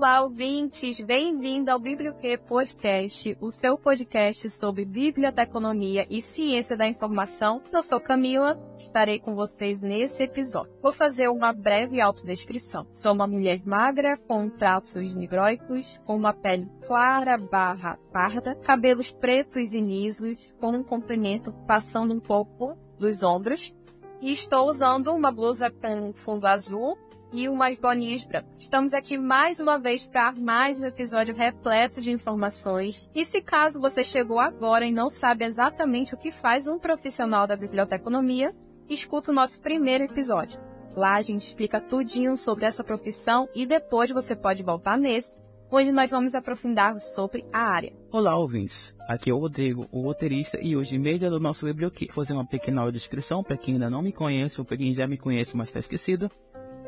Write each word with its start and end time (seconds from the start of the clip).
Olá, 0.00 0.22
ouvintes! 0.22 0.98
Bem-vindo 0.98 1.70
ao 1.70 1.78
Biblioquê 1.78 2.38
Podcast, 2.38 3.36
o 3.38 3.50
seu 3.50 3.76
podcast 3.76 4.48
sobre 4.48 4.86
biblioteconomia 4.86 6.06
e 6.08 6.22
ciência 6.22 6.74
da 6.74 6.88
informação. 6.88 7.62
Eu 7.70 7.82
sou 7.82 8.00
Camila, 8.00 8.58
estarei 8.78 9.18
com 9.18 9.34
vocês 9.34 9.78
nesse 9.78 10.22
episódio. 10.22 10.72
Vou 10.80 10.90
fazer 10.90 11.28
uma 11.28 11.52
breve 11.52 12.00
autodescrição. 12.00 12.86
Sou 12.94 13.12
uma 13.12 13.26
mulher 13.26 13.60
magra, 13.66 14.16
com 14.16 14.48
traços 14.48 15.14
negroicos, 15.14 16.00
com 16.06 16.16
uma 16.16 16.32
pele 16.32 16.66
clara 16.86 17.36
barra 17.36 17.98
parda, 18.10 18.54
cabelos 18.54 19.12
pretos 19.12 19.74
e 19.74 19.82
lisos, 19.82 20.50
com 20.58 20.70
um 20.70 20.82
comprimento 20.82 21.52
passando 21.66 22.14
um 22.14 22.20
pouco 22.20 22.74
dos 22.98 23.22
ombros, 23.22 23.74
e 24.22 24.32
estou 24.32 24.66
usando 24.66 25.12
uma 25.12 25.30
blusa 25.30 25.70
com 25.70 26.14
fundo 26.14 26.46
azul 26.46 26.96
e 27.32 27.48
umas 27.48 27.76
bolinhas 27.78 28.24
brancas. 28.24 28.50
Estamos 28.58 28.92
aqui 28.92 29.16
mais 29.16 29.60
uma 29.60 29.78
vez 29.78 30.08
para 30.08 30.32
mais 30.32 30.80
um 30.80 30.84
episódio 30.84 31.34
repleto 31.34 32.00
de 32.00 32.10
informações. 32.10 33.08
E 33.14 33.24
se 33.24 33.40
caso 33.40 33.80
você 33.80 34.02
chegou 34.02 34.38
agora 34.38 34.86
e 34.86 34.92
não 34.92 35.08
sabe 35.08 35.44
exatamente 35.44 36.14
o 36.14 36.18
que 36.18 36.30
faz 36.30 36.66
um 36.66 36.78
profissional 36.78 37.46
da 37.46 37.56
biblioteconomia, 37.56 38.54
escuta 38.88 39.30
o 39.30 39.34
nosso 39.34 39.60
primeiro 39.60 40.04
episódio. 40.04 40.60
Lá 40.96 41.14
a 41.14 41.22
gente 41.22 41.46
explica 41.46 41.80
tudinho 41.80 42.36
sobre 42.36 42.64
essa 42.64 42.82
profissão 42.82 43.48
e 43.54 43.64
depois 43.64 44.10
você 44.10 44.34
pode 44.34 44.62
voltar 44.62 44.98
nesse, 44.98 45.38
onde 45.70 45.92
nós 45.92 46.10
vamos 46.10 46.34
aprofundar 46.34 46.98
sobre 46.98 47.44
a 47.52 47.60
área. 47.60 47.92
Olá, 48.10 48.36
ouvintes. 48.36 48.92
Aqui 49.08 49.30
é 49.30 49.34
o 49.34 49.38
Rodrigo, 49.38 49.86
o 49.92 50.02
roteirista, 50.02 50.58
e 50.60 50.76
hoje, 50.76 50.96
em 50.96 50.98
meio 50.98 51.18
do 51.18 51.38
nosso 51.38 51.64
biblioquê, 51.64 52.06
vou 52.06 52.16
fazer 52.16 52.34
uma 52.34 52.46
pequena 52.46 52.90
descrição 52.90 53.42
para 53.42 53.56
quem 53.56 53.74
ainda 53.74 53.88
não 53.88 54.02
me 54.02 54.12
conhece 54.12 54.60
ou 54.60 54.64
para 54.64 54.76
quem 54.76 54.92
já 54.92 55.06
me 55.06 55.16
conhece, 55.16 55.56
mas 55.56 55.68
está 55.68 55.78
esquecido. 55.78 56.30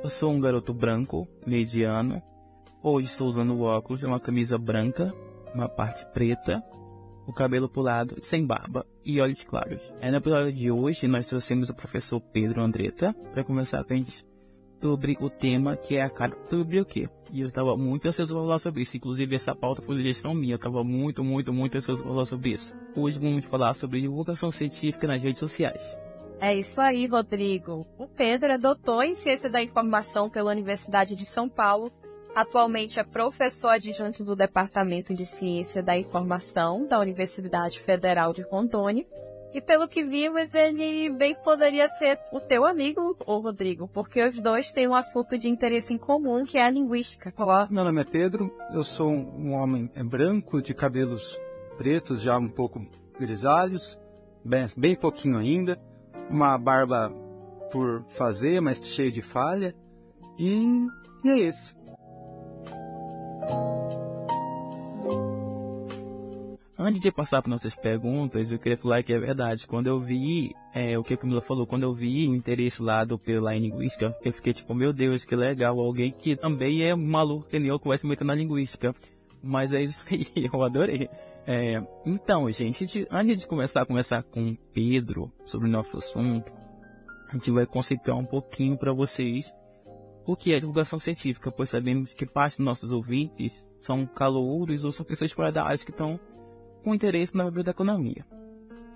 Eu 0.03 0.08
sou 0.08 0.33
um 0.33 0.41
garoto 0.41 0.75
branco, 0.75 1.28
mediano. 1.47 2.20
Hoje 2.83 3.06
estou 3.06 3.28
usando 3.28 3.61
óculos, 3.61 4.03
uma 4.03 4.19
camisa 4.19 4.58
branca, 4.58 5.14
uma 5.55 5.69
parte 5.69 6.05
preta, 6.06 6.61
o 7.25 7.33
cabelo 7.33 7.69
pulado, 7.69 8.17
sem 8.20 8.45
barba 8.45 8.84
e 9.05 9.20
olhos 9.20 9.45
claros. 9.45 9.80
É 10.00 10.11
no 10.11 10.17
episódio 10.17 10.53
de 10.53 10.73
hoje 10.73 11.06
nós 11.06 11.28
trouxemos 11.28 11.70
o 11.70 11.75
professor 11.75 12.20
Pedro 12.20 12.62
Andretta 12.62 13.14
para 13.33 13.45
conversar 13.45 13.84
com 13.84 13.92
a 13.92 13.97
gente 13.97 14.27
sobre 14.83 15.17
o 15.20 15.30
tema 15.30 15.77
que 15.77 15.95
é 15.95 16.03
a 16.03 16.11
carta 16.11 16.36
do 16.50 16.64
biblioquê. 16.64 17.08
E 17.30 17.41
eu 17.41 17.47
estava 17.47 17.77
muito 17.77 18.08
ansioso 18.08 18.34
para 18.34 18.42
falar 18.42 18.58
sobre 18.58 18.83
isso. 18.83 18.97
Inclusive, 18.97 19.36
essa 19.36 19.55
pauta 19.55 19.83
foi 19.83 19.95
sugestão 19.95 20.34
minha. 20.34 20.55
Eu 20.55 20.56
estava 20.56 20.83
muito, 20.83 21.23
muito, 21.23 21.53
muito 21.53 21.78
ansioso 21.78 22.03
para 22.03 22.11
falar 22.11 22.25
sobre 22.25 22.50
isso. 22.50 22.75
Hoje 22.97 23.20
vamos 23.20 23.45
falar 23.45 23.73
sobre 23.75 24.00
divulgação 24.00 24.50
científica 24.50 25.06
nas 25.06 25.23
redes 25.23 25.39
sociais. 25.39 26.02
É 26.42 26.52
isso 26.56 26.80
aí, 26.80 27.06
Rodrigo. 27.06 27.86
O 27.96 28.08
Pedro 28.08 28.50
é 28.50 28.58
doutor 28.58 29.04
em 29.04 29.14
Ciência 29.14 29.48
da 29.48 29.62
Informação 29.62 30.28
pela 30.28 30.50
Universidade 30.50 31.14
de 31.14 31.24
São 31.24 31.48
Paulo. 31.48 31.92
Atualmente 32.34 32.98
é 32.98 33.04
professor 33.04 33.68
adjunto 33.68 34.24
do 34.24 34.34
Departamento 34.34 35.14
de 35.14 35.24
Ciência 35.24 35.84
da 35.84 35.96
Informação 35.96 36.84
da 36.84 36.98
Universidade 36.98 37.78
Federal 37.78 38.32
de 38.32 38.42
Rondônia. 38.42 39.06
E 39.54 39.60
pelo 39.60 39.86
que 39.86 40.02
vimos, 40.02 40.52
ele 40.52 41.10
bem 41.10 41.32
poderia 41.32 41.88
ser 41.88 42.18
o 42.32 42.40
teu 42.40 42.64
amigo, 42.64 43.16
ô 43.24 43.38
Rodrigo, 43.38 43.86
porque 43.86 44.20
os 44.27 44.36
dois 44.40 44.72
têm 44.72 44.88
um 44.88 44.96
assunto 44.96 45.38
de 45.38 45.48
interesse 45.48 45.94
em 45.94 45.98
comum, 45.98 46.44
que 46.44 46.58
é 46.58 46.64
a 46.64 46.70
linguística. 46.70 47.32
Olá, 47.36 47.68
meu 47.70 47.84
nome 47.84 48.00
é 48.00 48.04
Pedro, 48.04 48.52
eu 48.74 48.82
sou 48.82 49.10
um 49.10 49.52
homem 49.52 49.88
branco, 50.06 50.60
de 50.60 50.74
cabelos 50.74 51.40
pretos, 51.78 52.20
já 52.20 52.36
um 52.36 52.48
pouco 52.48 52.84
grisalhos, 53.16 53.96
bem, 54.44 54.66
bem 54.77 54.96
pouquinho 54.96 55.38
ainda 55.38 55.78
uma 56.33 56.56
barba 56.56 57.12
por 57.70 58.05
fazer, 58.08 58.61
mas 58.61 58.84
cheia 58.84 59.11
de 59.11 59.22
falha. 59.22 59.75
E, 60.39 60.86
e 61.24 61.30
é 61.30 61.39
isso. 61.48 61.77
Antes 66.79 67.01
de 67.01 67.12
passar 67.12 67.40
para 67.40 67.51
nossas 67.51 67.77
perguntas, 67.77 68.51
eu 68.51 68.58
queria 68.58 68.77
falar 68.77 69.05
que 69.05 69.12
é 69.12 69.18
verdade. 69.18 69.68
Quando 69.68 69.86
eu 69.86 70.01
vi 70.01 70.52
é, 70.74 70.98
o 70.98 71.05
que 71.05 71.14
a 71.14 71.17
Camila 71.17 71.40
falou, 71.40 71.64
quando 71.64 71.84
eu 71.84 71.95
vi 71.95 72.27
o 72.29 72.35
interesse 72.35 72.83
lá 72.83 73.05
do 73.05 73.17
pela 73.17 73.55
linguística, 73.55 74.17
eu 74.24 74.33
fiquei 74.33 74.52
tipo, 74.52 74.74
meu 74.74 74.92
Deus, 74.92 75.24
que 75.24 75.36
legal, 75.36 75.79
alguém 75.79 76.11
que 76.11 76.35
também 76.35 76.83
é 76.83 76.92
maluco 76.92 77.46
que 77.48 77.58
nem 77.61 77.68
eu 77.68 77.79
que 77.79 77.86
vai 77.86 77.96
se 77.98 78.06
meter 78.06 78.24
na 78.24 78.35
linguística. 78.35 78.92
Mas 79.40 79.73
é 79.73 79.83
isso 79.83 80.02
aí, 80.11 80.27
eu 80.52 80.62
adorei. 80.62 81.08
É, 81.47 81.83
então, 82.07 82.48
gente, 82.51 83.07
antes 83.11 83.41
de 83.41 83.47
começar 83.47 83.83
a 83.83 83.86
conversar 83.86 84.23
com 84.23 84.55
Pedro 84.73 85.33
sobre 85.45 85.69
o 85.69 85.70
nosso 85.70 85.97
assunto, 85.97 86.53
a 87.29 87.33
gente 87.33 87.51
vai 87.51 87.67
conceituar 87.67 88.17
um 88.17 88.25
pouquinho 88.25 88.77
para 88.77 88.92
vocês 88.92 89.53
o 90.25 90.36
que 90.36 90.53
é 90.53 90.61
divulgação 90.61 90.98
científica, 90.98 91.51
pois 91.51 91.69
sabemos 91.69 92.13
que 92.13 92.25
parte 92.25 92.58
dos 92.58 92.64
nossos 92.64 92.92
ouvintes 92.92 93.53
são 93.80 94.07
calouros 94.07 94.85
ou 94.85 94.92
são 94.92 95.05
pessoas 95.05 95.33
fora 95.33 95.51
da 95.51 95.64
área 95.64 95.85
que 95.85 95.91
estão 95.91 96.20
com 96.85 96.95
interesse 96.95 97.36
na 97.36 97.45
biblioteconomia. 97.45 98.24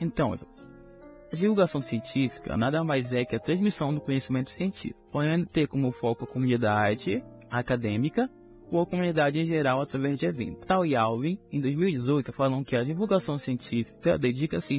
Então, 0.01 0.33
a 0.33 1.35
divulgação 1.35 1.81
científica 1.81 2.57
nada 2.57 2.85
mais 2.85 3.13
é 3.13 3.25
que 3.25 3.35
a 3.35 3.41
transmissão 3.41 3.93
do 3.93 4.01
conhecimento 4.01 4.51
científico, 4.51 5.01
podendo 5.11 5.47
ter 5.47 5.67
como 5.67 5.91
foco 5.91 6.25
a 6.25 6.29
comunidade 6.29 7.25
acadêmica 7.51 8.31
ou 8.71 8.81
a 8.81 8.87
comunidade 8.87 9.39
em 9.39 9.47
geral 9.47 9.81
através 9.81 10.19
de 10.19 10.27
eventos. 10.27 10.67
Tal 10.67 10.85
e 10.85 10.97
Alvin, 10.97 11.39
em 11.53 11.61
2018, 11.61 12.33
falam 12.33 12.65
que 12.65 12.77
a 12.77 12.85
divulgação 12.85 13.39
científica 13.39 14.19
dedica-se 14.19 14.79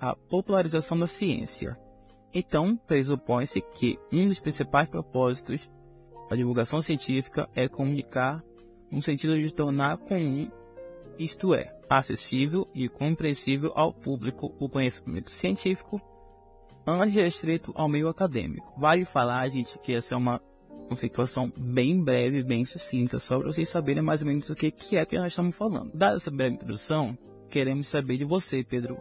à 0.00 0.14
popularização 0.14 0.98
da 0.98 1.06
ciência. 1.06 1.76
Então, 2.34 2.76
pressupõe-se 2.76 3.60
que 3.60 3.98
um 4.10 4.28
dos 4.28 4.40
principais 4.40 4.88
propósitos 4.88 5.68
da 6.30 6.36
divulgação 6.36 6.80
científica 6.80 7.48
é 7.54 7.68
comunicar 7.68 8.42
no 8.90 9.02
sentido 9.02 9.38
de 9.38 9.52
tornar 9.52 9.98
comum, 9.98 10.50
isto 11.18 11.54
é, 11.54 11.74
acessível 11.88 12.66
e 12.74 12.88
compreensível 12.88 13.72
ao 13.74 13.92
público 13.92 14.54
o 14.58 14.68
conhecimento 14.68 15.30
científico, 15.30 16.00
antes 16.86 17.14
restrito 17.14 17.72
ao 17.74 17.88
meio 17.88 18.08
acadêmico. 18.08 18.72
Vale 18.78 19.04
falar, 19.04 19.46
gente, 19.48 19.78
que 19.78 19.94
essa 19.94 20.14
é 20.14 20.18
uma 20.18 20.40
conceituação 20.92 21.52
bem 21.56 22.02
breve, 22.02 22.42
bem 22.42 22.64
sucinta, 22.64 23.18
só 23.18 23.38
para 23.38 23.52
vocês 23.52 23.68
saberem 23.68 24.02
mais 24.02 24.22
ou 24.22 24.28
menos 24.28 24.50
o 24.50 24.54
que, 24.54 24.70
que 24.70 24.96
é 24.96 25.04
que 25.04 25.18
nós 25.18 25.32
estamos 25.32 25.56
falando. 25.56 25.90
Dada 25.94 26.16
essa 26.16 26.30
breve 26.30 26.54
introdução, 26.54 27.16
queremos 27.48 27.88
saber 27.88 28.18
de 28.18 28.24
você, 28.24 28.62
Pedro. 28.62 28.98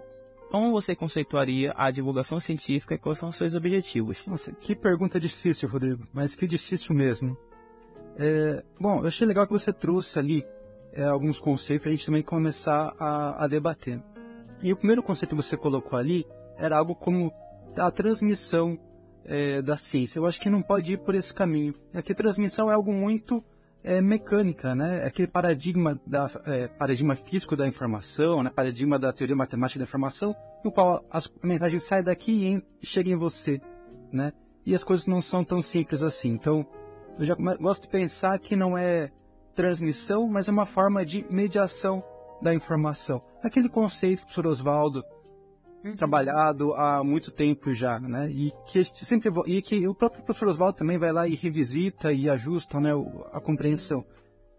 Como 0.50 0.72
você 0.72 0.96
conceituaria 0.96 1.74
a 1.76 1.92
divulgação 1.92 2.40
científica 2.40 2.96
e 2.96 2.98
quais 2.98 3.18
são 3.18 3.30
os 3.30 3.36
seus 3.36 3.56
objetivos? 3.56 4.26
Nossa, 4.26 4.52
que 4.52 4.76
pergunta 4.76 5.20
difícil, 5.20 5.70
Rodrigo, 5.70 6.06
mas 6.14 6.36
que 6.36 6.48
difícil 6.48 6.96
mesmo. 6.96 7.38
É, 8.18 8.64
bom, 8.80 9.00
eu 9.00 9.08
achei 9.08 9.26
legal 9.26 9.48
que 9.48 9.54
você 9.54 9.72
trouxe 9.72 10.20
ali 10.20 10.46
é, 10.92 11.04
alguns 11.04 11.40
conceitos 11.40 11.84
para 11.84 11.90
a 11.90 11.96
gente 11.96 12.06
também 12.06 12.22
começar 12.22 12.94
a, 13.00 13.46
a 13.46 13.48
debater. 13.48 14.02
E 14.62 14.72
o 14.72 14.78
primeiro 14.78 15.02
conceito 15.02 15.36
que 15.36 15.42
você 15.42 15.56
colocou 15.56 15.98
ali 15.98 16.26
era 16.58 16.78
algo 16.78 16.96
como 16.96 17.34
a 17.78 17.90
transmissão 17.90 18.78
é, 19.26 19.62
da 19.62 19.78
ciência. 19.78 20.20
Eu 20.20 20.26
acho 20.26 20.40
que 20.40 20.50
não 20.50 20.62
pode 20.62 20.94
ir 20.94 20.98
por 20.98 21.16
esse 21.16 21.34
caminho. 21.34 21.74
É 21.94 22.02
que 22.02 22.14
transmissão 22.14 22.70
é 22.70 22.74
algo 22.74 22.92
muito 22.92 23.44
é, 23.84 24.02
mecânica, 24.02 24.76
né? 24.76 25.04
É 25.04 25.08
aquele 25.08 25.28
paradigma 25.28 26.00
da 26.06 26.30
é, 26.46 26.68
paradigma 26.68 27.16
físico 27.16 27.56
da 27.56 27.68
informação, 27.68 28.44
né? 28.44 28.50
Paradigma 28.50 29.00
da 29.00 29.12
teoria 29.12 29.36
matemática 29.36 29.80
da 29.80 29.84
informação, 29.84 30.36
no 30.64 30.72
qual 30.72 31.04
a 31.10 31.22
mensagem 31.44 31.80
sai 31.80 32.04
daqui 32.04 32.64
e 32.82 32.86
chega 32.86 33.10
em 33.10 33.16
você, 33.16 33.62
né? 34.12 34.32
E 34.66 34.76
as 34.76 34.84
coisas 34.84 35.08
não 35.08 35.22
são 35.22 35.44
tão 35.44 35.62
simples 35.62 36.04
assim. 36.04 36.30
Então, 36.30 36.66
eu 37.18 37.26
já 37.26 37.36
gosto 37.36 37.84
de 37.84 37.90
pensar 37.90 38.38
que 38.40 38.56
não 38.56 38.78
é 38.78 39.12
transmissão, 39.56 40.28
mas 40.28 40.48
é 40.48 40.52
uma 40.52 40.66
forma 40.66 41.06
de 41.06 41.26
mediação 41.30 42.04
da 42.42 42.54
informação. 42.54 43.22
Aquele 43.44 43.70
conceito 43.70 44.20
que 44.20 44.24
o 44.24 44.26
professor 44.28 44.48
Oswaldo 44.48 45.04
uhum. 45.84 45.96
trabalhado 45.96 46.74
há 46.74 47.04
muito 47.04 47.32
tempo 47.32 47.74
já, 47.74 48.00
né? 48.00 48.30
E 48.30 48.52
que 48.66 48.84
sempre 48.84 49.32
e 49.48 49.62
que 49.62 49.88
o 49.88 49.96
próprio 49.96 50.24
professor 50.24 50.50
Oswaldo 50.50 50.78
também 50.78 50.98
vai 50.98 51.12
lá 51.12 51.28
e 51.28 51.36
revisita 51.36 52.12
e 52.12 52.30
ajusta, 52.30 52.80
né, 52.80 52.92
a 53.32 53.40
compreensão. 53.40 54.06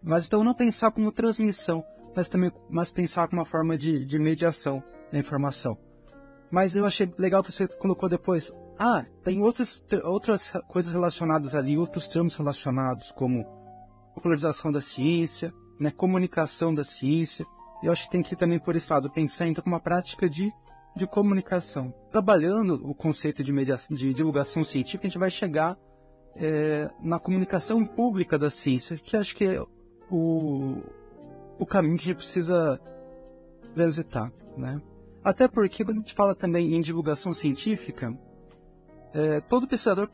Mas 0.01 0.25
então 0.25 0.43
não 0.43 0.53
pensar 0.53 0.91
como 0.91 1.11
transmissão, 1.11 1.83
mas 2.15 2.27
também 2.27 2.51
mas 2.69 2.91
pensar 2.91 3.27
como 3.27 3.41
uma 3.41 3.45
forma 3.45 3.77
de, 3.77 4.05
de 4.05 4.19
mediação 4.19 4.83
da 5.11 5.17
informação. 5.17 5.77
Mas 6.51 6.75
eu 6.75 6.85
achei 6.85 7.11
legal 7.17 7.43
que 7.43 7.51
você 7.51 7.67
colocou 7.67 8.07
depois. 8.07 8.51
Ah, 8.77 9.05
tem 9.23 9.41
outras, 9.41 9.83
outras 10.03 10.51
coisas 10.67 10.91
relacionadas 10.91 11.55
ali, 11.55 11.77
outros 11.77 12.07
termos 12.07 12.35
relacionados, 12.35 13.11
como 13.11 13.45
popularização 14.13 14.71
da 14.71 14.81
ciência, 14.81 15.53
né, 15.79 15.91
comunicação 15.91 16.73
da 16.73 16.83
ciência. 16.83 17.45
Eu 17.81 17.91
acho 17.91 18.05
que 18.05 18.11
tem 18.11 18.23
que 18.23 18.33
ir 18.33 18.37
também 18.37 18.59
por 18.59 18.75
esse 18.75 18.91
lado, 18.91 19.09
pensar 19.09 19.47
então 19.47 19.63
como 19.63 19.75
uma 19.75 19.81
prática 19.81 20.29
de 20.29 20.51
de 20.95 21.07
comunicação. 21.07 21.93
Trabalhando 22.11 22.75
o 22.87 22.93
conceito 22.93 23.43
de, 23.43 23.51
mediação, 23.51 23.95
de 23.95 24.13
divulgação 24.13 24.63
científica, 24.63 25.07
a 25.07 25.09
gente 25.09 25.19
vai 25.19 25.29
chegar 25.29 25.77
é, 26.35 26.89
na 27.01 27.19
comunicação 27.19 27.85
pública 27.85 28.37
da 28.37 28.49
ciência, 28.49 28.97
que 28.97 29.17
acho 29.17 29.35
que 29.35 29.45
é 29.45 29.61
o, 30.09 30.81
o 31.57 31.65
caminho 31.65 31.97
que 31.97 32.03
a 32.03 32.07
gente 32.07 32.17
precisa 32.17 32.79
transitar. 33.73 34.31
Né? 34.57 34.81
Até 35.23 35.47
porque, 35.47 35.83
quando 35.83 35.97
a 35.97 36.01
gente 36.01 36.13
fala 36.13 36.35
também 36.35 36.75
em 36.75 36.81
divulgação 36.81 37.33
científica, 37.33 38.15
é, 39.13 39.41
todo 39.41 39.67
pesquisador 39.67 40.09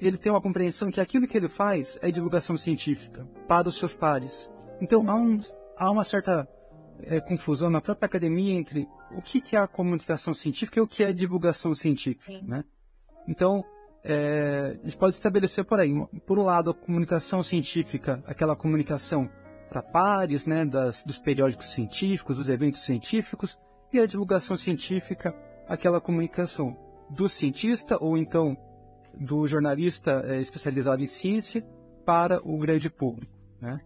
ele 0.00 0.16
tem 0.16 0.32
uma 0.32 0.40
compreensão 0.40 0.90
que 0.90 1.00
aquilo 1.00 1.26
que 1.26 1.36
ele 1.36 1.48
faz 1.48 1.98
é 2.00 2.10
divulgação 2.10 2.56
científica 2.56 3.26
para 3.46 3.68
os 3.68 3.76
seus 3.76 3.94
pares. 3.94 4.50
Então 4.80 5.08
há, 5.08 5.14
um, 5.14 5.38
há 5.76 5.90
uma 5.90 6.04
certa 6.04 6.48
é, 7.04 7.20
confusão 7.20 7.70
na 7.70 7.80
própria 7.80 8.06
academia 8.06 8.54
entre 8.54 8.88
o 9.10 9.22
que, 9.22 9.40
que 9.40 9.56
é 9.56 9.58
a 9.58 9.66
comunicação 9.66 10.34
científica 10.34 10.78
e 10.78 10.82
o 10.82 10.86
que 10.86 11.02
é 11.02 11.12
divulgação 11.12 11.74
científica, 11.74 12.40
né? 12.42 12.64
Então, 13.28 13.64
é, 14.02 14.78
a 14.82 14.84
gente 14.84 14.96
pode 14.96 15.14
estabelecer 15.14 15.64
por 15.64 15.78
aí, 15.78 15.92
por 16.26 16.38
um 16.38 16.42
lado, 16.42 16.70
a 16.70 16.74
comunicação 16.74 17.42
científica, 17.42 18.22
aquela 18.26 18.56
comunicação 18.56 19.30
para 19.68 19.82
pares, 19.82 20.46
né, 20.46 20.64
das, 20.64 21.04
dos 21.04 21.18
periódicos 21.18 21.72
científicos, 21.72 22.36
dos 22.36 22.48
eventos 22.48 22.82
científicos, 22.82 23.58
e 23.92 24.00
a 24.00 24.06
divulgação 24.06 24.56
científica, 24.56 25.34
aquela 25.68 26.00
comunicação 26.00 26.76
do 27.08 27.28
cientista 27.28 27.96
ou 28.00 28.16
então 28.16 28.56
do 29.14 29.46
jornalista 29.46 30.24
é, 30.26 30.40
especializado 30.40 31.02
em 31.02 31.06
ciência 31.06 31.64
para 32.04 32.40
o 32.44 32.58
grande 32.58 32.88
público, 32.88 33.32
né? 33.60 33.80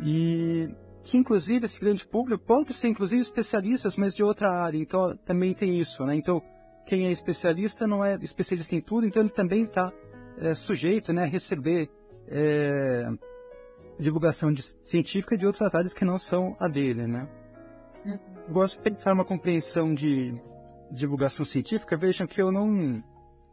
E 0.00 0.68
que 1.06 1.16
inclusive 1.16 1.64
esse 1.64 1.78
grande 1.78 2.04
público 2.04 2.44
pode 2.44 2.74
ser 2.74 2.88
inclusive 2.88 3.22
especialistas, 3.22 3.96
mas 3.96 4.14
de 4.14 4.24
outra 4.24 4.50
área. 4.50 4.76
Então 4.76 5.16
também 5.24 5.54
tem 5.54 5.78
isso, 5.78 6.04
né? 6.04 6.16
Então 6.16 6.42
quem 6.84 7.06
é 7.06 7.12
especialista 7.12 7.86
não 7.86 8.04
é 8.04 8.16
especialista 8.20 8.74
em 8.74 8.80
tudo, 8.80 9.06
então 9.06 9.22
ele 9.22 9.30
também 9.30 9.62
está 9.62 9.92
é, 10.38 10.52
sujeito, 10.54 11.12
né, 11.12 11.22
a 11.22 11.26
receber 11.26 11.88
é, 12.28 13.08
divulgação 13.98 14.52
de, 14.52 14.62
científica 14.84 15.36
de 15.36 15.46
outras 15.46 15.74
áreas 15.74 15.94
que 15.94 16.04
não 16.04 16.18
são 16.18 16.56
a 16.58 16.68
dele, 16.68 17.06
né? 17.06 17.28
Eu 18.04 18.52
gosto 18.52 18.76
de 18.76 18.90
pensar 18.90 19.12
uma 19.14 19.24
compreensão 19.24 19.94
de 19.94 20.34
divulgação 20.90 21.44
científica. 21.44 21.96
Vejam 21.96 22.26
que 22.26 22.42
eu 22.42 22.50
não 22.50 23.02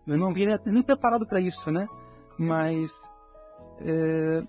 eu 0.08 0.18
não 0.18 0.34
vim 0.34 0.48
nem 0.66 0.84
preparado 0.84 1.26
para 1.26 1.40
isso, 1.40 1.72
né? 1.72 1.88
Mas 2.38 3.00
é, 3.80 4.44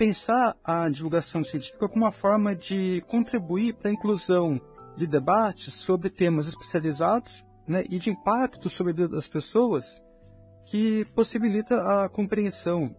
pensar 0.00 0.56
a 0.64 0.88
divulgação 0.88 1.44
científica 1.44 1.86
como 1.86 2.06
uma 2.06 2.10
forma 2.10 2.56
de 2.56 3.04
contribuir 3.06 3.74
para 3.74 3.90
a 3.90 3.92
inclusão 3.92 4.58
de 4.96 5.06
debates 5.06 5.74
sobre 5.74 6.08
temas 6.08 6.48
especializados 6.48 7.44
né, 7.68 7.84
e 7.86 7.98
de 7.98 8.08
impacto 8.08 8.70
sobre 8.70 8.94
a 8.94 8.96
vida 8.96 9.08
das 9.08 9.28
pessoas 9.28 10.00
que 10.64 11.04
possibilita 11.14 11.76
a 11.82 12.08
compreensão 12.08 12.96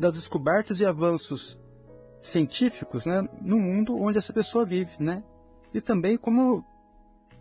das 0.00 0.16
descobertas 0.16 0.80
e 0.80 0.84
avanços 0.84 1.56
científicos 2.20 3.06
né, 3.06 3.22
no 3.40 3.60
mundo 3.60 3.96
onde 3.96 4.18
essa 4.18 4.32
pessoa 4.32 4.66
vive, 4.66 4.96
né? 4.98 5.22
E 5.72 5.80
também 5.80 6.16
como 6.16 6.64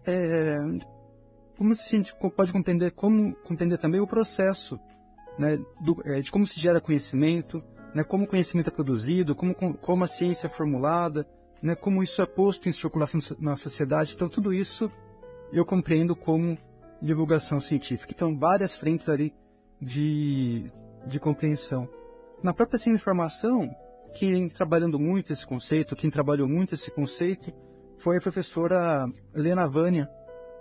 é, 0.06 0.58
como 1.58 1.72
a 1.72 1.76
gente 1.76 2.16
pode 2.36 2.54
compreender 2.54 2.92
como 2.92 3.34
compreender 3.38 3.80
também 3.80 4.00
o 4.00 4.06
processo 4.06 4.80
né, 5.40 5.58
do, 5.82 6.04
é, 6.06 6.22
de 6.22 6.32
como 6.32 6.46
se 6.46 6.60
gera 6.60 6.80
conhecimento, 6.80 7.64
né, 7.96 8.04
como 8.04 8.26
o 8.26 8.28
conhecimento 8.28 8.68
é 8.68 8.72
produzido, 8.72 9.34
como, 9.34 9.56
como 9.56 10.04
a 10.04 10.08
ciência 10.08 10.48
é 10.48 10.50
formulada, 10.50 11.26
né, 11.62 11.76
como 11.76 12.04
isso 12.04 12.22
é 12.22 12.26
posto 12.26 12.68
em 12.68 12.72
circulação 12.74 13.22
na 13.40 13.56
sociedade. 13.56 14.14
Então, 14.14 14.28
tudo 14.28 14.54
isso 14.54 14.92
eu 15.54 15.66
compreendo 15.66 16.14
como 16.14 16.58
divulgação 17.02 17.62
científica. 17.62 18.12
Então, 18.14 18.38
várias 18.38 18.76
frentes 18.76 19.08
ali 19.08 19.34
de, 19.82 20.70
de 21.08 21.22
compreensão. 21.22 21.88
Na 22.44 22.54
própria 22.54 22.78
ciência 22.78 22.98
de 22.98 23.02
informação, 23.02 23.74
quem 24.14 24.50
trabalhando 24.50 25.00
muito 25.00 25.32
esse 25.32 25.48
conceito, 25.48 25.96
quem 25.96 26.10
trabalhou 26.10 26.50
muito 26.50 26.76
esse 26.76 26.92
conceito, 26.92 27.54
foi 27.98 28.18
a 28.18 28.22
professora 28.22 29.10
Helena 29.34 29.70
Vânia 29.70 30.10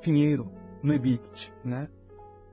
Pinheiro, 0.01 0.53
no 0.85 0.93
EBIT, 0.93 1.53
né? 1.65 1.89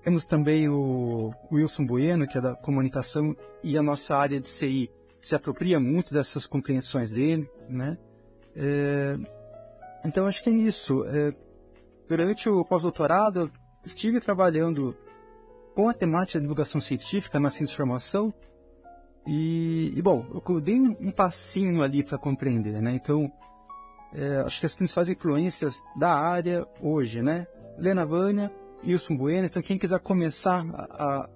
Temos 0.03 0.25
também 0.25 0.68
o 0.68 1.31
Wilson 1.51 1.86
Bueno, 1.86 2.27
que 2.27 2.38
é 2.38 2.42
da 2.42 2.56
comunicação, 2.56 3.36
e 3.63 3.77
a 3.77 3.83
nossa 3.83 4.15
área 4.15 4.39
de 4.39 4.48
CI 4.48 4.89
se 5.21 5.36
apropria 5.36 5.80
muito 5.80 6.13
dessas 6.13 6.48
compreensões 6.48 7.12
dele, 7.12 7.50
né? 7.69 7.98
É, 8.56 9.15
então, 10.03 10.25
acho 10.25 10.42
que 10.42 10.50
é 10.50 10.53
isso. 10.53 11.06
É, 11.06 11.33
durante 12.09 12.50
o 12.50 12.65
pós-doutorado, 12.65 13.51
estive 13.86 14.19
trabalhando 14.19 14.98
com 15.75 15.88
a 15.88 15.94
temática 15.94 16.39
de 16.39 16.44
divulgação 16.44 16.81
científica 16.81 17.39
na 17.39 17.50
ciência 17.50 17.74
de 17.74 17.77
formação, 17.77 18.33
e, 19.27 19.94
e, 19.95 20.01
bom, 20.01 20.25
eu 20.50 20.59
dei 20.59 20.80
um, 20.80 21.12
passinho 21.12 21.83
ali 21.83 22.03
para 22.03 22.18
compreender, 22.18 22.81
né? 22.81 22.94
Então, 22.95 23.31
é, 24.13 24.38
acho 24.38 24.59
que 24.59 24.65
as 24.65 24.74
principais 24.74 25.09
influências 25.09 25.80
da 25.95 26.12
área 26.12 26.68
hoje, 26.81 27.21
né? 27.21 27.45
Lena 27.77 28.03
Vânia, 28.03 28.51
Wilson 28.86 29.16
Bueno. 29.18 29.45
Então, 29.45 29.62
quem 29.62 29.78
quiser 29.78 30.00
começar 30.00 30.66
a, 30.74 31.30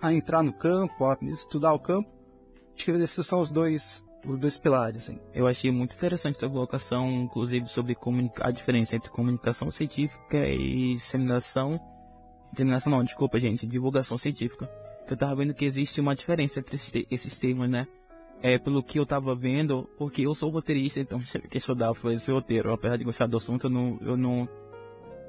a 0.00 0.12
entrar 0.12 0.42
no 0.42 0.52
campo, 0.52 1.04
a 1.04 1.16
estudar 1.22 1.72
o 1.72 1.78
campo, 1.78 2.08
acho 2.74 2.84
que 2.84 2.90
esses 2.92 3.26
são 3.26 3.40
os 3.40 3.50
dois, 3.50 4.04
os 4.24 4.38
dois 4.38 4.56
pilares. 4.58 5.10
Eu 5.34 5.46
achei 5.46 5.70
muito 5.70 5.94
interessante 5.94 6.36
essa 6.36 6.48
colocação, 6.48 7.10
inclusive, 7.10 7.66
sobre 7.66 7.96
a 8.40 8.50
diferença 8.50 8.96
entre 8.96 9.10
comunicação 9.10 9.70
científica 9.70 10.46
e 10.46 10.94
disseminação. 10.94 11.80
Disseminação 12.52 12.92
não, 12.92 13.04
desculpa, 13.04 13.38
gente, 13.38 13.66
divulgação 13.66 14.16
científica. 14.16 14.70
Eu 15.08 15.16
tava 15.16 15.36
vendo 15.36 15.54
que 15.54 15.64
existe 15.64 16.00
uma 16.00 16.14
diferença 16.14 16.60
entre 16.60 16.76
esses 17.10 17.38
termos, 17.38 17.68
né? 17.68 17.86
É, 18.40 18.56
pelo 18.56 18.84
que 18.84 19.00
eu 19.00 19.06
tava 19.06 19.34
vendo, 19.34 19.88
porque 19.98 20.22
eu 20.22 20.32
sou 20.32 20.50
roteirista, 20.50 21.00
então 21.00 21.20
sempre 21.22 21.48
que 21.48 21.58
estudar 21.58 21.92
foi 21.94 22.14
esse 22.14 22.30
roteiro. 22.30 22.72
Apesar 22.72 22.96
de 22.96 23.04
gostar 23.04 23.26
do 23.26 23.36
assunto, 23.36 23.66
eu 23.66 23.70
não, 23.70 23.98
eu 24.00 24.16
não 24.16 24.48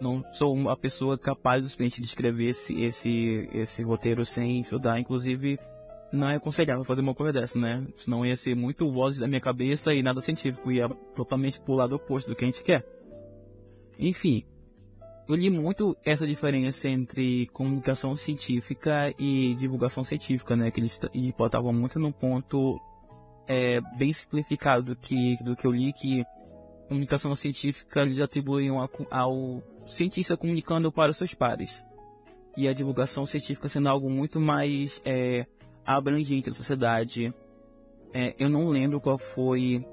não 0.01 0.23
sou 0.31 0.53
uma 0.53 0.75
pessoa 0.77 1.17
capaz 1.17 1.75
de 1.75 2.03
escrever 2.03 2.49
esse, 2.49 2.81
esse, 2.81 3.49
esse 3.53 3.83
roteiro 3.83 4.23
sem 4.25 4.61
estudar. 4.61 4.99
Inclusive, 4.99 5.59
não 6.11 6.29
é 6.29 6.35
aconselhável 6.35 6.83
fazer 6.83 7.01
uma 7.01 7.13
coisa 7.13 7.33
dessa, 7.33 7.59
né? 7.59 7.85
Senão 7.97 8.25
ia 8.25 8.35
ser 8.35 8.55
muito 8.55 8.91
voz 8.91 9.17
da 9.17 9.27
minha 9.27 9.41
cabeça 9.41 9.93
e 9.93 10.01
nada 10.01 10.21
científico. 10.21 10.71
Ia 10.71 10.89
totalmente 11.15 11.59
pro 11.59 11.73
lado 11.73 11.95
oposto 11.95 12.29
do 12.29 12.35
que 12.35 12.45
a 12.45 12.47
gente 12.47 12.63
quer. 12.63 12.85
Enfim, 13.97 14.45
eu 15.27 15.35
li 15.35 15.49
muito 15.49 15.95
essa 16.03 16.25
diferença 16.25 16.89
entre 16.89 17.47
comunicação 17.47 18.15
científica 18.15 19.13
e 19.19 19.53
divulgação 19.55 20.03
científica, 20.03 20.55
né? 20.55 20.71
Que 20.71 20.79
eles 20.79 20.99
botavam 21.37 21.71
muito 21.73 21.99
no 21.99 22.11
ponto 22.11 22.79
é, 23.47 23.79
bem 23.97 24.11
simplificado 24.13 24.83
do 24.83 24.95
que, 24.95 25.35
do 25.43 25.55
que 25.55 25.67
eu 25.67 25.71
li, 25.71 25.93
que 25.93 26.23
comunicação 26.87 27.35
científica 27.35 28.01
eles 28.01 28.19
atribuíam 28.19 28.79
ao, 28.79 28.89
ao 29.11 29.63
cientista 29.89 30.37
comunicando 30.37 30.91
para 30.91 31.11
os 31.11 31.17
seus 31.17 31.33
pares. 31.33 31.83
E 32.55 32.67
a 32.67 32.73
divulgação 32.73 33.25
científica 33.25 33.67
sendo 33.67 33.89
algo 33.89 34.09
muito 34.09 34.39
mais 34.39 35.01
é, 35.05 35.45
abrangente 35.85 36.49
da 36.49 36.55
sociedade. 36.55 37.33
É, 38.13 38.35
eu 38.39 38.49
não 38.49 38.67
lembro 38.69 39.01
qual 39.01 39.17
foi 39.17 39.85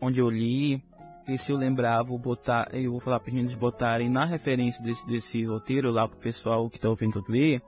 onde 0.00 0.20
eu 0.20 0.28
li, 0.28 0.82
e 1.26 1.38
se 1.38 1.50
eu 1.50 1.56
lembrar, 1.56 2.02
vou 2.02 2.18
botar, 2.18 2.68
eu 2.72 2.92
vou 2.92 3.00
falar 3.00 3.18
para 3.18 3.28
os 3.28 3.34
meninos 3.34 3.54
botarem 3.54 4.10
na 4.10 4.26
referência 4.26 4.82
desse, 4.82 5.06
desse 5.06 5.44
roteiro 5.44 5.90
lá 5.90 6.06
para 6.06 6.16
o 6.16 6.20
pessoal 6.20 6.68
que 6.68 6.76
está 6.76 6.88
ouvindo 6.88 7.24
ler, 7.26 7.62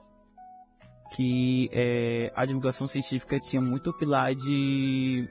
que 1.15 1.69
é, 1.71 2.31
a 2.35 2.45
divulgação 2.45 2.85
científica 2.85 3.39
tinha 3.39 3.61
muito 3.61 3.91
pilar 3.93 4.35
de 4.35 5.27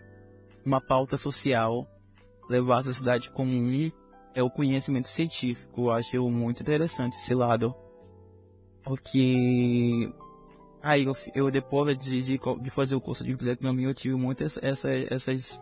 uma 0.64 0.80
pauta 0.80 1.16
social, 1.16 1.86
levar 2.50 2.80
a 2.80 2.84
sociedade 2.84 3.30
comum 3.30 3.90
é 4.36 4.42
o 4.42 4.50
conhecimento 4.50 5.08
científico. 5.08 5.86
Eu 5.86 5.92
acho 5.92 6.30
muito 6.30 6.62
interessante 6.62 7.16
esse 7.16 7.34
lado. 7.34 7.74
Porque 8.84 10.12
aí 10.82 11.04
eu, 11.04 11.14
eu 11.34 11.50
depois 11.50 11.98
de, 11.98 12.22
de, 12.22 12.38
de, 12.38 12.70
fazer 12.70 12.94
o 12.94 13.00
curso 13.00 13.24
de 13.24 13.32
biblioteconomia, 13.32 13.88
eu 13.88 13.94
tive 13.94 14.14
muitas 14.14 14.58
essas, 14.62 15.10
essas, 15.10 15.60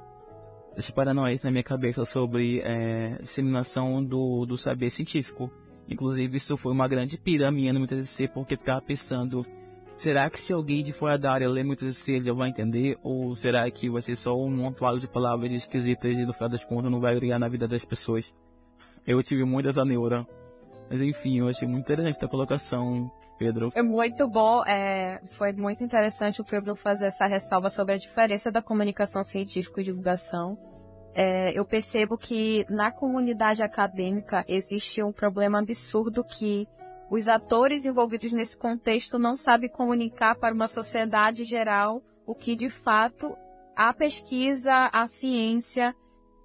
essas 0.76 0.90
paranoias 0.90 1.40
na 1.42 1.52
minha 1.52 1.62
cabeça 1.62 2.04
sobre 2.04 2.60
é, 2.60 3.16
disseminação 3.20 4.04
do, 4.04 4.44
do 4.44 4.58
saber 4.58 4.90
científico. 4.90 5.50
Inclusive, 5.88 6.36
isso 6.36 6.56
foi 6.56 6.72
uma 6.72 6.88
grande 6.88 7.16
pira 7.16 7.50
minha 7.52 7.72
no 7.72 7.78
MTCC, 7.80 8.28
porque 8.28 8.56
ficava 8.56 8.82
pensando, 8.82 9.46
será 9.94 10.28
que 10.28 10.40
se 10.40 10.52
alguém 10.52 10.82
de 10.82 10.92
fora 10.92 11.16
da 11.16 11.32
área 11.32 11.48
ler 11.48 11.64
MTCC, 11.64 12.12
ele 12.12 12.32
vai 12.32 12.48
entender? 12.48 12.98
Ou 13.02 13.36
será 13.36 13.70
que 13.70 13.88
vai 13.88 14.02
ser 14.02 14.16
só 14.16 14.36
um 14.36 14.50
montuado 14.50 14.98
de 14.98 15.06
palavras 15.06 15.52
esquisitas 15.52 16.10
e 16.10 16.26
no 16.26 16.32
final 16.32 16.48
das 16.48 16.64
contas 16.64 16.90
não 16.90 17.00
vai 17.00 17.12
agregar 17.12 17.38
na 17.38 17.48
vida 17.48 17.68
das 17.68 17.84
pessoas? 17.84 18.32
Eu 19.06 19.22
tive 19.22 19.44
muito 19.44 19.68
essa 19.68 19.84
neura. 19.84 20.26
Mas 20.90 21.00
enfim, 21.00 21.38
eu 21.38 21.48
achei 21.48 21.66
muito 21.66 21.84
interessante 21.84 22.24
a 22.24 22.28
colocação, 22.28 23.10
Pedro. 23.38 23.70
É 23.74 23.82
muito 23.82 24.28
bom, 24.28 24.64
é, 24.64 25.20
foi 25.24 25.52
muito 25.52 25.82
interessante 25.82 26.40
o 26.40 26.44
Pedro 26.44 26.74
fazer 26.74 27.06
essa 27.06 27.26
ressalva 27.26 27.70
sobre 27.70 27.94
a 27.94 27.96
diferença 27.96 28.50
da 28.50 28.62
comunicação 28.62 29.22
científica 29.24 29.80
e 29.80 29.84
divulgação. 29.84 30.58
É, 31.14 31.52
eu 31.58 31.64
percebo 31.64 32.18
que 32.18 32.66
na 32.68 32.90
comunidade 32.90 33.62
acadêmica 33.62 34.44
existe 34.48 35.02
um 35.02 35.12
problema 35.12 35.60
absurdo 35.60 36.24
que 36.24 36.66
os 37.10 37.28
atores 37.28 37.84
envolvidos 37.84 38.32
nesse 38.32 38.58
contexto 38.58 39.18
não 39.18 39.36
sabem 39.36 39.70
comunicar 39.70 40.34
para 40.34 40.54
uma 40.54 40.66
sociedade 40.66 41.44
geral 41.44 42.02
o 42.26 42.34
que 42.34 42.56
de 42.56 42.68
fato 42.68 43.36
a 43.76 43.92
pesquisa, 43.92 44.90
a 44.92 45.06
ciência, 45.06 45.94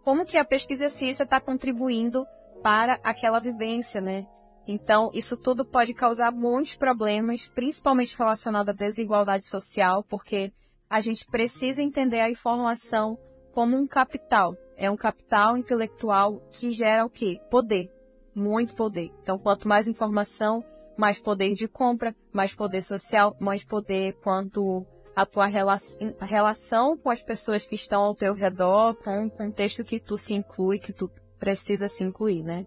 como 0.03 0.25
que 0.25 0.37
a 0.37 0.45
pesquisa 0.45 0.83
e 0.83 0.87
a 0.87 0.89
ciência 0.89 1.23
está 1.23 1.39
contribuindo 1.39 2.25
para 2.61 2.99
aquela 3.03 3.39
vivência, 3.39 3.99
né? 3.99 4.25
Então, 4.67 5.09
isso 5.13 5.35
tudo 5.35 5.65
pode 5.65 5.93
causar 5.93 6.31
muitos 6.31 6.75
problemas, 6.75 7.47
principalmente 7.47 8.15
relacionados 8.17 8.69
à 8.69 8.73
desigualdade 8.73 9.47
social, 9.47 10.03
porque 10.03 10.53
a 10.89 10.99
gente 11.01 11.25
precisa 11.25 11.81
entender 11.81 12.19
a 12.19 12.29
informação 12.29 13.17
como 13.51 13.75
um 13.75 13.87
capital. 13.87 14.55
É 14.77 14.89
um 14.89 14.95
capital 14.95 15.57
intelectual 15.57 16.41
que 16.51 16.71
gera 16.71 17.05
o 17.05 17.09
quê? 17.09 17.39
Poder. 17.49 17.91
Muito 18.35 18.75
poder. 18.75 19.11
Então, 19.21 19.39
quanto 19.39 19.67
mais 19.67 19.87
informação, 19.87 20.63
mais 20.95 21.19
poder 21.19 21.53
de 21.55 21.67
compra, 21.67 22.15
mais 22.31 22.53
poder 22.53 22.83
social, 22.83 23.35
mais 23.39 23.63
poder 23.63 24.13
quanto 24.21 24.85
a 25.15 25.25
tua 25.25 25.47
relação 25.47 26.95
com 26.95 27.09
as 27.09 27.21
pessoas 27.21 27.65
que 27.65 27.75
estão 27.75 28.01
ao 28.03 28.15
teu 28.15 28.33
redor, 28.33 28.95
com 28.95 29.25
o 29.25 29.31
contexto 29.31 29.83
que 29.83 29.99
tu 29.99 30.17
se 30.17 30.33
inclui, 30.33 30.79
que 30.79 30.93
tu 30.93 31.11
precisa 31.39 31.87
se 31.87 32.03
incluir, 32.03 32.43
né? 32.43 32.65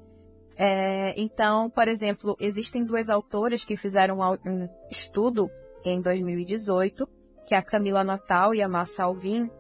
É, 0.57 1.15
então, 1.17 1.71
por 1.71 1.89
exemplo, 1.89 2.37
existem 2.39 2.85
duas 2.85 3.09
autoras 3.09 3.65
que 3.65 3.77
fizeram 3.77 4.19
um 4.45 4.69
estudo 4.91 5.51
em 5.85 6.01
2018 6.01 7.09
que 7.47 7.55
é 7.55 7.59
a 7.59 7.63
Camila 7.63 8.05
Natal 8.05 8.55
e 8.55 8.63
a 8.63 8.69
Massa 8.69 9.05
Alvim, 9.05 9.51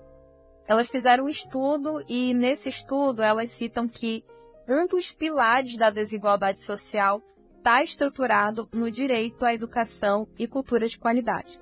elas 0.66 0.88
fizeram 0.88 1.24
um 1.24 1.28
estudo 1.28 2.02
e 2.08 2.32
nesse 2.32 2.68
estudo 2.68 3.22
elas 3.22 3.50
citam 3.50 3.88
que 3.88 4.24
um 4.68 4.86
dos 4.86 5.12
pilares 5.12 5.76
da 5.76 5.90
desigualdade 5.90 6.60
social 6.60 7.20
está 7.58 7.82
estruturado 7.82 8.68
no 8.72 8.90
direito 8.90 9.44
à 9.44 9.52
educação 9.52 10.26
e 10.38 10.46
cultura 10.46 10.88
de 10.88 10.98
qualidade. 10.98 11.60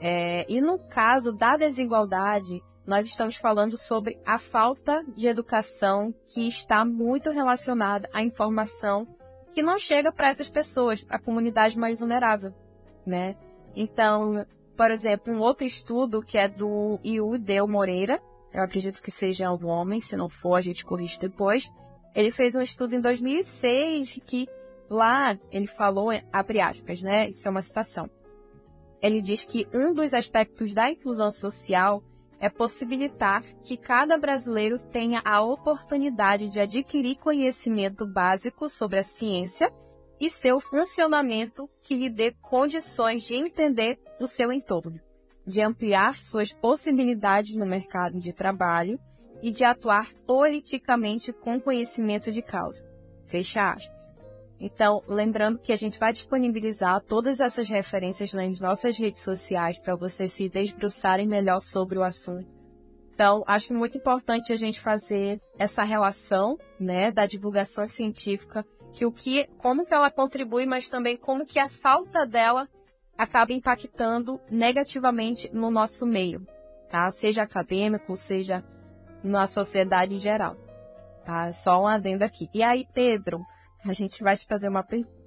É, 0.00 0.46
e 0.48 0.60
no 0.60 0.78
caso 0.78 1.32
da 1.32 1.56
desigualdade, 1.56 2.62
nós 2.86 3.06
estamos 3.06 3.36
falando 3.36 3.76
sobre 3.76 4.18
a 4.26 4.38
falta 4.38 5.04
de 5.16 5.28
educação 5.28 6.12
que 6.28 6.46
está 6.46 6.84
muito 6.84 7.30
relacionada 7.30 8.08
à 8.12 8.22
informação 8.22 9.06
que 9.54 9.62
não 9.62 9.78
chega 9.78 10.10
para 10.10 10.28
essas 10.28 10.50
pessoas, 10.50 11.04
a 11.08 11.18
comunidade 11.18 11.78
mais 11.78 12.00
vulnerável, 12.00 12.52
né? 13.06 13.36
Então, 13.76 14.46
por 14.76 14.90
exemplo, 14.90 15.32
um 15.32 15.40
outro 15.40 15.64
estudo 15.64 16.22
que 16.22 16.38
é 16.38 16.48
do 16.48 16.98
Iu 17.04 17.38
Del 17.38 17.68
Moreira, 17.68 18.20
eu 18.52 18.62
acredito 18.62 19.02
que 19.02 19.10
seja 19.10 19.52
um 19.52 19.66
homem, 19.66 20.00
se 20.00 20.16
não 20.16 20.28
for, 20.28 20.56
a 20.56 20.60
gente 20.60 20.84
corrige 20.84 21.18
depois. 21.18 21.70
Ele 22.14 22.30
fez 22.30 22.54
um 22.54 22.60
estudo 22.60 22.94
em 22.94 23.00
2006 23.00 24.20
que 24.26 24.46
lá 24.90 25.38
ele 25.50 25.66
falou, 25.66 26.10
abre 26.32 26.60
aspas, 26.60 27.00
né? 27.00 27.28
Isso 27.28 27.46
é 27.46 27.50
uma 27.50 27.62
citação. 27.62 28.10
Ele 29.00 29.20
diz 29.20 29.44
que 29.44 29.66
um 29.72 29.94
dos 29.94 30.12
aspectos 30.12 30.74
da 30.74 30.90
inclusão 30.90 31.30
social 31.30 32.02
é 32.42 32.50
possibilitar 32.50 33.44
que 33.62 33.76
cada 33.76 34.18
brasileiro 34.18 34.76
tenha 34.76 35.22
a 35.24 35.40
oportunidade 35.40 36.48
de 36.48 36.58
adquirir 36.58 37.14
conhecimento 37.14 38.04
básico 38.04 38.68
sobre 38.68 38.98
a 38.98 39.04
ciência 39.04 39.72
e 40.18 40.28
seu 40.28 40.58
funcionamento 40.58 41.70
que 41.84 41.94
lhe 41.94 42.10
dê 42.10 42.32
condições 42.42 43.22
de 43.22 43.36
entender 43.36 44.00
o 44.20 44.26
seu 44.26 44.52
entorno, 44.52 45.00
de 45.46 45.62
ampliar 45.62 46.20
suas 46.20 46.52
possibilidades 46.52 47.54
no 47.54 47.64
mercado 47.64 48.18
de 48.18 48.32
trabalho 48.32 48.98
e 49.40 49.52
de 49.52 49.62
atuar 49.62 50.12
politicamente 50.26 51.32
com 51.32 51.60
conhecimento 51.60 52.32
de 52.32 52.42
causa. 52.42 52.84
Fecha 53.26 53.70
aspas. 53.70 54.01
Então, 54.64 55.02
lembrando 55.08 55.58
que 55.58 55.72
a 55.72 55.76
gente 55.76 55.98
vai 55.98 56.12
disponibilizar 56.12 57.00
todas 57.00 57.40
essas 57.40 57.68
referências 57.68 58.32
nas 58.32 58.60
nossas 58.60 58.96
redes 58.96 59.20
sociais 59.20 59.76
para 59.76 59.96
vocês 59.96 60.32
se 60.32 60.48
debruçarem 60.48 61.26
melhor 61.26 61.58
sobre 61.58 61.98
o 61.98 62.02
assunto. 62.04 62.46
Então, 63.12 63.42
acho 63.44 63.74
muito 63.74 63.98
importante 63.98 64.52
a 64.52 64.56
gente 64.56 64.80
fazer 64.80 65.40
essa 65.58 65.82
relação, 65.82 66.56
né, 66.78 67.10
da 67.10 67.26
divulgação 67.26 67.88
científica 67.88 68.64
que 68.92 69.04
o 69.04 69.10
que, 69.10 69.48
como 69.58 69.84
que 69.84 69.92
ela 69.92 70.12
contribui, 70.12 70.64
mas 70.64 70.88
também 70.88 71.16
como 71.16 71.44
que 71.44 71.58
a 71.58 71.68
falta 71.68 72.24
dela 72.24 72.68
acaba 73.18 73.52
impactando 73.52 74.40
negativamente 74.48 75.50
no 75.52 75.72
nosso 75.72 76.06
meio, 76.06 76.46
tá? 76.88 77.10
Seja 77.10 77.42
acadêmico, 77.42 78.14
seja 78.14 78.64
na 79.24 79.48
sociedade 79.48 80.14
em 80.14 80.18
geral, 80.18 80.56
tá? 81.24 81.50
Só 81.52 81.82
um 81.82 81.86
adendo 81.88 82.24
aqui. 82.24 82.48
E 82.54 82.62
aí, 82.62 82.86
Pedro, 82.94 83.44
a 83.84 83.92
gente 83.92 84.22
vai 84.22 84.36
te 84.36 84.46
fazer 84.46 84.68
uma 84.68 84.82
pergunta. 84.82 85.22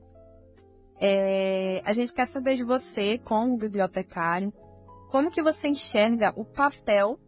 É, 1.00 1.82
a 1.86 1.92
gente 1.92 2.14
quer 2.14 2.26
saber 2.26 2.56
de 2.56 2.64
você, 2.64 3.18
como 3.18 3.58
bibliotecário, 3.58 4.54
como 5.12 5.30
que 5.30 5.44
você 5.44 5.68
enxerga 5.68 6.34
o 6.38 6.46
papel, 6.46 7.20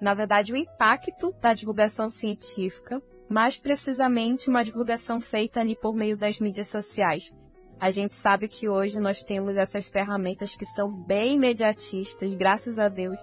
na 0.00 0.14
verdade, 0.14 0.52
o 0.52 0.56
impacto 0.56 1.32
da 1.40 1.52
divulgação 1.52 2.08
científica 2.08 3.02
mais 3.30 3.56
precisamente 3.56 4.50
uma 4.50 4.64
divulgação 4.64 5.20
feita 5.20 5.60
ali 5.60 5.76
por 5.76 5.94
meio 5.94 6.16
das 6.16 6.40
mídias 6.40 6.66
sociais. 6.66 7.32
A 7.78 7.88
gente 7.88 8.12
sabe 8.12 8.48
que 8.48 8.68
hoje 8.68 8.98
nós 8.98 9.22
temos 9.22 9.54
essas 9.54 9.88
ferramentas 9.88 10.56
que 10.56 10.66
são 10.66 10.92
bem 10.92 11.36
imediatistas, 11.36 12.34
graças 12.34 12.76
a 12.76 12.88
Deus. 12.88 13.16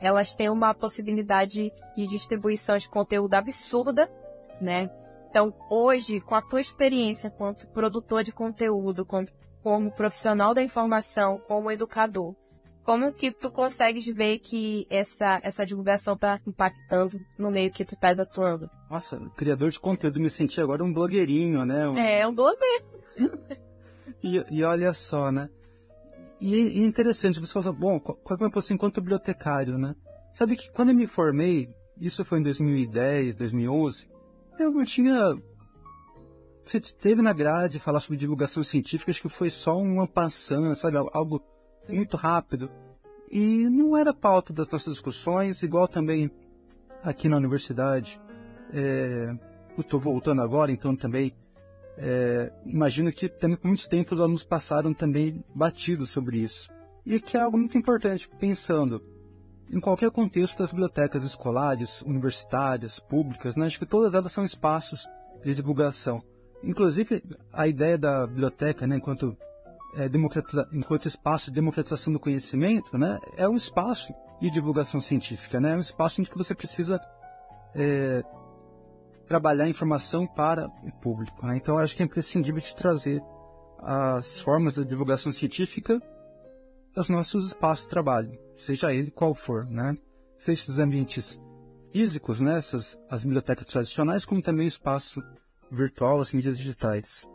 Elas 0.00 0.32
têm 0.32 0.48
uma 0.48 0.72
possibilidade 0.72 1.72
de 1.96 2.06
distribuição 2.06 2.76
de 2.76 2.88
conteúdo 2.88 3.34
absurda, 3.34 4.08
né? 4.60 4.88
Então, 5.30 5.54
hoje, 5.70 6.20
com 6.20 6.34
a 6.34 6.42
tua 6.42 6.60
experiência 6.60 7.30
como 7.30 7.54
produtor 7.72 8.24
de 8.24 8.32
conteúdo, 8.32 9.04
como, 9.04 9.26
como 9.62 9.90
profissional 9.92 10.54
da 10.54 10.62
informação, 10.62 11.38
como 11.46 11.70
educador, 11.70 12.34
como 12.82 13.12
que 13.12 13.30
tu 13.30 13.50
consegues 13.50 14.06
ver 14.06 14.38
que 14.38 14.86
essa, 14.88 15.38
essa 15.42 15.66
divulgação 15.66 16.14
está 16.14 16.40
impactando 16.46 17.20
no 17.38 17.50
meio 17.50 17.70
que 17.70 17.84
tu 17.84 17.94
estás 17.94 18.18
atuando? 18.18 18.70
Nossa, 18.90 19.20
criador 19.36 19.70
de 19.70 19.78
conteúdo, 19.78 20.18
me 20.18 20.30
senti 20.30 20.58
agora 20.58 20.82
um 20.82 20.90
blogueirinho, 20.90 21.66
né? 21.66 21.86
Um... 21.86 21.98
É, 21.98 22.26
um 22.26 22.34
blogueiro. 22.34 22.86
e, 24.24 24.42
e 24.50 24.64
olha 24.64 24.94
só, 24.94 25.30
né? 25.30 25.50
E, 26.40 26.54
e 26.54 26.82
interessante, 26.82 27.38
você 27.38 27.52
falou, 27.52 27.74
bom, 27.74 28.00
qual 28.00 28.16
é 28.30 28.34
a 28.34 28.36
minha 28.38 28.50
posição 28.50 28.76
enquanto 28.76 29.02
bibliotecário, 29.02 29.76
né? 29.76 29.94
Sabe 30.32 30.56
que 30.56 30.70
quando 30.72 30.88
eu 30.88 30.94
me 30.94 31.06
formei, 31.06 31.68
isso 32.00 32.24
foi 32.24 32.38
em 32.38 32.42
2010, 32.42 33.36
2011, 33.36 34.08
eu 34.58 34.70
não 34.70 34.84
tinha... 34.84 35.36
Você 36.64 36.80
teve 36.80 37.22
na 37.22 37.32
grade 37.32 37.78
falar 37.78 38.00
sobre 38.00 38.18
divulgação 38.18 38.62
científica, 38.62 39.10
acho 39.10 39.22
que 39.22 39.28
foi 39.28 39.48
só 39.48 39.78
uma 39.78 40.06
passando, 40.06 40.74
sabe? 40.74 40.98
Algo 41.12 41.42
muito 41.88 42.16
rápido. 42.16 42.70
E 43.30 43.68
não 43.68 43.96
era 43.96 44.12
pauta 44.12 44.52
das 44.52 44.68
nossas 44.68 44.94
discussões, 44.94 45.62
igual 45.62 45.88
também 45.88 46.30
aqui 47.02 47.28
na 47.28 47.36
universidade. 47.36 48.20
É, 48.72 49.34
eu 49.76 49.80
estou 49.80 49.98
voltando 49.98 50.42
agora, 50.42 50.70
então 50.70 50.94
também 50.94 51.34
é, 51.96 52.52
imagino 52.64 53.12
que 53.12 53.28
também 53.28 53.56
por 53.56 53.66
muito 53.66 53.88
tempo 53.88 54.14
os 54.14 54.20
alunos 54.20 54.44
passaram 54.44 54.94
também 54.94 55.44
batidos 55.54 56.10
sobre 56.10 56.38
isso. 56.38 56.70
E 57.04 57.20
que 57.20 57.36
é 57.36 57.40
algo 57.40 57.56
muito 57.56 57.76
importante, 57.76 58.28
pensando 58.38 59.02
em 59.70 59.80
qualquer 59.80 60.10
contexto 60.10 60.58
das 60.58 60.70
bibliotecas 60.70 61.22
escolares, 61.22 62.02
universitárias, 62.02 62.98
públicas, 62.98 63.56
né? 63.56 63.66
acho 63.66 63.78
que 63.78 63.86
todas 63.86 64.14
elas 64.14 64.32
são 64.32 64.44
espaços 64.44 65.06
de 65.44 65.54
divulgação. 65.54 66.22
Inclusive, 66.62 67.22
a 67.52 67.68
ideia 67.68 67.96
da 67.96 68.26
biblioteca, 68.26 68.86
né, 68.86 68.96
enquanto 68.96 69.36
é, 69.94 70.06
enquanto 70.72 71.06
espaço 71.06 71.50
de 71.50 71.54
democratização 71.54 72.12
do 72.12 72.20
conhecimento, 72.20 72.98
né, 72.98 73.18
é 73.36 73.48
um 73.48 73.56
espaço 73.56 74.12
de 74.40 74.50
divulgação 74.50 75.00
científica, 75.00 75.60
né, 75.60 75.72
é 75.72 75.76
um 75.76 75.80
espaço 75.80 76.20
em 76.20 76.24
que 76.24 76.36
você 76.36 76.54
precisa 76.54 77.00
é, 77.74 78.22
trabalhar 79.26 79.68
informação 79.68 80.26
para 80.26 80.66
o 80.66 80.92
público. 81.00 81.46
Né? 81.46 81.56
Então, 81.56 81.78
acho 81.78 81.94
que 81.94 82.02
é 82.02 82.06
imprescindível 82.06 82.60
de 82.60 82.74
trazer 82.74 83.22
as 83.78 84.40
formas 84.40 84.74
de 84.74 84.84
divulgação 84.84 85.30
científica 85.30 86.02
aos 86.96 87.08
nossos 87.08 87.46
espaços 87.46 87.84
de 87.84 87.90
trabalho, 87.90 88.36
seja 88.58 88.92
ele 88.92 89.10
qual 89.10 89.34
for, 89.34 89.64
né? 89.66 89.96
Seja 90.38 90.70
os 90.70 90.78
ambientes 90.78 91.40
físicos, 91.92 92.40
né? 92.40 92.58
Essas, 92.58 92.98
as 93.08 93.22
bibliotecas 93.22 93.66
tradicionais, 93.66 94.24
como 94.24 94.42
também 94.42 94.66
o 94.66 94.68
espaço 94.68 95.22
virtual, 95.70 96.20
as 96.20 96.32
mídias 96.32 96.58
digitais. 96.58 97.28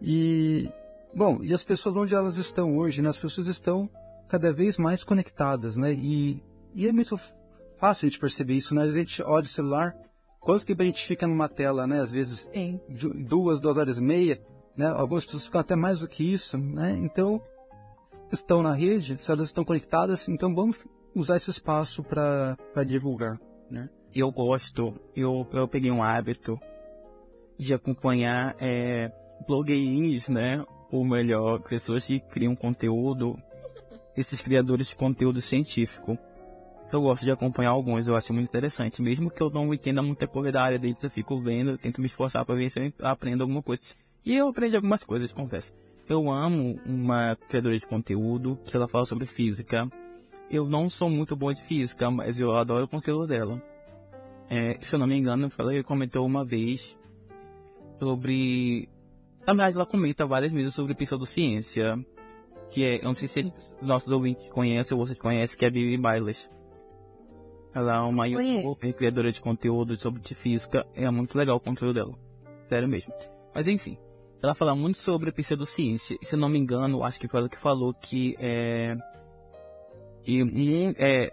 E 0.00 0.70
Bom, 1.14 1.42
e 1.42 1.54
as 1.54 1.64
pessoas 1.64 1.96
onde 1.96 2.14
elas 2.14 2.36
estão 2.36 2.76
hoje, 2.76 3.02
né? 3.02 3.08
As 3.08 3.18
pessoas 3.18 3.46
estão 3.46 3.88
cada 4.28 4.52
vez 4.52 4.76
mais 4.76 5.02
conectadas, 5.02 5.76
né? 5.76 5.92
E, 5.92 6.42
e 6.74 6.86
é 6.86 6.92
muito 6.92 7.18
fácil 7.76 8.10
de 8.10 8.18
perceber 8.18 8.54
isso, 8.54 8.74
né? 8.74 8.82
A 8.82 8.92
gente 8.92 9.22
olha 9.22 9.44
o 9.44 9.48
celular, 9.48 9.96
quanto 10.38 10.66
que 10.66 10.76
a 10.78 10.84
gente 10.84 11.06
fica 11.06 11.26
numa 11.26 11.48
tela, 11.48 11.86
né? 11.86 12.00
Às 12.00 12.10
vezes 12.10 12.48
Sim. 12.52 12.80
duas, 13.26 13.60
duas 13.60 13.76
horas 13.76 13.98
e 13.98 14.02
meia, 14.02 14.40
né? 14.76 14.86
Algumas 14.86 15.24
pessoas 15.24 15.46
ficam 15.46 15.60
até 15.60 15.74
mais 15.74 16.00
do 16.00 16.08
que 16.08 16.22
isso, 16.22 16.58
né? 16.58 16.96
Então, 17.02 17.42
estão 18.34 18.62
na 18.62 18.74
rede, 18.74 19.18
se 19.18 19.30
elas 19.30 19.46
estão 19.46 19.64
conectadas, 19.64 20.28
então 20.28 20.54
vamos 20.54 20.76
usar 21.14 21.36
esse 21.36 21.50
espaço 21.50 22.02
para 22.02 22.56
divulgar, 22.86 23.40
né? 23.70 23.88
Eu 24.14 24.30
gosto, 24.30 24.94
eu, 25.14 25.46
eu 25.52 25.68
peguei 25.68 25.90
um 25.90 26.02
hábito 26.02 26.58
de 27.58 27.74
acompanhar 27.74 28.56
é, 28.58 29.12
blogueirinhos, 29.46 30.28
né? 30.28 30.64
ou 30.90 31.04
melhor, 31.04 31.60
pessoas 31.60 32.06
que 32.06 32.18
criam 32.18 32.56
conteúdo, 32.56 33.36
esses 34.16 34.40
criadores 34.40 34.88
de 34.88 34.96
conteúdo 34.96 35.40
científico. 35.40 36.18
Eu 36.90 37.02
gosto 37.02 37.24
de 37.24 37.30
acompanhar 37.30 37.70
alguns, 37.70 38.08
eu 38.08 38.16
acho 38.16 38.32
muito 38.32 38.48
interessante. 38.48 39.02
Mesmo 39.02 39.30
que 39.30 39.42
eu 39.42 39.50
não 39.50 39.72
entenda 39.74 40.02
muita 40.02 40.26
coisa 40.26 40.52
da 40.52 40.62
área 40.62 40.78
deles, 40.78 41.02
eu 41.02 41.10
fico 41.10 41.38
vendo, 41.40 41.72
eu 41.72 41.78
tento 41.78 42.00
me 42.00 42.06
esforçar 42.06 42.44
para 42.46 42.54
ver 42.54 42.70
se 42.70 42.80
eu 42.80 43.06
aprendo 43.06 43.42
alguma 43.42 43.62
coisa. 43.62 43.82
E 44.24 44.34
eu 44.34 44.48
aprendi 44.48 44.76
algumas 44.76 45.04
coisas, 45.04 45.32
confesso. 45.32 45.76
Eu 46.08 46.30
amo 46.30 46.80
uma 46.86 47.36
criadora 47.36 47.76
de 47.76 47.86
conteúdo 47.86 48.58
que 48.64 48.74
ela 48.74 48.88
fala 48.88 49.04
sobre 49.04 49.26
física. 49.26 49.86
Eu 50.50 50.66
não 50.66 50.88
sou 50.88 51.10
muito 51.10 51.36
bom 51.36 51.52
de 51.52 51.60
física, 51.62 52.10
mas 52.10 52.40
eu 52.40 52.56
adoro 52.56 52.86
o 52.86 52.88
conteúdo 52.88 53.26
dela. 53.26 53.62
É, 54.48 54.72
se 54.80 54.94
eu 54.94 54.98
não 54.98 55.06
me 55.06 55.14
engano, 55.14 55.50
ela 55.58 55.82
comentou 55.84 56.24
uma 56.24 56.46
vez 56.46 56.96
sobre. 58.00 58.88
Na 59.46 59.52
verdade, 59.52 59.76
ela 59.76 59.84
comenta 59.84 60.26
várias 60.26 60.50
vezes 60.50 60.74
sobre 60.74 60.94
pseudociência. 60.94 61.94
Que 62.70 62.84
é, 62.84 62.96
eu 62.98 63.04
não 63.04 63.14
sei 63.14 63.28
se 63.28 63.52
nossos 63.82 64.10
ouvintes 64.10 64.48
conhecem 64.50 64.96
ou 64.96 65.04
vocês 65.04 65.18
conhecem, 65.18 65.58
que 65.58 65.64
é 65.66 65.68
a 65.68 65.70
Bibi 65.70 65.98
Bailes. 65.98 66.50
Ela 67.74 67.96
é 67.96 68.00
uma 68.00 68.26
youtuber, 68.26 68.94
criadora 68.94 69.30
de 69.30 69.42
conteúdo 69.42 69.94
sobre 69.96 70.22
física. 70.34 70.86
É 70.94 71.10
muito 71.10 71.36
legal 71.36 71.56
o 71.56 71.60
conteúdo 71.60 71.94
dela. 71.94 72.14
Sério 72.66 72.88
mesmo. 72.88 73.12
Mas 73.54 73.68
enfim. 73.68 73.98
Ela 74.42 74.54
fala 74.54 74.74
muito 74.74 74.98
sobre 74.98 75.32
pseudociência. 75.32 76.16
Se 76.22 76.34
eu 76.34 76.38
não 76.38 76.48
me 76.48 76.58
engano, 76.58 77.02
acho 77.02 77.18
que 77.18 77.26
foi 77.26 77.40
ela 77.40 77.48
que 77.48 77.58
falou 77.58 77.92
que 77.92 78.36
é. 78.38 78.96
E 80.24 80.42
um, 80.42 80.94
é, 80.96 81.32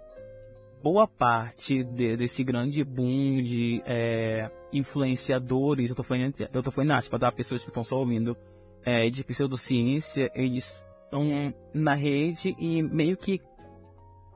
boa 0.81 1.07
parte 1.07 1.83
de, 1.83 2.15
desse 2.15 2.43
grande 2.43 2.83
boom 2.83 3.41
de 3.41 3.81
é, 3.85 4.49
influenciadores, 4.71 5.89
eu 5.89 5.95
tô 5.95 6.03
falando, 6.03 6.33
eu 6.53 6.63
tô 6.63 6.71
falando 6.71 6.91
aspas, 6.91 7.19
tá? 7.19 7.31
Pessoas 7.31 7.61
que 7.63 7.69
estão 7.69 7.83
só 7.83 7.97
ouvindo, 7.97 8.37
é, 8.83 9.09
de 9.09 9.23
pseudociência, 9.23 10.31
eles 10.33 10.85
estão 11.03 11.53
na 11.73 11.95
rede 11.95 12.55
e 12.59 12.83
meio 12.83 13.17
que 13.17 13.41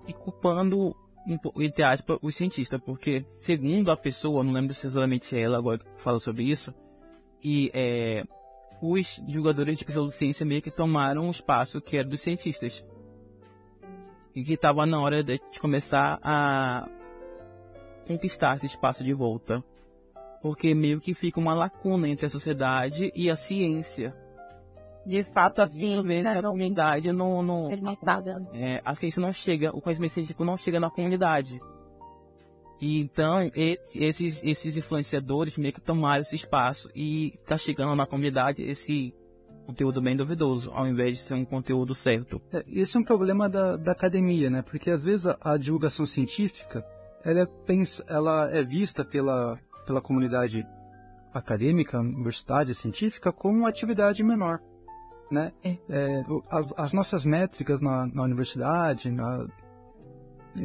e 0.08 0.14
culpando, 0.14 0.96
entre 1.58 1.84
aspas, 1.84 2.18
os 2.22 2.36
cientistas, 2.36 2.82
porque 2.84 3.24
segundo 3.38 3.92
a 3.92 3.98
pessoa, 3.98 4.44
não 4.44 4.52
lembro 4.52 4.74
se 4.74 4.88
exatamente 4.88 5.36
é 5.36 5.42
ela 5.42 5.58
agora 5.58 5.80
fala 5.98 6.20
sobre 6.20 6.44
isso, 6.44 6.74
e 7.44 7.70
é, 7.76 8.24
os 8.82 9.22
jogadores 9.28 9.78
de 9.78 9.86
pseudociência 9.86 10.46
meio 10.46 10.62
que 10.62 10.72
tomaram 10.72 11.28
o 11.28 11.32
espaço 11.32 11.82
que 11.82 11.98
era 11.98 12.08
dos 12.08 12.22
cientistas. 12.22 12.86
E 14.36 14.44
que 14.44 14.54
estava 14.54 14.86
na 14.86 15.00
hora 15.02 15.24
de 15.24 15.40
começar 15.60 16.20
a 16.22 16.88
conquistar 18.08 18.56
esse 18.56 18.66
espaço 18.66 19.04
de 19.04 19.14
volta. 19.14 19.64
Porque 20.42 20.74
meio 20.74 21.02
que 21.02 21.14
fica 21.14 21.40
uma 21.40 21.54
lacuna 21.54 22.08
entre 22.08 22.26
a 22.26 22.30
sociedade 22.30 23.12
e 23.14 23.30
a 23.30 23.36
ciência. 23.36 24.16
De 25.06 25.24
fato, 25.24 25.62
a 25.62 25.68
ciência 25.68 26.40
a 26.40 26.42
comunidade 26.42 27.12
não, 27.12 27.42
não 27.42 27.70
é, 28.54 28.82
a 28.86 28.94
ciência 28.94 29.22
não 29.22 29.32
chega, 29.32 29.76
o 29.76 29.82
conhecimento 29.82 30.12
científico 30.12 30.46
não 30.46 30.56
chega 30.56 30.80
na 30.80 30.90
comunidade. 30.90 31.60
E 32.82 33.00
então, 33.00 33.44
e, 33.56 33.80
esses, 33.94 34.42
esses 34.44 34.78
influenciadores 34.78 35.58
meio 35.58 35.74
que 35.74 35.82
tomaram 35.82 36.22
esse 36.22 36.36
espaço 36.36 36.90
e 36.96 37.38
tá 37.46 37.58
chegando 37.58 37.96
na 37.96 38.06
comunidade 38.06 38.62
esse 38.62 39.14
conteúdo 39.66 40.02
bem 40.02 40.16
duvidoso, 40.16 40.72
ao 40.74 40.88
invés 40.88 41.18
de 41.18 41.24
ser 41.24 41.36
um 41.36 41.46
conteúdo 41.46 41.94
certo. 41.94 42.42
É, 42.52 42.64
esse 42.68 42.98
é 42.98 43.00
um 43.00 43.04
problema 43.04 43.48
da, 43.48 43.78
da 43.78 43.92
academia, 43.92 44.50
né? 44.50 44.62
Porque 44.64 44.90
às 44.90 45.04
vezes 45.04 45.28
a, 45.28 45.38
a 45.42 45.58
divulgação 45.58 46.06
científica 46.06 46.84
ela 47.24 47.42
é, 47.42 47.46
pensa, 47.46 48.04
ela 48.08 48.50
é 48.52 48.64
vista 48.64 49.04
pela, 49.06 49.60
pela 49.86 50.02
comunidade 50.02 50.66
acadêmica, 51.34 52.00
universitária, 52.00 52.74
científica, 52.74 53.32
como 53.32 53.60
uma 53.60 53.70
atividade 53.70 54.24
menor. 54.24 54.60
Né? 55.32 55.52
É. 55.64 55.78
É, 55.90 56.26
as, 56.50 56.74
as, 56.76 56.94
nossas 56.94 57.24
métricas 57.24 57.80
na, 57.80 58.08
na 58.08 58.24
universidade, 58.24 59.12
na, 59.12 59.48